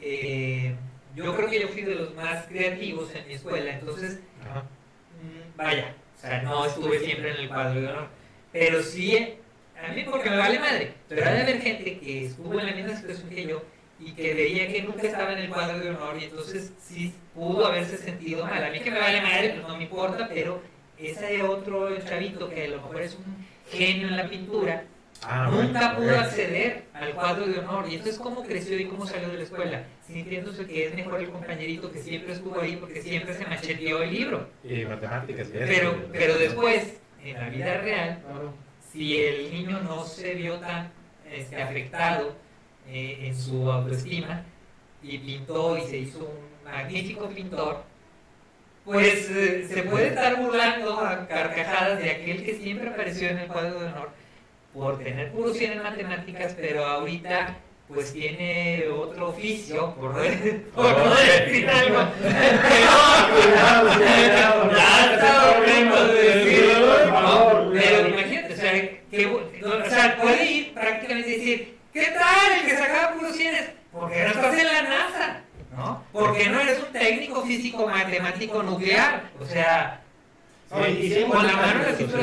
eh, 0.00 0.74
yo 1.14 1.34
creo 1.36 1.48
que 1.48 1.60
yo 1.60 1.68
fui 1.68 1.82
de 1.82 1.94
los 1.94 2.14
más 2.14 2.46
creativos 2.46 3.14
en 3.14 3.26
mi 3.28 3.34
escuela, 3.34 3.72
entonces, 3.72 4.20
Ajá. 4.48 4.60
mm, 4.60 5.56
vaya, 5.56 5.94
o 6.16 6.20
sea, 6.20 6.42
no 6.42 6.66
estuve 6.66 6.98
siempre 7.00 7.30
en 7.30 7.36
el 7.36 7.48
cuadro 7.48 7.80
de 7.80 7.88
honor, 7.88 8.08
pero 8.52 8.82
sí, 8.82 9.36
a 9.82 9.92
mí 9.92 10.04
porque 10.10 10.30
me 10.30 10.36
vale 10.36 10.58
madre, 10.58 10.94
pero 11.08 11.26
ha 11.26 11.32
de 11.32 11.42
haber 11.42 11.60
gente 11.60 11.98
que 11.98 12.26
estuvo 12.26 12.58
en 12.58 12.66
la 12.66 12.72
misma 12.72 12.96
situación 12.96 13.28
que 13.28 13.46
yo 13.46 13.62
y 14.00 14.12
que 14.12 14.34
veía 14.34 14.68
que 14.68 14.82
nunca 14.82 15.02
estaba 15.02 15.32
en 15.32 15.38
el 15.38 15.48
cuadro 15.48 15.78
de 15.78 15.90
honor 15.90 16.16
y 16.20 16.24
entonces 16.24 16.72
sí 16.80 17.14
pudo 17.34 17.66
haberse 17.66 17.96
sentido 17.96 18.44
mal. 18.44 18.62
A 18.64 18.70
mí 18.70 18.80
que 18.80 18.90
me 18.90 18.98
vale 18.98 19.20
madre, 19.22 19.50
pues 19.50 19.68
no 19.68 19.76
me 19.76 19.84
importa, 19.84 20.28
pero 20.28 20.60
ese 20.98 21.42
otro 21.42 21.96
chavito 22.00 22.48
que 22.48 22.64
a 22.64 22.68
lo 22.68 22.76
mejor 22.76 23.02
es 23.02 23.14
un 23.14 23.46
genio 23.70 24.08
en 24.08 24.16
la 24.16 24.28
pintura, 24.28 24.84
Ah, 25.22 25.48
nunca 25.50 25.94
bueno, 25.94 25.96
pudo 25.96 26.20
acceder 26.20 26.84
al 26.92 27.12
cuadro 27.14 27.46
de 27.46 27.58
honor. 27.58 27.86
Y 27.88 27.94
entonces, 27.94 28.18
¿cómo 28.18 28.42
creció 28.42 28.78
y 28.78 28.86
cómo 28.86 29.06
salió 29.06 29.28
de 29.28 29.38
la 29.38 29.42
escuela? 29.44 29.84
Sintiéndose 30.06 30.66
que 30.66 30.86
es 30.86 30.94
mejor 30.94 31.20
el 31.20 31.30
compañerito 31.30 31.90
que 31.90 32.00
siempre 32.00 32.34
estuvo 32.34 32.60
ahí 32.60 32.76
porque 32.76 33.00
siempre 33.00 33.34
se 33.34 33.46
macheteó 33.46 34.02
el 34.02 34.12
libro. 34.12 34.48
Y 34.62 34.84
matemáticas. 34.84 35.48
y 35.52 35.56
eso. 35.56 35.66
Pero, 35.66 36.08
pero 36.12 36.38
después, 36.38 36.98
en 37.22 37.34
la 37.34 37.48
vida 37.48 37.78
real, 37.78 38.18
si 38.92 39.18
el 39.18 39.50
niño 39.50 39.80
no 39.80 40.04
se 40.04 40.34
vio 40.34 40.58
tan 40.58 40.90
este, 41.30 41.62
afectado 41.62 42.34
eh, 42.88 43.20
en 43.22 43.36
su 43.36 43.70
autoestima 43.70 44.42
y 45.02 45.18
pintó 45.18 45.78
y 45.78 45.82
se 45.82 45.98
hizo 45.98 46.18
un 46.18 46.70
magnífico 46.70 47.28
pintor, 47.28 47.82
pues 48.84 49.30
eh, 49.30 49.66
se 49.66 49.82
puede 49.84 50.08
estar 50.08 50.36
burlando 50.36 51.00
a 51.00 51.26
carcajadas 51.26 51.98
de 51.98 52.10
aquel 52.10 52.44
que 52.44 52.54
siempre 52.54 52.90
apareció 52.90 53.30
en 53.30 53.38
el 53.38 53.48
cuadro 53.48 53.80
de 53.80 53.86
honor 53.86 54.23
por 54.74 54.98
tener 54.98 55.32
100 55.32 55.72
en 55.72 55.82
matemáticas, 55.82 56.54
pero 56.58 56.84
ahorita 56.84 57.56
pues 57.86 58.12
tiene 58.12 58.86
otro 58.88 59.28
oficio, 59.28 59.94
por 59.94 60.14
no, 60.14 60.22
por 60.74 60.98
no 60.98 61.14
decir 61.14 61.68
algo. 61.68 61.98
Cuidado, 63.38 63.90
Pero 67.72 68.08
imagínate, 68.08 68.54
o 68.54 68.56
sea, 68.56 68.72
que, 69.10 69.26
o 69.26 69.88
sea, 69.88 70.16
puede 70.20 70.44
ir 70.44 70.74
prácticamente 70.74 71.28
y 71.28 71.36
decir, 71.36 71.78
¿qué 71.92 72.06
tal 72.06 72.52
el 72.60 72.66
que 72.66 72.76
sacaba 72.76 73.14
puros 73.14 73.36
cienes? 73.36 73.70
¿Por 73.92 74.10
qué 74.10 74.24
no 74.24 74.28
estás 74.28 74.58
en 74.58 74.66
la 74.66 74.82
NASA? 74.82 75.40
¿No? 75.76 76.02
¿Por 76.12 76.36
qué 76.36 76.48
no 76.48 76.60
eres 76.60 76.78
un 76.80 76.92
técnico 76.92 77.42
físico 77.42 77.86
matemático 77.86 78.62
nuclear? 78.62 79.24
O 79.38 79.44
sea, 79.44 80.03
sí, 80.82 81.24
con 81.30 81.46
la 81.46 81.56
mano 81.56 81.82
la 81.82 81.92
cintura 81.94 82.22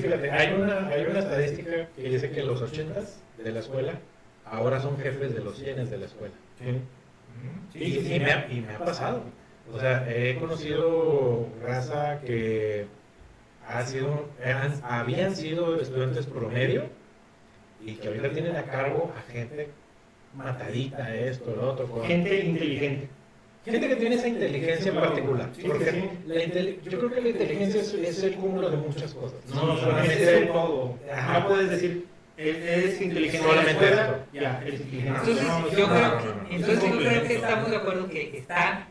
fíjate, 0.00 0.30
hay 0.30 0.52
una, 0.54 0.88
hay 0.88 1.04
una 1.06 1.18
estadística 1.20 1.88
que 1.96 2.02
dice 2.02 2.30
que 2.30 2.42
los 2.42 2.60
80s 2.62 3.16
de 3.42 3.52
la 3.52 3.60
escuela 3.60 3.92
ahora 4.44 4.80
son 4.80 4.98
jefes 4.98 5.34
de 5.34 5.40
los 5.42 5.56
100 5.56 5.88
de 5.90 5.98
la 5.98 6.06
escuela. 6.06 6.34
Sí, 6.58 7.78
Y, 7.78 7.92
sí, 7.92 8.00
sí. 8.06 8.14
y 8.14 8.20
me 8.20 8.32
ha, 8.32 8.46
y 8.50 8.60
me 8.60 8.74
ha 8.74 8.78
pasado. 8.78 9.22
O 9.72 9.78
sea, 9.78 10.06
he 10.08 10.36
conocido 10.38 11.48
raza 11.62 12.20
que 12.20 12.86
ha 13.66 13.82
sido, 13.86 14.28
han- 14.44 14.80
habían 14.84 15.34
sido 15.34 15.80
estudiantes 15.80 16.26
promedio 16.26 16.84
y 17.84 17.94
que 17.94 18.08
ahorita 18.08 18.30
tienen 18.30 18.56
a 18.56 18.64
cargo 18.64 19.12
a 19.16 19.32
gente 19.32 19.68
matadita, 20.34 21.14
esto, 21.14 21.54
lo 21.56 21.70
otro. 21.72 22.02
Gente 22.04 22.44
inteligente. 22.44 23.08
Gente 23.64 23.88
que 23.88 23.96
tiene 23.96 24.16
esa 24.16 24.26
inteligencia 24.28 24.92
particular. 24.92 25.48
Sí, 25.54 25.62
Porque 25.64 25.90
sí. 25.90 26.08
la 26.26 26.34
inteli- 26.44 26.80
yo 26.82 26.98
creo 26.98 27.10
que 27.12 27.20
la 27.20 27.28
inteligencia 27.28 27.80
es, 27.80 27.94
es 27.94 28.22
el 28.24 28.34
cúmulo 28.34 28.70
de 28.70 28.76
muchas 28.76 29.14
cosas. 29.14 29.38
No, 29.54 29.54
solamente 29.76 29.80
solamente 29.84 30.42
es 30.44 30.52
todo. 30.52 30.98
Ajá. 31.12 31.38
No 31.40 31.48
puedes 31.48 31.70
decir, 31.70 32.06
él 32.36 32.56
es 32.56 33.00
inteligente 33.00 33.46
Solamente 33.46 33.84
esto. 33.88 34.16
ya, 34.32 34.62
inteligente. 34.66 35.08
Entonces, 35.08 35.42
No, 35.46 35.70
yo 35.70 35.86
no, 35.86 35.94
creo 35.94 36.18
que, 36.48 36.54
entonces 36.56 36.90
yo 36.90 36.98
creo 36.98 37.22
estamos 37.22 37.70
de 37.70 37.76
acuerdo 37.76 38.08
que 38.08 38.38
está, 38.38 38.88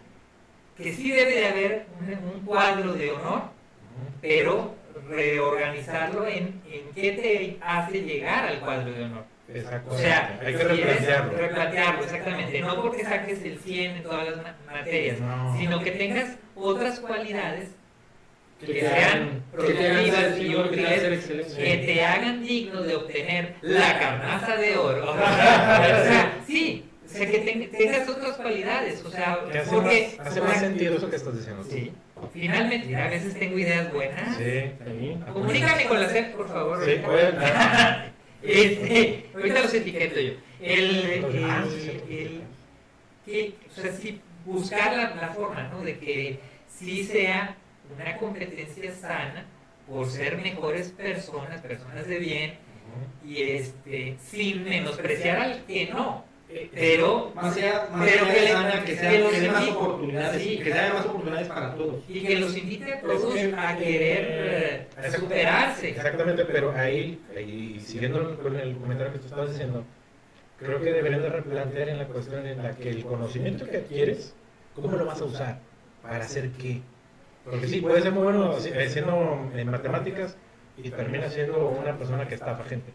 que 0.78 0.94
sí 0.94 1.12
debe 1.12 1.32
de 1.36 1.48
haber 1.48 1.86
un, 2.00 2.30
un 2.36 2.46
cuadro 2.46 2.94
de 2.94 3.12
honor, 3.12 3.42
pero 4.22 4.74
reorganizarlo 5.10 6.28
en, 6.28 6.62
en 6.72 6.92
qué 6.96 7.12
te 7.14 7.58
hace 7.66 8.02
llegar 8.02 8.46
al 8.46 8.60
cuadro 8.60 8.92
de 8.92 9.04
honor. 9.04 9.24
Exacto. 9.54 9.92
O 9.92 9.98
sea, 9.98 10.40
hay 10.46 10.56
que 10.56 10.64
replantearlo. 10.64 11.38
replantearlo, 11.38 12.04
exactamente. 12.04 12.62
No 12.62 12.82
porque 12.82 13.04
saques 13.04 13.44
el 13.44 13.60
100 13.60 13.92
en 13.98 14.04
todas 14.04 14.28
las 14.30 14.38
ma- 14.38 14.56
materias, 14.72 15.20
No. 15.20 15.58
sino 15.58 15.80
que 15.84 15.92
tengas 15.92 16.38
otras 16.56 17.00
cualidades 17.02 17.70
que, 18.66 18.80
sean 18.80 19.44
productivas 19.52 20.38
y 20.40 20.56
útiles, 20.56 21.26
que 21.58 21.78
te 21.86 22.04
hagan 22.06 22.44
digno 22.44 22.82
de 22.84 22.96
obtener 22.96 23.56
la 23.62 23.98
carnaza 24.00 24.56
de 24.56 24.78
oro. 24.78 25.12
o 25.12 25.16
sea, 25.18 26.38
sí, 26.48 26.86
o 27.04 27.10
sea, 27.10 27.30
que 27.30 27.40
ten- 27.40 27.72
tengas 27.72 28.08
otras 28.08 28.38
cualidades, 28.38 29.04
o 29.04 29.10
sea, 29.10 29.34
hace, 29.50 29.70
porque 29.72 30.14
más, 30.18 30.28
hace 30.28 30.42
más 30.42 30.60
sentido 30.60 30.96
eso 30.96 31.10
que 31.10 31.16
estás 31.18 31.36
diciendo. 31.36 31.64
tú. 31.64 31.76
Finalmente, 32.32 32.96
a 32.96 33.10
veces 33.10 33.38
tengo 33.38 33.58
ideas 33.60 33.92
buenas. 33.94 34.38
Sí. 34.38 34.44
Sí. 34.86 35.18
Comunícame 35.34 35.86
con 35.86 36.00
la 36.02 36.10
SEP, 36.10 36.36
por 36.36 36.48
favor. 36.48 36.86
Sí, 36.86 36.96
bueno, 37.06 37.40
Este, 38.44 39.30
ahorita 39.36 39.62
los 39.62 39.74
etiqueto 39.74 40.20
yo. 40.20 40.34
El, 40.62 41.26
ah, 41.46 41.64
el, 41.68 42.18
el- 42.18 42.42
que, 43.26 43.54
o 43.70 43.82
sea, 43.82 43.92
sí, 43.94 44.20
buscar 44.46 44.96
la, 44.98 45.16
la 45.16 45.28
forma, 45.30 45.68
¿no? 45.68 45.82
De 45.84 46.00
que 46.00 46.40
sí 46.68 47.04
sea 47.04 47.56
una 47.96 48.18
competencia 48.18 48.92
sana 48.96 49.46
por 49.88 50.10
ser 50.10 50.38
mejores 50.38 50.90
personas, 50.90 51.62
personas 51.62 52.08
de 52.08 52.18
bien, 52.18 52.54
y 53.26 53.44
este, 53.44 54.16
sin 54.20 54.64
menospreciar 54.64 55.38
al 55.38 55.64
que 55.66 55.88
no. 55.88 56.26
Pero, 56.74 57.32
Más 57.36 57.56
allá, 57.56 57.88
más 57.92 58.10
Pero 58.10 58.26
allá 58.26 58.34
que 58.34 58.42
le- 58.42 58.48
sana, 58.52 58.84
que, 58.84 58.96
sea, 58.96 59.12
que 59.12 59.50
más 59.50 59.68
oportunidades, 59.70 60.42
Sí. 60.42 60.58
que 60.60 60.74
haya 60.74 60.94
más 60.94 61.06
oportunidades 61.06 61.48
para 61.48 61.76
todos. 61.76 61.96
y 62.10 62.22
que 62.22 62.36
los 62.40 62.58
invite 62.58 62.94
a 62.94 63.02
todos 63.02 63.36
a 63.58 63.78
querer 63.78 64.88
eh, 65.02 65.12
superarse. 65.18 65.90
Exactamente, 65.90 66.46
pero 66.46 66.72
ahí, 66.76 67.20
ahí, 67.36 67.80
siguiendo 67.86 68.38
con 68.42 68.56
el 68.58 68.76
comentario 68.78 69.14
que 69.14 69.20
tú 69.20 69.26
estabas 69.26 69.50
diciendo, 69.52 69.84
creo 70.60 70.80
que 70.82 70.92
deberían 70.94 71.22
de 71.22 71.30
replantear 71.30 71.90
en 71.90 71.98
la 71.98 72.06
cuestión 72.08 72.46
en 72.46 72.62
la 72.64 72.72
que 72.76 72.90
el 72.90 73.04
conocimiento 73.06 73.66
que 73.66 73.78
adquieres, 73.78 74.34
¿cómo 74.76 74.96
lo 74.98 75.06
vas 75.06 75.22
a 75.22 75.26
usar? 75.26 75.60
¿Para 76.04 76.18
hacer 76.26 76.50
qué? 76.52 76.82
Porque 77.46 77.68
sí, 77.68 77.82
puedes 77.82 78.04
ser 78.04 78.12
muy 78.12 78.24
bueno 78.24 78.56
eh, 78.58 78.90
siendo 78.90 79.50
en 79.56 79.70
matemáticas 79.72 80.36
y 80.78 80.90
termina 80.90 81.30
siendo 81.30 81.70
una 81.70 81.98
persona 81.98 82.28
que 82.28 82.36
estafa 82.36 82.64
gente. 82.66 82.92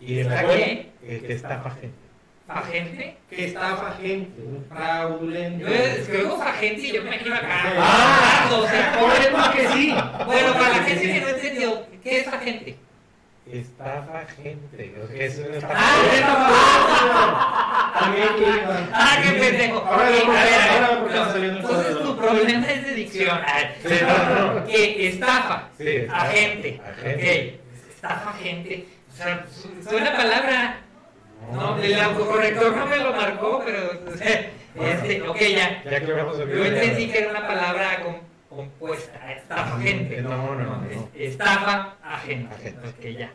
Y 0.00 0.20
en 0.20 0.28
la 0.28 0.36
¿Está 0.40 0.52
escuela, 0.52 0.82
eh, 1.02 1.22
que 1.26 1.32
estafa 1.32 1.70
gente. 1.72 2.07
¿A 2.48 2.62
gente? 2.62 3.16
Que 3.28 3.44
estafa 3.44 3.94
gente, 4.00 4.40
un 4.40 4.64
fraudulento. 4.64 5.68
Yo 5.68 5.74
escribo 5.74 6.42
a 6.42 6.52
gente 6.54 6.80
y 6.80 6.92
yo 6.92 7.02
me 7.02 7.08
imagino 7.10 7.34
acá. 7.34 7.74
Ah, 7.76 8.48
o 8.50 8.66
sea, 8.66 8.98
por 8.98 9.12
que 9.52 9.68
sí. 9.68 9.94
Bueno, 10.24 10.54
para 10.54 10.68
la 10.70 10.82
gente 10.82 11.12
que 11.12 11.20
no 11.20 11.28
entendió, 11.28 11.86
¿qué 12.02 12.20
es 12.20 12.28
agente? 12.28 12.78
Estafa 13.52 14.24
gente. 14.42 14.94
o 15.02 15.06
sea, 15.08 15.24
es 15.24 15.38
una 15.38 15.56
estafa. 15.56 15.74
Ah, 15.76 17.92
También. 18.00 18.28
¡Ah, 18.92 19.18
qué 19.22 19.30
pendejo! 19.32 19.78
Ahora 19.80 20.06
a 20.06 20.10
a 21.24 21.36
Entonces 21.36 21.98
tu 22.02 22.16
problema 22.16 22.66
es 22.66 22.86
de 22.86 22.94
dicción. 22.94 23.38
Que 24.66 25.08
estafa. 25.08 25.68
Agente. 26.12 26.80
Ok. 26.80 27.24
Estafa 27.90 28.30
agente. 28.30 28.86
O 29.12 29.16
sea, 29.16 29.44
es 29.80 29.92
una 29.92 30.16
palabra. 30.16 30.78
No, 31.52 31.78
el 31.82 32.00
autocorrector 32.00 32.76
no 32.76 32.86
me 32.86 32.96
lo 32.98 33.12
marcó, 33.12 33.62
pero. 33.64 33.78
Este, 34.78 35.22
ok, 35.22 35.40
ya. 35.40 35.82
Ya 35.82 35.96
a 35.96 36.00
Yo 36.04 36.64
entendí 36.64 37.08
que 37.10 37.18
era 37.18 37.30
una 37.30 37.48
palabra 37.48 38.00
com- 38.04 38.20
compuesta. 38.48 39.32
Estafa 39.32 39.76
agente. 39.76 40.22
No, 40.22 40.54
no, 40.54 40.76
no, 40.76 40.86
es-. 40.88 41.32
Estafa 41.32 41.96
agente. 42.00 42.54
Agente. 42.54 42.88
Ok, 42.88 43.16
ya. 43.18 43.32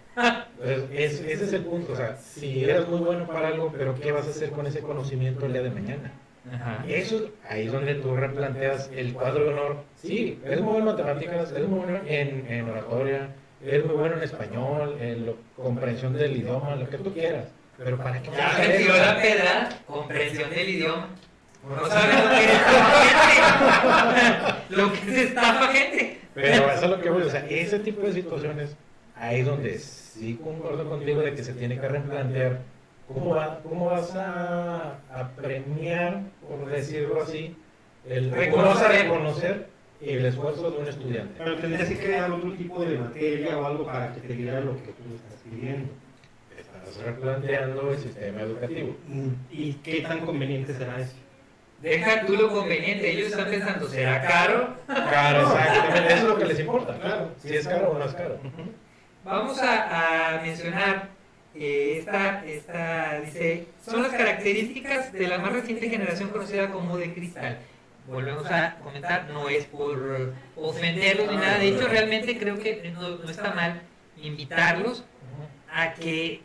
Es- 0.63 1.19
ese 1.19 1.43
es 1.43 1.53
el 1.53 1.63
punto. 1.63 1.91
O 1.91 1.95
sea, 1.97 2.15
si 2.15 2.63
eres 2.63 2.87
muy 2.87 2.99
bueno 2.99 3.27
para 3.27 3.49
algo, 3.49 3.73
pero 3.77 3.93
¿qué 3.99 4.13
vas 4.13 4.25
a 4.27 4.29
hacer 4.29 4.51
con 4.51 4.67
ese 4.67 4.79
conocimiento 4.79 5.45
el 5.45 5.53
día 5.53 5.63
de 5.63 5.71
mañana? 5.71 6.13
Ajá. 6.53 6.85
Eso, 6.87 7.29
ahí 7.49 7.65
es 7.65 7.71
donde 7.73 7.95
tú 7.95 8.15
replanteas 8.15 8.89
el 8.95 9.11
cuadro 9.13 9.43
de 9.43 9.49
honor. 9.49 9.77
Sí, 10.01 10.39
eres 10.45 10.61
muy 10.61 10.73
bueno 10.73 10.91
en 10.91 10.97
matemáticas, 10.97 11.51
eres 11.51 11.67
muy 11.67 11.79
bueno 11.79 11.99
en, 12.05 12.45
en 12.49 12.69
oratoria, 12.69 13.29
eres 13.65 13.85
muy 13.85 13.95
bueno 13.95 14.15
en 14.17 14.23
español, 14.23 14.97
en 15.01 15.35
comprensión 15.57 16.13
del 16.13 16.37
idioma, 16.37 16.75
lo 16.75 16.89
que 16.89 16.97
tú 16.99 17.13
quieras. 17.13 17.47
Pero 17.77 17.97
¿para 17.97 18.17
a 18.17 18.21
Ya 18.23 18.47
hacer 18.49 18.67
me 18.67 18.75
eso? 18.75 18.83
tiró 18.83 18.97
la 18.97 19.21
pedra, 19.21 19.69
comprensión 19.87 20.49
del 20.49 20.69
idioma. 20.69 21.07
No 21.67 21.87
sabes 21.87 22.15
lo 22.23 22.29
que 22.29 22.43
es 22.43 22.47
estafa 22.67 22.97
gente. 24.57 24.65
Lo 24.75 24.91
que 24.93 24.99
es 24.99 25.17
estafa 25.29 25.67
gente. 25.67 26.19
Pero 26.33 26.71
eso 26.71 26.83
es 26.85 26.89
lo 26.89 27.01
que 27.01 27.09
voy, 27.09 27.21
o 27.23 27.29
sea, 27.29 27.45
ese 27.47 27.79
tipo 27.79 28.01
de 28.01 28.13
situaciones, 28.13 28.75
ahí 29.15 29.41
es 29.41 29.45
donde 29.45 29.77
sí 29.77 30.39
concuerdo 30.43 30.89
contigo 30.89 31.21
de 31.21 31.33
que 31.35 31.43
se 31.43 31.53
tiene 31.53 31.79
que 31.79 31.87
replantear 31.87 32.59
cómo, 33.07 33.35
va, 33.35 33.59
cómo 33.61 33.85
vas 33.85 34.15
a, 34.15 34.97
a 35.13 35.29
premiar, 35.35 36.21
por 36.47 36.65
decirlo 36.69 37.21
así, 37.21 37.55
el 38.09 38.31
Reconocer. 38.31 38.91
reconocer 39.03 39.67
el 40.01 40.25
esfuerzo 40.25 40.71
de 40.71 40.77
un 40.79 40.87
estudiante. 40.87 41.35
Pero 41.37 41.55
tendrías 41.57 41.87
que 41.87 41.97
crear 41.97 42.31
otro 42.31 42.51
tipo 42.53 42.83
de 42.83 42.97
materia 42.97 43.57
o 43.57 43.65
algo 43.65 43.85
para 43.85 44.11
que 44.13 44.21
te 44.21 44.33
diera 44.33 44.59
lo 44.59 44.73
que 44.73 44.91
tú 44.91 45.15
estás 45.15 45.39
pidiendo. 45.49 45.89
Estás 46.93 47.07
replanteando 47.07 47.91
el 47.91 47.97
sistema 47.97 48.41
educativo. 48.41 48.95
¿Y 49.49 49.73
qué 49.73 50.01
tan 50.01 50.19
conveniente 50.19 50.75
será 50.75 50.99
eso? 50.99 51.15
Deja 51.81 52.23
tú 52.23 52.33
lo 52.33 52.49
conveniente. 52.49 53.09
Ellos 53.09 53.31
están 53.31 53.49
pensando, 53.49 53.89
¿será 53.89 54.21
caro? 54.21 54.75
Claro, 54.85 55.39
exactamente, 55.57 56.13
eso 56.13 56.17
es 56.17 56.23
lo 56.23 56.37
que 56.37 56.45
les 56.45 56.59
importa, 56.59 56.99
claro, 56.99 57.31
si 57.41 57.55
es 57.55 57.67
caro 57.67 57.89
o 57.89 57.97
no 57.97 58.05
es 58.05 58.13
caro. 58.13 58.37
Vamos 59.25 59.59
a, 59.59 60.35
a 60.35 60.41
mencionar 60.43 61.09
eh, 61.55 61.95
esta, 61.97 62.45
esta, 62.45 63.21
dice, 63.21 63.69
son 63.83 64.03
las 64.03 64.11
características 64.11 65.11
de 65.13 65.27
la 65.27 65.39
más 65.39 65.51
reciente 65.51 65.89
generación 65.89 66.29
conocida 66.29 66.69
como 66.69 66.95
de 66.97 67.11
cristal. 67.11 67.57
Volvemos 68.05 68.45
a 68.51 68.75
comentar, 68.83 69.31
no 69.31 69.49
es 69.49 69.65
por 69.65 70.33
ofenderlos 70.55 71.31
ni 71.31 71.37
nada, 71.37 71.57
de 71.57 71.69
hecho 71.69 71.87
realmente 71.87 72.37
creo 72.37 72.59
que 72.59 72.91
no, 72.93 73.17
no 73.17 73.29
está 73.31 73.51
mal 73.55 73.81
invitarlos 74.15 75.05
a 75.73 75.93
que, 75.95 76.43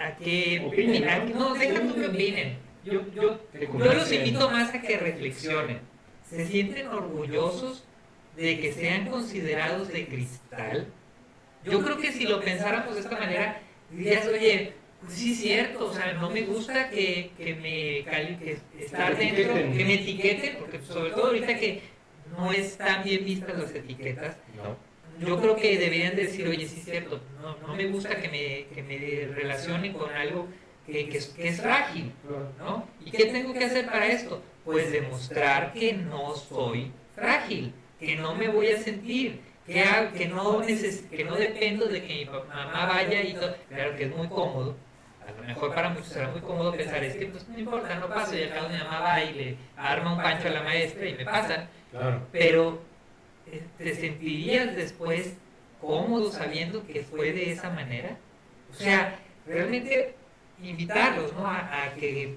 a 0.00 0.16
que, 0.16 0.62
Opinen, 0.66 1.08
a 1.08 1.24
que- 1.24 1.32
¿no? 1.34 1.38
no, 1.50 1.54
deja 1.54 1.80
tú 1.80 1.94
que 1.94 2.06
opinen. 2.06 2.58
Yo, 2.84 3.02
yo, 3.14 3.40
yo 3.60 3.92
los 3.94 4.12
invito 4.12 4.48
más 4.50 4.74
a 4.74 4.80
que 4.80 4.96
reflexionen. 4.96 5.80
¿Se 6.28 6.46
sienten 6.46 6.88
orgullosos 6.88 7.84
de 8.36 8.60
que 8.60 8.72
sean 8.72 9.06
considerados 9.08 9.88
de 9.88 10.06
cristal? 10.06 10.86
Yo 11.64 11.82
creo 11.82 11.98
que 11.98 12.12
si 12.12 12.24
lo 12.26 12.40
pensáramos 12.40 12.94
de 12.94 13.00
esta 13.00 13.18
manera, 13.18 13.60
dirías, 13.90 14.26
oye, 14.26 14.72
pues 15.00 15.12
sí 15.14 15.32
es 15.32 15.38
cierto, 15.40 15.86
o 15.86 15.92
sea, 15.92 16.12
no 16.14 16.30
me 16.30 16.42
gusta 16.42 16.88
que, 16.90 17.30
que 17.36 17.54
me 17.54 18.04
cali- 18.10 18.36
que 18.38 18.58
estar 18.84 19.16
Que 19.16 19.24
me 19.26 19.32
dentro, 19.32 19.54
que 19.76 19.84
me 19.84 19.94
etiqueten, 19.94 20.56
porque 20.58 20.80
sobre 20.80 21.10
todo 21.10 21.26
ahorita 21.26 21.56
que 21.58 21.82
no 22.36 22.52
están 22.52 23.02
bien 23.04 23.24
vistas 23.24 23.58
las 23.58 23.74
etiquetas, 23.74 24.36
No. 24.56 24.76
Yo 25.18 25.40
creo 25.40 25.56
que 25.56 25.78
deberían 25.78 26.16
decir, 26.16 26.46
oye, 26.48 26.66
sí 26.66 26.78
es 26.78 26.84
cierto, 26.84 27.20
no, 27.40 27.56
no 27.66 27.74
me 27.74 27.86
gusta 27.86 28.20
que 28.20 28.28
me, 28.28 28.66
que 28.74 28.82
me 28.82 29.34
relacionen 29.34 29.92
con 29.92 30.10
algo 30.10 30.46
que, 30.86 31.08
que 31.08 31.18
es, 31.18 31.26
que 31.28 31.48
es 31.48 31.60
frágil, 31.60 32.12
¿no? 32.58 32.86
¿Y 33.04 33.10
qué 33.10 33.26
tengo 33.26 33.52
que 33.52 33.64
hacer 33.64 33.86
para 33.86 34.06
esto? 34.06 34.42
Pues 34.64 34.90
demostrar 34.92 35.72
que 35.72 35.92
no 35.92 36.34
soy 36.34 36.92
frágil, 37.14 37.72
que 37.98 38.16
no 38.16 38.34
me 38.34 38.48
voy 38.48 38.68
a 38.70 38.78
sentir, 38.78 39.40
que, 39.66 39.84
que, 40.16 40.28
no, 40.28 40.60
neces 40.60 41.02
que 41.10 41.24
no 41.24 41.34
dependo 41.36 41.86
de 41.86 42.02
que 42.02 42.14
mi 42.14 42.24
mamá 42.24 42.86
vaya 42.86 43.22
y 43.22 43.34
todo. 43.34 43.54
Claro 43.68 43.96
que 43.96 44.04
es 44.04 44.16
muy 44.16 44.28
cómodo, 44.28 44.76
a 45.26 45.30
lo 45.40 45.46
mejor 45.46 45.74
para 45.74 45.90
muchos 45.90 46.08
será 46.08 46.28
muy 46.28 46.40
cómodo 46.40 46.72
pensar, 46.72 47.04
es 47.04 47.16
que 47.16 47.26
pues 47.26 47.46
no 47.48 47.58
importa, 47.58 47.94
no 47.96 48.08
paso, 48.08 48.34
y 48.36 48.44
acá 48.44 48.66
mi 48.68 48.78
mamá 48.78 49.00
va 49.00 49.22
y 49.22 49.34
le 49.34 49.56
arma 49.76 50.14
un 50.14 50.22
pancho 50.22 50.48
a 50.48 50.52
la 50.52 50.62
maestra 50.62 51.06
y 51.06 51.14
me 51.14 51.24
pasan, 51.24 51.68
Claro. 51.90 52.26
pero 52.32 52.80
¿te 53.78 53.94
sentirías 53.94 54.74
después 54.76 55.34
cómodo 55.80 56.30
sabiendo 56.32 56.86
que 56.86 57.02
fue 57.02 57.32
de 57.32 57.52
esa 57.52 57.70
manera? 57.70 58.16
O 58.70 58.74
sea, 58.74 59.18
realmente 59.46 60.14
invitarlos 60.62 61.32
¿no? 61.34 61.46
a, 61.46 61.84
a 61.84 61.94
que 61.94 62.36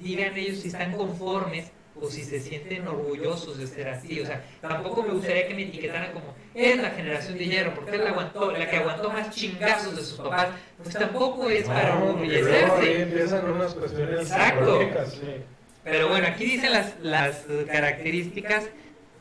digan 0.00 0.36
ellos 0.36 0.60
si 0.60 0.68
están 0.68 0.92
conformes 0.92 1.70
o 2.00 2.08
si 2.08 2.22
se 2.24 2.40
sienten 2.40 2.88
orgullosos 2.88 3.58
de 3.58 3.66
ser 3.66 3.88
así. 3.88 4.20
O 4.20 4.26
sea, 4.26 4.42
tampoco 4.60 5.02
me 5.02 5.10
gustaría 5.12 5.46
que 5.46 5.54
me 5.54 5.62
etiquetaran 5.64 6.12
como 6.12 6.34
es 6.54 6.80
la 6.80 6.90
generación 6.90 7.36
de 7.36 7.44
hierro, 7.46 7.74
porque 7.74 7.96
es 7.96 8.02
la, 8.02 8.10
aguantó, 8.10 8.50
la 8.52 8.68
que 8.70 8.76
aguantó 8.76 9.10
más 9.10 9.30
chingazos 9.30 9.96
de 9.96 10.02
sus 10.02 10.18
papás. 10.18 10.48
Pues 10.82 10.94
tampoco 10.94 11.50
es 11.50 11.64
para 11.64 11.96
No, 11.98 12.06
orgullecerse. 12.06 13.02
empiezan 13.02 13.50
unas 13.50 13.74
cuestiones 13.74 14.20
Exacto. 14.22 14.64
psicológicas. 14.80 15.20
Pero 15.84 16.08
bueno, 16.08 16.26
aquí 16.28 16.44
dicen 16.44 16.72
las, 16.72 16.98
las 17.00 17.44
eh, 17.50 17.66
características, 17.70 18.68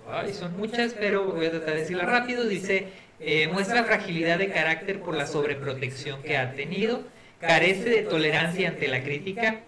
ay, 0.09 0.33
son 0.33 0.57
muchas, 0.57 0.93
pero 0.93 1.25
voy 1.25 1.45
a 1.45 1.51
tratar 1.51 1.73
de 1.75 1.81
decirlas 1.81 2.07
rápido. 2.07 2.45
Dice, 2.45 2.87
eh, 3.19 3.47
muestra 3.51 3.83
fragilidad 3.83 4.37
de 4.39 4.49
carácter 4.49 4.99
por 5.01 5.15
la 5.15 5.25
sobreprotección 5.27 6.21
que 6.23 6.37
ha 6.37 6.53
tenido, 6.53 7.03
carece 7.39 7.89
de 7.89 8.01
tolerancia 8.03 8.69
ante 8.69 8.87
la 8.87 9.03
crítica, 9.03 9.61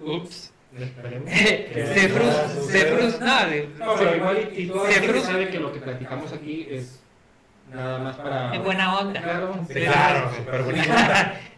ups, 0.00 0.52
se 0.76 2.08
frustra, 2.08 2.48
se 2.48 2.78
frustra, 2.86 3.46
no, 3.78 3.94
pero 3.96 4.16
igual 4.16 4.50
y, 4.54 4.66
toda 4.66 4.90
Se 4.90 5.00
frustra. 5.02 5.32
sabe 5.32 5.48
que 5.48 5.58
lo 5.58 5.72
que 5.72 5.80
platicamos 5.80 6.32
aquí 6.32 6.66
es 6.70 7.00
nada 7.72 7.98
más 7.98 8.16
para... 8.16 8.54
en 8.54 8.62
buena 8.62 8.98
onda. 8.98 9.22
Claro. 9.22 9.64
Sí, 9.68 9.74
claro, 9.74 10.30
súper 10.36 10.62
bonito. 10.62 10.88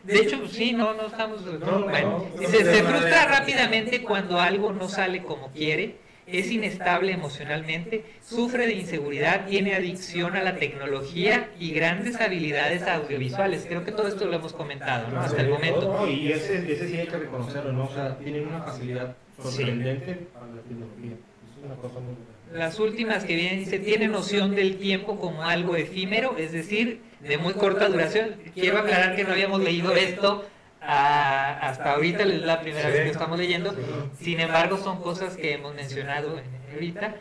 De 0.04 0.18
hecho, 0.20 0.38
pues, 0.38 0.52
sí, 0.52 0.72
no, 0.72 0.94
no 0.94 1.06
estamos. 1.06 1.42
no, 1.42 1.58
No, 1.58 1.82
bueno. 1.84 2.26
no, 2.32 2.40
Dice, 2.40 2.64
se 2.64 2.82
frustra 2.82 3.26
rápidamente 3.26 4.02
cuando 4.02 4.40
algo 4.40 4.72
no 4.72 4.88
sale 4.88 5.22
como 5.22 5.50
quiere, 5.52 5.96
es 6.32 6.50
inestable 6.50 7.12
emocionalmente, 7.12 8.04
sufre 8.22 8.66
de 8.66 8.74
inseguridad, 8.74 9.46
tiene 9.46 9.74
adicción 9.74 10.36
a 10.36 10.42
la 10.42 10.56
tecnología 10.56 11.50
y 11.58 11.72
grandes 11.72 12.20
habilidades 12.20 12.82
audiovisuales. 12.82 13.64
Creo 13.66 13.84
que 13.84 13.92
todo 13.92 14.08
esto 14.08 14.26
lo 14.26 14.34
hemos 14.34 14.52
comentado, 14.52 15.08
¿no? 15.08 15.20
Hasta 15.20 15.42
el 15.42 15.48
momento. 15.48 15.92
No, 15.92 16.08
y 16.08 16.32
ese, 16.32 16.70
ese 16.70 16.88
sí 16.88 16.96
hay 16.98 17.06
que 17.06 17.16
reconocerlo, 17.16 17.72
¿no? 17.72 17.84
O 17.84 17.92
sea, 17.92 18.18
tienen 18.18 18.48
una 18.48 18.62
facilidad 18.62 19.16
sorprendente 19.42 20.14
para 20.34 20.46
la 20.46 20.62
tecnología. 20.62 21.12
Es 21.12 21.64
una 21.64 21.74
cosa 21.76 22.00
muy 22.00 22.14
las 22.52 22.80
últimas 22.80 23.24
que 23.24 23.36
vienen, 23.36 23.58
dice, 23.58 23.78
tiene 23.78 24.08
noción 24.08 24.54
del 24.54 24.78
tiempo 24.78 25.18
como 25.18 25.42
algo 25.44 25.76
efímero, 25.76 26.36
es 26.38 26.52
decir, 26.52 27.02
de 27.20 27.36
muy 27.36 27.52
corta 27.52 27.88
duración. 27.88 28.36
Quiero 28.54 28.78
aclarar 28.78 29.16
que 29.16 29.24
no 29.24 29.32
habíamos 29.32 29.60
leído 29.60 29.94
esto 29.94 30.46
ah, 30.82 31.58
hasta 31.62 31.92
ahorita, 31.94 32.22
es 32.22 32.42
la 32.42 32.60
primera 32.60 32.88
vez 32.88 33.02
que 33.02 33.10
estamos 33.10 33.38
leyendo. 33.38 33.74
Sin 34.20 34.40
embargo, 34.40 34.76
son 34.76 35.00
cosas 35.00 35.36
que 35.36 35.54
hemos 35.54 35.74
mencionado 35.74 36.40
ahorita. 36.72 37.16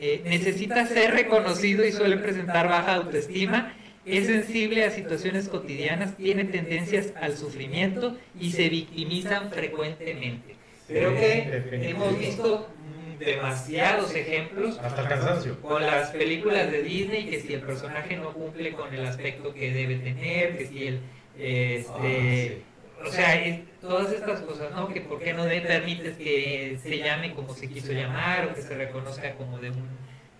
Eh, 0.00 0.22
necesita 0.24 0.86
ser 0.86 1.12
reconocido 1.12 1.84
y 1.84 1.92
suele 1.92 2.16
presentar 2.16 2.68
baja 2.68 2.94
autoestima. 2.94 3.74
Es 4.04 4.26
sensible 4.26 4.84
a 4.84 4.90
situaciones 4.90 5.48
cotidianas, 5.48 6.16
tiene 6.16 6.44
tendencias 6.44 7.12
al 7.20 7.36
sufrimiento 7.36 8.16
y 8.38 8.50
se 8.50 8.68
victimizan 8.68 9.50
frecuentemente. 9.50 10.56
Creo 10.88 11.14
que 11.14 11.88
hemos 11.88 12.18
visto 12.18 12.68
demasiados 13.24 14.14
ejemplos 14.16 14.78
Hasta 14.82 15.02
el 15.02 15.08
cansancio. 15.08 15.60
con 15.60 15.82
las 15.82 16.10
películas 16.10 16.72
de 16.72 16.82
Disney 16.82 17.26
que 17.26 17.40
si 17.40 17.54
el 17.54 17.60
personaje 17.60 18.16
no 18.16 18.32
cumple 18.32 18.72
con 18.72 18.92
el 18.92 19.06
aspecto 19.06 19.54
que 19.54 19.72
debe 19.72 19.96
tener, 19.96 20.58
que 20.58 20.66
si 20.66 20.86
el 20.88 21.00
este 21.38 22.62
o 23.04 23.10
sea, 23.10 23.34
es- 23.44 23.60
todas 23.80 24.12
estas 24.12 24.40
cosas, 24.40 24.70
¿no? 24.72 24.88
Que 24.88 25.00
por 25.00 25.18
qué 25.20 25.32
no 25.34 25.46
le 25.46 25.60
permites 25.60 26.16
que 26.16 26.78
se 26.82 26.98
llame 26.98 27.34
como 27.34 27.54
se 27.54 27.68
quiso 27.68 27.92
llamar 27.92 28.46
o 28.46 28.54
que 28.54 28.62
se 28.62 28.74
reconozca 28.76 29.32
como 29.34 29.58
de 29.58 29.70
un 29.70 29.88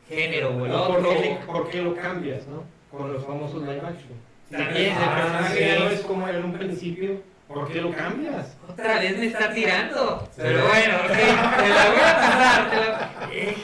género 0.09 0.51
o 0.51 0.67
el 0.67 0.73
¿O 0.73 0.83
otro. 0.83 1.03
¿Por 1.47 1.71
qué, 1.71 1.83
lo 1.83 1.95
cambias, 1.97 2.47
no? 2.47 2.65
Con 2.91 3.13
los 3.13 3.25
famosos 3.25 3.63
live 3.63 3.81
action. 3.81 4.13
También, 4.51 4.93
el 4.93 5.09
personaje 5.09 5.55
sí. 5.59 5.65
ya 5.65 5.79
no 5.79 5.91
es 5.91 6.01
como 6.01 6.29
era 6.29 6.39
en 6.39 6.45
un 6.45 6.53
principio, 6.53 7.23
¿por 7.49 7.73
qué 7.73 7.81
lo 7.81 7.91
cambias? 7.93 8.57
Otra 8.69 8.99
vez 8.99 9.17
me 9.19 9.27
está 9.27 9.53
tirando. 9.55 10.29
Pero 10.37 10.67
bueno, 10.69 10.95
ok, 10.97 11.13
te 11.13 11.69
la 11.69 11.89
voy 11.89 12.01
a 12.01 12.17
pasar. 12.17 12.71
te 12.71 12.77
la- 12.77 13.29
Eh, 13.33 13.57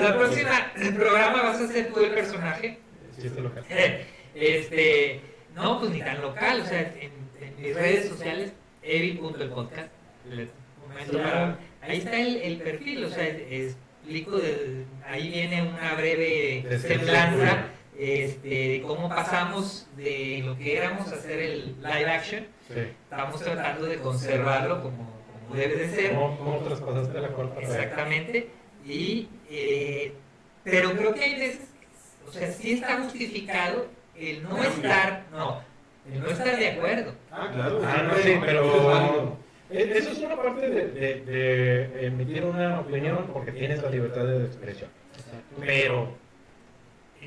La 0.00 0.16
próxima 0.18 0.72
programa 0.96 1.42
vas 1.44 1.60
a 1.60 1.68
ser 1.68 1.92
tú 1.92 2.00
el 2.00 2.10
personaje. 2.10 2.80
Chiste 3.20 3.40
local. 3.40 3.64
Este, 4.34 5.20
no, 5.54 5.78
pues 5.78 5.92
ni 5.92 6.00
tan 6.00 6.20
local, 6.20 6.62
o 6.62 6.64
sea, 6.66 6.80
en 6.80 7.12
mis 7.62 7.74
redes 7.74 8.08
sociales, 8.08 8.52
evi.elpodcast, 8.82 9.88
ahí 11.82 11.98
está 11.98 12.18
el, 12.20 12.36
el 12.36 12.56
perfil, 12.58 13.04
o 13.04 13.10
sea, 13.10 13.26
explico, 13.26 14.38
de- 14.38 14.84
ahí 15.06 15.28
viene 15.30 15.62
una 15.62 15.94
breve 15.94 16.64
semblanza 16.80 17.66
este, 17.98 18.48
de 18.48 18.82
cómo 18.86 19.08
pasamos 19.08 19.86
de 19.96 20.42
lo 20.44 20.56
que 20.56 20.76
éramos 20.76 21.08
a 21.12 21.16
hacer 21.16 21.38
el 21.40 21.76
live 21.82 22.10
action, 22.10 22.46
Sí. 22.68 22.80
estamos 23.04 23.40
tratando 23.42 23.86
de 23.86 23.98
conservarlo 23.98 24.82
como, 24.82 25.12
como 25.44 25.54
debe 25.54 25.76
de 25.76 25.90
ser. 25.94 26.14
¿Cómo, 26.14 26.38
cómo 26.38 26.58
traspasaste 26.60 27.20
la 27.20 27.28
cuarta? 27.28 27.60
Exactamente. 27.60 28.48
Y, 28.86 29.28
eh, 29.50 30.14
pero 30.64 30.92
creo 30.96 31.14
que 31.14 31.22
hay 31.22 31.38
veces, 31.38 31.68
o 32.26 32.32
sea, 32.32 32.50
sí 32.50 32.72
está 32.72 33.02
justificado 33.02 33.88
el 34.16 34.42
no 34.44 34.62
estar, 34.64 35.26
no, 35.32 35.62
el 36.10 36.20
no 36.20 36.26
estar 36.28 36.56
de 36.58 36.68
acuerdo. 36.68 37.14
Ah, 37.30 37.50
claro. 37.52 37.80
Ah, 37.84 38.02
no, 38.08 38.14
sí, 38.22 38.34
pero 38.44 39.38
eh, 39.70 39.92
eso 39.96 40.10
es 40.10 40.18
una 40.18 40.36
parte 40.36 40.68
de, 40.68 40.88
de- 40.88 41.20
de 41.20 42.06
emitir 42.06 42.44
una 42.44 42.80
opinión 42.80 43.28
porque 43.32 43.52
tienes 43.52 43.82
la 43.82 43.90
libertad 43.90 44.24
de 44.24 44.44
expresión. 44.46 44.90
Pero 45.60 46.16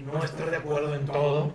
no 0.03 0.23
estar 0.23 0.49
de 0.51 0.57
acuerdo 0.57 0.93
en 0.93 1.05
todo, 1.05 1.53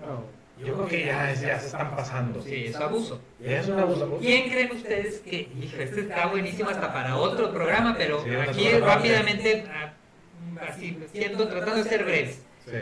No. 0.00 0.24
yo 0.64 0.74
creo 0.74 0.86
que 0.86 1.06
ya, 1.06 1.32
ya 1.34 1.58
se 1.58 1.66
están 1.66 1.96
pasando. 1.96 2.40
Sí, 2.42 2.66
es 2.66 2.76
abuso. 2.76 3.20
Es 3.42 3.66
un 3.68 3.80
abuso. 3.80 4.18
¿Quién 4.20 4.48
creen 4.48 4.70
ustedes 4.72 5.18
que, 5.20 5.48
hijo, 5.60 5.76
este 5.78 6.02
está 6.02 6.26
buenísimo 6.28 6.70
hasta 6.70 6.92
para 6.92 7.16
otro 7.16 7.52
programa, 7.52 7.94
pero 7.98 8.22
Sí, 8.22 8.30
aquí 8.34 8.70
rápidamente, 8.78 9.64
ah, 9.72 9.92
así, 10.68 10.98
siendo, 11.12 11.48
tratando 11.48 11.82
de 11.82 11.88
ser 11.88 12.04
breves, 12.04 12.42
Sí. 12.64 12.78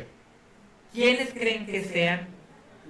¿quiénes 0.92 1.32
creen 1.32 1.64
que 1.66 1.82
sean 1.84 2.28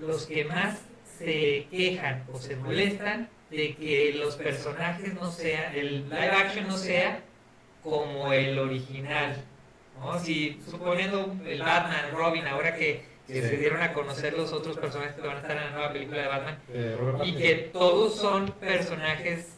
los 0.01 0.27
que 0.27 0.45
más 0.45 0.81
se 1.19 1.67
quejan 1.71 2.25
o 2.33 2.39
se 2.39 2.57
molestan 2.57 3.29
de 3.51 3.75
que 3.77 4.15
los 4.17 4.37
personajes 4.37 5.15
no 5.15 5.31
sean, 5.31 5.75
el 5.75 6.09
live 6.09 6.31
action 6.31 6.67
no 6.67 6.77
sea 6.77 7.21
como 7.83 8.33
el 8.33 8.59
original? 8.59 9.37
¿no? 10.01 10.19
Si 10.19 10.61
suponiendo 10.69 11.35
el 11.47 11.61
Batman, 11.61 12.11
Robin, 12.13 12.47
ahora 12.47 12.75
que, 12.75 13.05
se 13.27 13.57
dieron 13.57 13.83
a 13.83 13.93
conocer 13.93 14.35
los 14.35 14.53
otros 14.53 14.77
personajes 14.79 15.17
que 15.17 15.27
van 15.27 15.39
a 15.39 15.41
estar 15.41 15.57
en 15.57 15.65
la 15.65 15.71
nueva 15.71 15.93
película 15.93 16.23
de 16.23 16.29
Batman, 16.29 16.59
Eh, 16.69 16.97
y 17.25 17.35
que 17.35 17.55
todos 17.73 18.17
son 18.17 18.53
personajes 18.53 19.57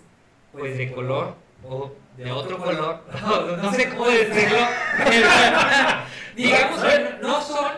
pues 0.53 0.79
de 0.79 0.91
color 0.91 1.35
o 1.69 1.93
de 2.17 2.33
otro 2.33 2.59
color, 2.59 3.03
no, 3.23 3.57
no 3.59 3.73
sé 3.73 3.91
cómo 3.91 4.09
decirlo, 4.09 4.59
pero, 5.05 5.29
digamos 6.37 6.83
que 6.83 7.15
no 7.21 7.43
son, 7.43 7.73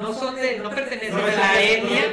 no 0.00 0.12
son 0.14 0.36
de, 0.36 0.58
no 0.58 0.70
pertenecen 0.70 1.14
No, 1.16 1.24
a 1.24 1.28
la 1.30 1.62
etnia 1.62 2.04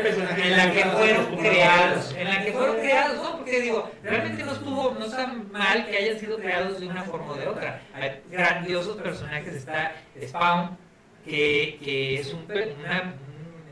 en 0.46 0.58
la 0.58 0.72
que 0.72 0.84
fueron 0.86 1.36
creados, 1.38 2.14
en 2.18 2.28
la 2.28 2.44
que 2.44 2.52
fueron 2.52 2.76
creados, 2.78 3.16
no, 3.24 3.38
porque 3.38 3.62
digo, 3.62 3.90
realmente 4.04 4.44
no 4.44 4.52
estuvo, 4.54 4.96
no 5.00 5.06
está 5.06 5.28
mal 5.52 5.86
que 5.88 5.98
hayan 5.98 6.20
sido 6.20 6.38
creados 6.38 6.80
de 6.80 6.88
una 6.88 7.04
forma 7.04 7.32
o 7.34 7.36
de 7.36 7.48
otra, 7.48 7.82
hay 7.94 8.22
grandiosos 8.32 8.98
personajes, 8.98 9.54
está 9.56 9.94
Spawn, 10.28 10.78
que, 11.26 11.80
que 11.84 12.20
es 12.20 12.34
un, 12.34 12.44
una, 12.46 13.02
un- 13.04 13.28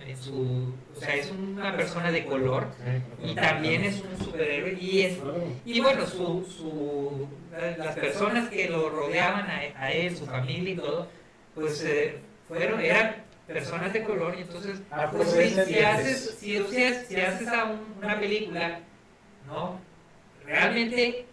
en 0.07 0.17
su, 0.17 0.71
o 0.95 0.99
sea, 0.99 1.15
es 1.15 1.31
una 1.31 1.75
persona 1.75 2.11
de 2.11 2.25
color, 2.25 2.67
y 3.23 3.33
también 3.33 3.83
es 3.83 4.01
un 4.01 4.23
superhéroe 4.23 4.77
y 4.79 5.01
es 5.01 5.17
y 5.65 5.79
bueno 5.81 6.05
su, 6.05 6.45
su 6.45 7.27
la- 7.51 7.75
las 7.85 7.95
personas 7.95 8.47
que 8.49 8.69
lo 8.69 8.89
rodeaban 8.89 9.47
a, 9.49 9.61
a 9.83 9.91
él 9.91 10.15
su 10.15 10.27
familia 10.27 10.73
y 10.73 10.77
todo 10.77 11.07
pues 11.55 11.83
eh, 11.83 12.19
fueron 12.47 12.81
eran 12.81 13.15
personas 13.47 13.93
de 13.93 14.03
color 14.03 14.35
y 14.37 14.41
entonces 14.41 14.81
Ah, 14.91 15.09
pues, 15.11 15.29
pues, 15.33 15.67
si, 15.67 15.79
haces 15.79 16.35
si, 16.39 16.57
si 16.57 16.83
haces- 16.83 17.07
si 17.07 17.15
haces 17.21 17.47
a 17.47 17.65
un- 17.65 17.95
una 18.03 18.19
película 18.19 18.79
no 19.47 19.79
realmente 20.45 21.25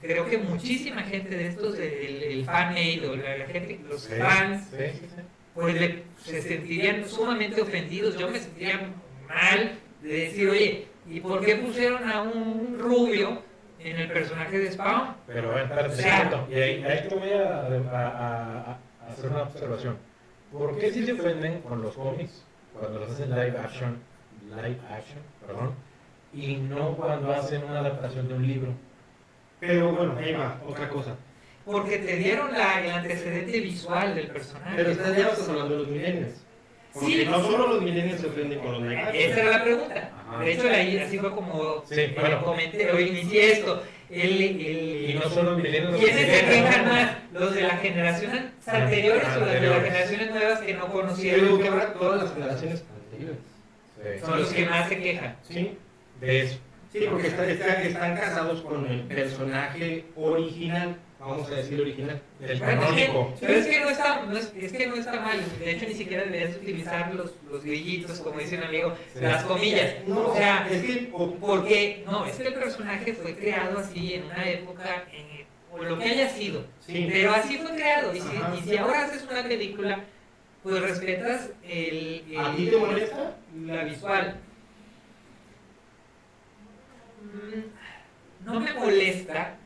creo 0.00 0.26
que 0.28 0.38
muchísima 0.38 1.02
gente 1.02 1.30
de 1.30 1.48
estos 1.48 1.74
el, 1.78 2.22
el 2.22 2.44
fan 2.44 2.72
made 2.74 3.02
o 3.08 3.16
la, 3.16 3.38
la 3.38 3.46
gente 3.46 3.80
los 3.88 4.02
Sí, 4.02 4.12
fans 4.18 4.68
sí, 4.70 4.76
sí, 4.92 5.06
sí. 5.16 5.22
pues 5.54 5.74
le- 5.80 6.04
se 6.24 6.42
sentirían 6.42 7.08
sumamente 7.08 7.60
ofendidos. 7.60 8.16
Yo 8.18 8.28
me 8.28 8.38
sentiría 8.38 8.80
mal 9.28 9.72
de 10.02 10.08
decir, 10.08 10.48
oye, 10.50 10.86
¿y 11.08 11.20
por 11.20 11.44
qué 11.44 11.56
pusieron 11.56 12.08
a 12.08 12.22
un 12.22 12.76
rubio 12.78 13.42
en 13.80 13.96
el 13.96 14.08
personaje 14.12 14.58
de 14.58 14.70
Spawn? 14.72 15.16
Pero 15.26 15.50
a 15.52 15.54
ver, 15.56 15.64
espérate, 15.64 15.88
O 15.94 15.96
sea- 15.96 16.46
y 16.50 16.54
ahí, 16.54 16.84
ahí 16.84 17.08
te 17.08 17.14
voy 17.14 17.30
a, 17.32 17.48
a- 17.60 17.68
a- 18.08 18.78
a 19.04 19.12
hacer 19.12 19.30
una 19.30 19.42
observación. 19.42 19.98
¿Por 20.52 20.78
qué 20.78 20.90
si 20.90 21.04
se 21.04 21.12
ofenden 21.12 21.60
con 21.62 21.82
los 21.82 21.94
cómics 21.94 22.44
cuando 22.78 23.00
los 23.00 23.10
hacen 23.10 23.30
live 23.30 23.58
action, 23.58 23.98
live 24.48 24.78
action, 24.90 25.18
perdón, 25.46 25.74
y 26.32 26.56
no 26.56 26.96
cuando 26.96 27.32
hacen 27.32 27.64
una 27.64 27.80
adaptación 27.80 28.28
de 28.28 28.34
un 28.34 28.46
libro? 28.46 28.72
Pero 29.60 29.92
bueno, 29.92 30.14
ahí 30.18 30.32
va, 30.32 30.60
otra 30.66 30.88
cosa. 30.88 31.16
Porque 31.66 31.98
te 31.98 32.16
dieron 32.16 32.52
la, 32.52 32.80
el 32.82 32.90
antecedente 32.90 33.60
visual 33.60 34.14
del 34.14 34.28
personaje. 34.28 34.74
Pero 34.76 34.90
estás 34.90 35.16
ya 35.16 35.28
estás 35.28 35.48
hablando 35.50 35.74
de 35.74 35.80
los 35.80 35.88
millennials. 35.88 36.44
Porque 36.94 37.06
Sí. 37.06 37.26
no 37.30 37.42
solo 37.42 37.66
los 37.74 37.82
millennials 37.82 38.20
se 38.22 38.26
ofenden 38.28 38.58
con 38.60 38.72
los 38.72 38.82
live 38.82 38.96
action. 39.02 39.30
Esa 39.30 39.40
era 39.42 39.50
la 39.58 39.64
pregunta. 39.64 40.10
Ajá. 40.28 40.42
De 40.42 40.52
hecho, 40.52 40.68
ahí 40.70 40.98
así 40.98 41.18
fue 41.18 41.34
como 41.34 41.82
Sí, 41.84 42.00
eh, 42.00 42.16
bueno. 42.18 42.42
comenté, 42.42 42.90
o 42.90 42.98
inicié 42.98 43.52
esto. 43.52 43.82
El, 44.10 44.42
el- 44.42 45.10
Y 45.10 45.14
no 45.22 45.28
son 45.30 45.46
los 45.46 45.56
millennials 45.58 45.90
los 45.92 46.00
¿Quiénes 46.00 46.26
se 46.26 46.44
quejan, 46.46 46.88
más? 46.88 47.10
¿Los 47.32 47.54
de 47.54 47.62
las 47.62 47.80
generaciones 47.80 48.42
Ah, 48.66 48.76
anteriores 48.76 49.24
o 49.36 49.40
las 49.40 49.52
de 49.52 49.60
las 49.68 49.82
generaciones 49.82 50.30
nuevas 50.30 50.58
que 50.60 50.74
no 50.74 50.86
Yo 50.86 50.92
conocieron? 50.92 51.44
digo 51.44 51.58
que 51.60 51.68
ahora 51.68 51.92
todas 51.92 52.22
las 52.22 52.32
generaciones 52.34 52.84
anteriores. 53.04 53.38
Sí. 53.96 54.20
Son 54.24 54.38
los 54.40 54.52
que 54.52 54.66
más 54.66 54.88
se 54.88 54.98
quejan. 54.98 55.36
¿Sí? 55.46 55.76
De 56.20 56.40
eso. 56.42 56.58
Sí, 56.92 57.00
porque 57.10 57.26
está- 57.28 57.46
está- 57.46 57.82
están 57.82 58.16
casados 58.16 58.62
con 58.62 58.86
el 58.86 59.00
personaje 59.02 60.06
original, 60.16 60.96
vamos 61.20 61.50
a 61.50 61.54
decir 61.56 61.80
original. 61.80 62.20
El 62.40 62.60
canónico. 62.60 63.34
pero 63.40 63.52
es 63.54 63.66
que 63.66 63.80
no 63.80 63.90
está, 63.90 64.22
no 64.24 64.36
es, 64.38 64.52
es 64.56 64.72
que 64.72 64.86
no 64.86 64.94
está 64.96 65.20
mal. 65.20 65.38
De 65.58 65.70
hecho, 65.72 65.86
ni 65.86 65.94
siquiera 65.94 66.24
deberías 66.24 66.56
utilizar 66.56 67.14
los, 67.14 67.32
los 67.50 67.64
grillitos, 67.64 68.20
como 68.20 68.38
dice 68.38 68.56
un 68.56 68.64
amigo, 68.64 68.94
Sí. 69.12 69.20
las 69.20 69.44
comillas. 69.44 69.94
No, 70.06 70.28
o 70.28 70.36
sea, 70.36 70.68
es 70.70 70.82
que 70.84 71.10
o- 71.12 71.34
porque 71.34 72.02
no, 72.06 72.24
es 72.26 72.36
que 72.36 72.48
el 72.48 72.54
personaje 72.54 73.12
fue 73.14 73.34
creado 73.36 73.78
así 73.78 74.14
en 74.14 74.24
una 74.24 74.48
época, 74.48 75.04
en, 75.12 75.46
o 75.70 75.82
lo 75.82 75.98
que 75.98 76.04
haya 76.04 76.28
sido. 76.30 76.64
sí, 76.80 77.08
Pero 77.10 77.32
así 77.32 77.58
fue 77.58 77.74
creado. 77.74 78.14
Y 78.14 78.20
si, 78.20 78.36
Ajá. 78.36 78.54
y 78.56 78.68
si 78.68 78.76
ahora 78.76 79.04
haces 79.04 79.26
una 79.30 79.42
película, 79.42 80.04
pues 80.62 80.80
respetas 80.80 81.50
el, 81.64 82.24
el- 82.30 82.38
¿A 82.38 82.54
ti 82.54 82.66
te 82.68 82.76
molesta? 82.76 83.36
la 83.66 83.84
visual. 83.84 84.36
Mm, 87.22 88.46
No 88.46 88.60
me 88.60 88.72
molesta. 88.72 89.57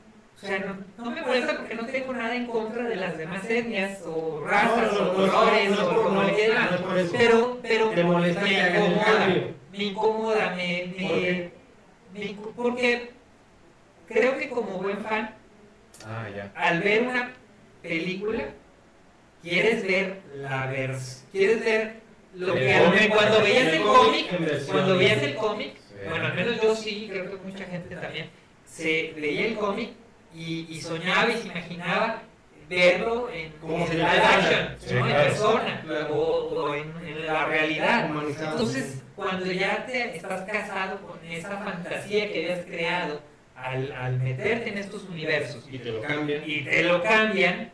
O 0.43 0.47
sea, 0.47 0.59
no, 0.59 1.05
no 1.05 1.11
me 1.13 1.21
molesta 1.23 1.57
porque 1.57 1.75
no 1.75 1.87
tengo 1.87 2.13
nada 2.15 2.35
en 2.35 2.47
contra 2.47 2.83
de 2.89 2.97
las 2.97 3.17
demás 3.17 3.49
etnias 3.49 4.01
o 4.05 4.45
razas 4.45 4.93
No, 4.93 5.01
no, 5.05 5.11
o 5.11 5.15
colores 5.15 5.79
o 5.79 6.03
como 6.03 6.23
le 6.25 6.35
quieran. 6.35 6.69
Pero, 7.13 7.59
pero 7.63 7.91
¿Te 7.91 8.03
molesta 8.05 8.41
me 8.43 8.51
incomoda. 8.69 9.29
Me 9.71 9.85
incomoda, 9.85 10.55
me, 10.57 11.51
me- 12.15 12.37
porque 12.57 13.11
creo 14.09 14.37
que 14.37 14.49
como 14.51 14.79
buen 14.79 14.99
fan 14.99 15.35
Ah, 16.05 16.27
ya. 16.35 16.51
al 16.57 16.81
ver 16.83 17.03
una 17.03 17.31
película, 17.81 18.45
quieres 19.43 19.83
ver 19.87 20.21
la 20.35 20.67
vers 20.67 21.25
quieres 21.33 21.65
ver 21.65 21.95
lo 22.35 22.55
El 22.55 22.67
que 22.67 22.85
cómic, 22.85 23.15
cuando 23.15 23.41
veías 23.43 23.67
el 23.69 23.83
cómic 23.83 24.67
cuando 24.67 24.97
veías 24.99 25.23
el 25.23 25.35
cómic, 25.37 25.73
Sí. 25.77 26.09
bueno, 26.09 26.27
al 26.27 26.35
menos 26.35 26.61
yo 26.61 26.75
sí, 26.75 27.07
creo 27.11 27.31
que 27.31 27.37
mucha 27.49 27.65
gente 27.65 27.95
también, 27.97 28.29
se 28.67 29.13
leía 29.17 29.47
el 29.47 29.55
cómic 29.55 29.91
y, 30.35 30.67
y 30.71 30.81
soñaba 30.81 31.31
y 31.31 31.37
se 31.37 31.47
imaginaba 31.49 32.23
verlo 32.69 33.29
en, 33.31 33.53
Como 33.61 33.85
en 33.87 33.91
live 33.99 34.03
action, 34.07 34.77
Sí, 34.79 34.95
¿no? 34.95 35.07
en 35.07 35.13
persona 35.15 35.83
Claro. 35.85 36.15
o, 36.15 36.23
o 36.63 36.75
en, 36.75 36.93
en 37.07 37.27
la 37.27 37.45
realidad. 37.47 38.07
Entonces, 38.09 39.03
cuando 39.15 39.47
ya 39.53 39.85
te 39.85 40.17
estás 40.17 40.43
casado 40.51 40.99
con 41.03 41.23
esa 41.27 41.59
fantasía 41.59 42.33
que 42.33 42.45
habías 42.51 42.65
creado 42.67 43.21
al, 43.55 43.93
al 43.93 44.19
meterte 44.21 44.71
en 44.71 44.79
estos 44.79 45.05
universos 45.05 45.65
Y 45.71 45.79
te 45.79 45.91
lo 45.93 46.01
cambian. 46.01 46.43
y 46.47 46.63
te 46.65 46.83
lo 46.85 47.03
cambian, 47.03 47.71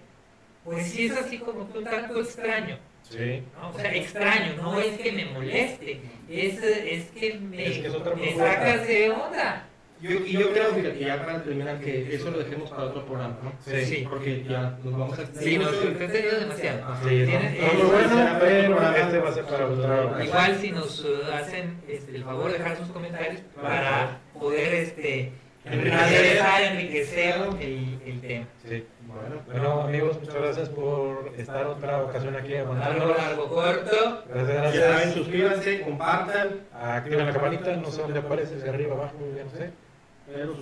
pues 0.64 0.88
sí 0.90 1.06
es 1.06 1.16
así 1.16 1.38
como 1.38 1.62
un 1.72 1.84
tanto 1.84 2.20
extraño. 2.20 2.78
Sí. 3.02 3.42
¿no? 3.58 3.70
O 3.70 3.78
sea, 3.78 3.94
extraño, 3.94 4.54
no 4.60 4.80
es 4.80 4.98
que 4.98 5.12
me 5.12 5.24
moleste, 5.26 6.00
es, 6.28 6.62
es 6.62 7.04
que 7.12 7.34
me, 7.38 7.66
Es 7.66 7.78
que 7.78 8.34
sacas 8.36 8.86
de 8.86 9.10
onda. 9.10 9.67
Yo, 10.00 10.10
y 10.10 10.32
yo 10.32 10.52
creo, 10.52 10.72
fíjate, 10.74 10.98
ya 11.00 11.24
para 11.24 11.42
terminar, 11.42 11.80
que 11.80 12.14
eso 12.14 12.30
lo 12.30 12.38
dejemos 12.38 12.70
para 12.70 12.84
otro 12.84 13.04
programa, 13.04 13.36
¿no? 13.42 13.52
Sí. 13.60 13.84
Sí. 13.84 14.06
Porque 14.08 14.44
ya 14.48 14.78
nos 14.84 14.92
vamos 14.96 15.18
a... 15.18 15.26
Sí, 15.26 15.58
nos 15.58 15.76
tenido 15.76 16.38
demasiado. 16.38 16.94
Sí, 17.02 17.26
no, 17.26 17.72
muy 17.74 17.90
bueno, 17.90 18.36
pero 18.38 18.92
este 18.96 19.18
va 19.18 19.28
a 19.28 19.32
ser 19.32 19.44
para 19.44 19.66
otra. 19.66 20.24
Igual 20.24 20.56
si 20.60 20.70
nos 20.70 21.04
eh, 21.04 21.08
hacen 21.34 21.80
este, 21.88 22.14
el 22.16 22.22
favor 22.24 22.52
de 22.52 22.58
dejar 22.58 22.76
sus 22.76 22.88
comentarios 22.88 23.40
para 23.60 24.20
poder 24.38 24.72
este, 24.74 25.32
aderezar, 25.66 26.62
enriquecer 26.62 27.34
el, 27.60 27.98
el 28.06 28.20
tema. 28.20 28.46
Sí. 28.68 28.84
Bueno, 29.08 29.42
Bueno, 29.46 29.82
amigos, 29.82 30.20
muchas 30.20 30.34
gracias 30.34 30.68
por 30.68 31.32
estar 31.36 31.66
otra 31.66 32.02
ocasión 32.02 32.36
aquí 32.36 32.50
Largo, 32.50 32.72
aguantándonos. 32.72 33.16
largo, 33.16 33.48
corto. 33.48 34.24
Gracias, 34.28 34.54
ya 34.56 34.80
saben, 34.80 34.92
gracias. 34.92 35.14
suscríbanse, 35.14 35.80
compartan. 35.80 36.60
Activen 36.72 37.26
la 37.26 37.32
campanita, 37.32 37.76
no 37.76 37.90
sé 37.90 38.02
dónde 38.02 38.18
aparece, 38.20 38.60
si 38.60 38.68
arriba, 38.68 38.94
abajo, 38.94 39.16
ya 39.36 39.44
no 39.44 39.50
sé. 39.50 39.70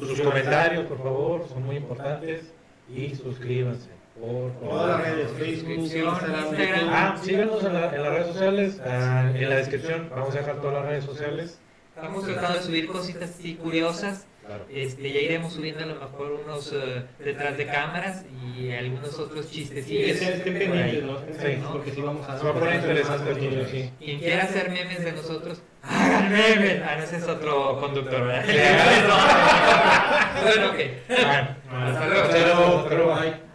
Sus 0.00 0.20
comentarios, 0.20 0.84
por 0.86 0.98
favor, 0.98 1.48
son 1.48 1.64
muy 1.64 1.76
importantes. 1.76 2.52
Y 2.94 3.14
suscríbanse, 3.16 3.88
por 4.14 4.52
favor. 4.52 4.52
Todas 4.60 5.00
las 5.00 5.08
redes, 5.08 5.30
Facebook, 5.32 5.78
Instagram. 5.78 6.88
Ah, 6.90 7.16
síganos 7.22 7.64
en, 7.64 7.72
la- 7.74 7.94
en 7.96 8.02
las 8.02 8.12
redes 8.12 8.26
sociales, 8.28 8.80
ah, 8.86 9.30
en 9.34 9.48
la 9.48 9.56
descripción 9.56 10.08
vamos 10.10 10.34
a 10.34 10.38
dejar 10.38 10.56
todas 10.60 10.74
las 10.74 10.86
redes 10.86 11.04
sociales. 11.04 11.58
Estamos 11.96 12.24
tratando 12.24 12.58
de 12.58 12.64
subir 12.64 12.86
cositas 12.86 13.30
así 13.30 13.54
curiosas. 13.54 14.26
Claro. 14.46 14.64
Este, 14.70 15.12
ya 15.12 15.18
iremos 15.18 15.54
subiendo 15.54 15.82
a 15.82 15.86
lo 15.86 15.94
mejor 15.96 16.40
unos 16.44 16.72
eh, 16.72 17.02
detrás 17.18 17.56
de 17.58 17.66
cámaras 17.66 18.24
y 18.56 18.70
algunos 18.70 19.18
otros 19.18 19.46
Sí, 19.46 19.62
chistecillos. 19.62 20.10
estén, 20.10 20.34
estén 20.34 20.54
pendientes, 20.70 21.36
Sí. 21.42 21.58
Porque 21.72 21.90
sí 21.90 22.00
vamos 22.00 22.28
a... 22.28 22.38
Se 22.38 22.44
va 22.44 22.50
a 22.50 22.54
poner 22.54 22.76
interesante 22.76 23.30
el 23.32 23.40
niño, 23.40 23.64
sí. 23.68 23.90
Quien 23.98 24.18
quiera 24.20 24.44
hacer 24.44 24.70
memes 24.70 25.02
de 25.04 25.10
nosotros, 25.10 25.62
hagan 25.88 26.32
memes. 26.32 26.82
Ah, 26.82 26.94
no, 26.98 27.04
ese 27.04 27.16
es 27.16 27.24
otro 27.28 27.78
conductor, 27.80 28.26
¿verdad? 28.26 28.44
Bueno, 30.42 30.66
ok. 30.68 30.76
Bueno, 31.08 31.48
Hasta 31.86 32.06
luego. 32.06 32.22
hasta 32.24 32.38
luego, 32.38 32.78
hasta 32.78 32.94
luego. 32.94 33.14
Bye. 33.16 33.45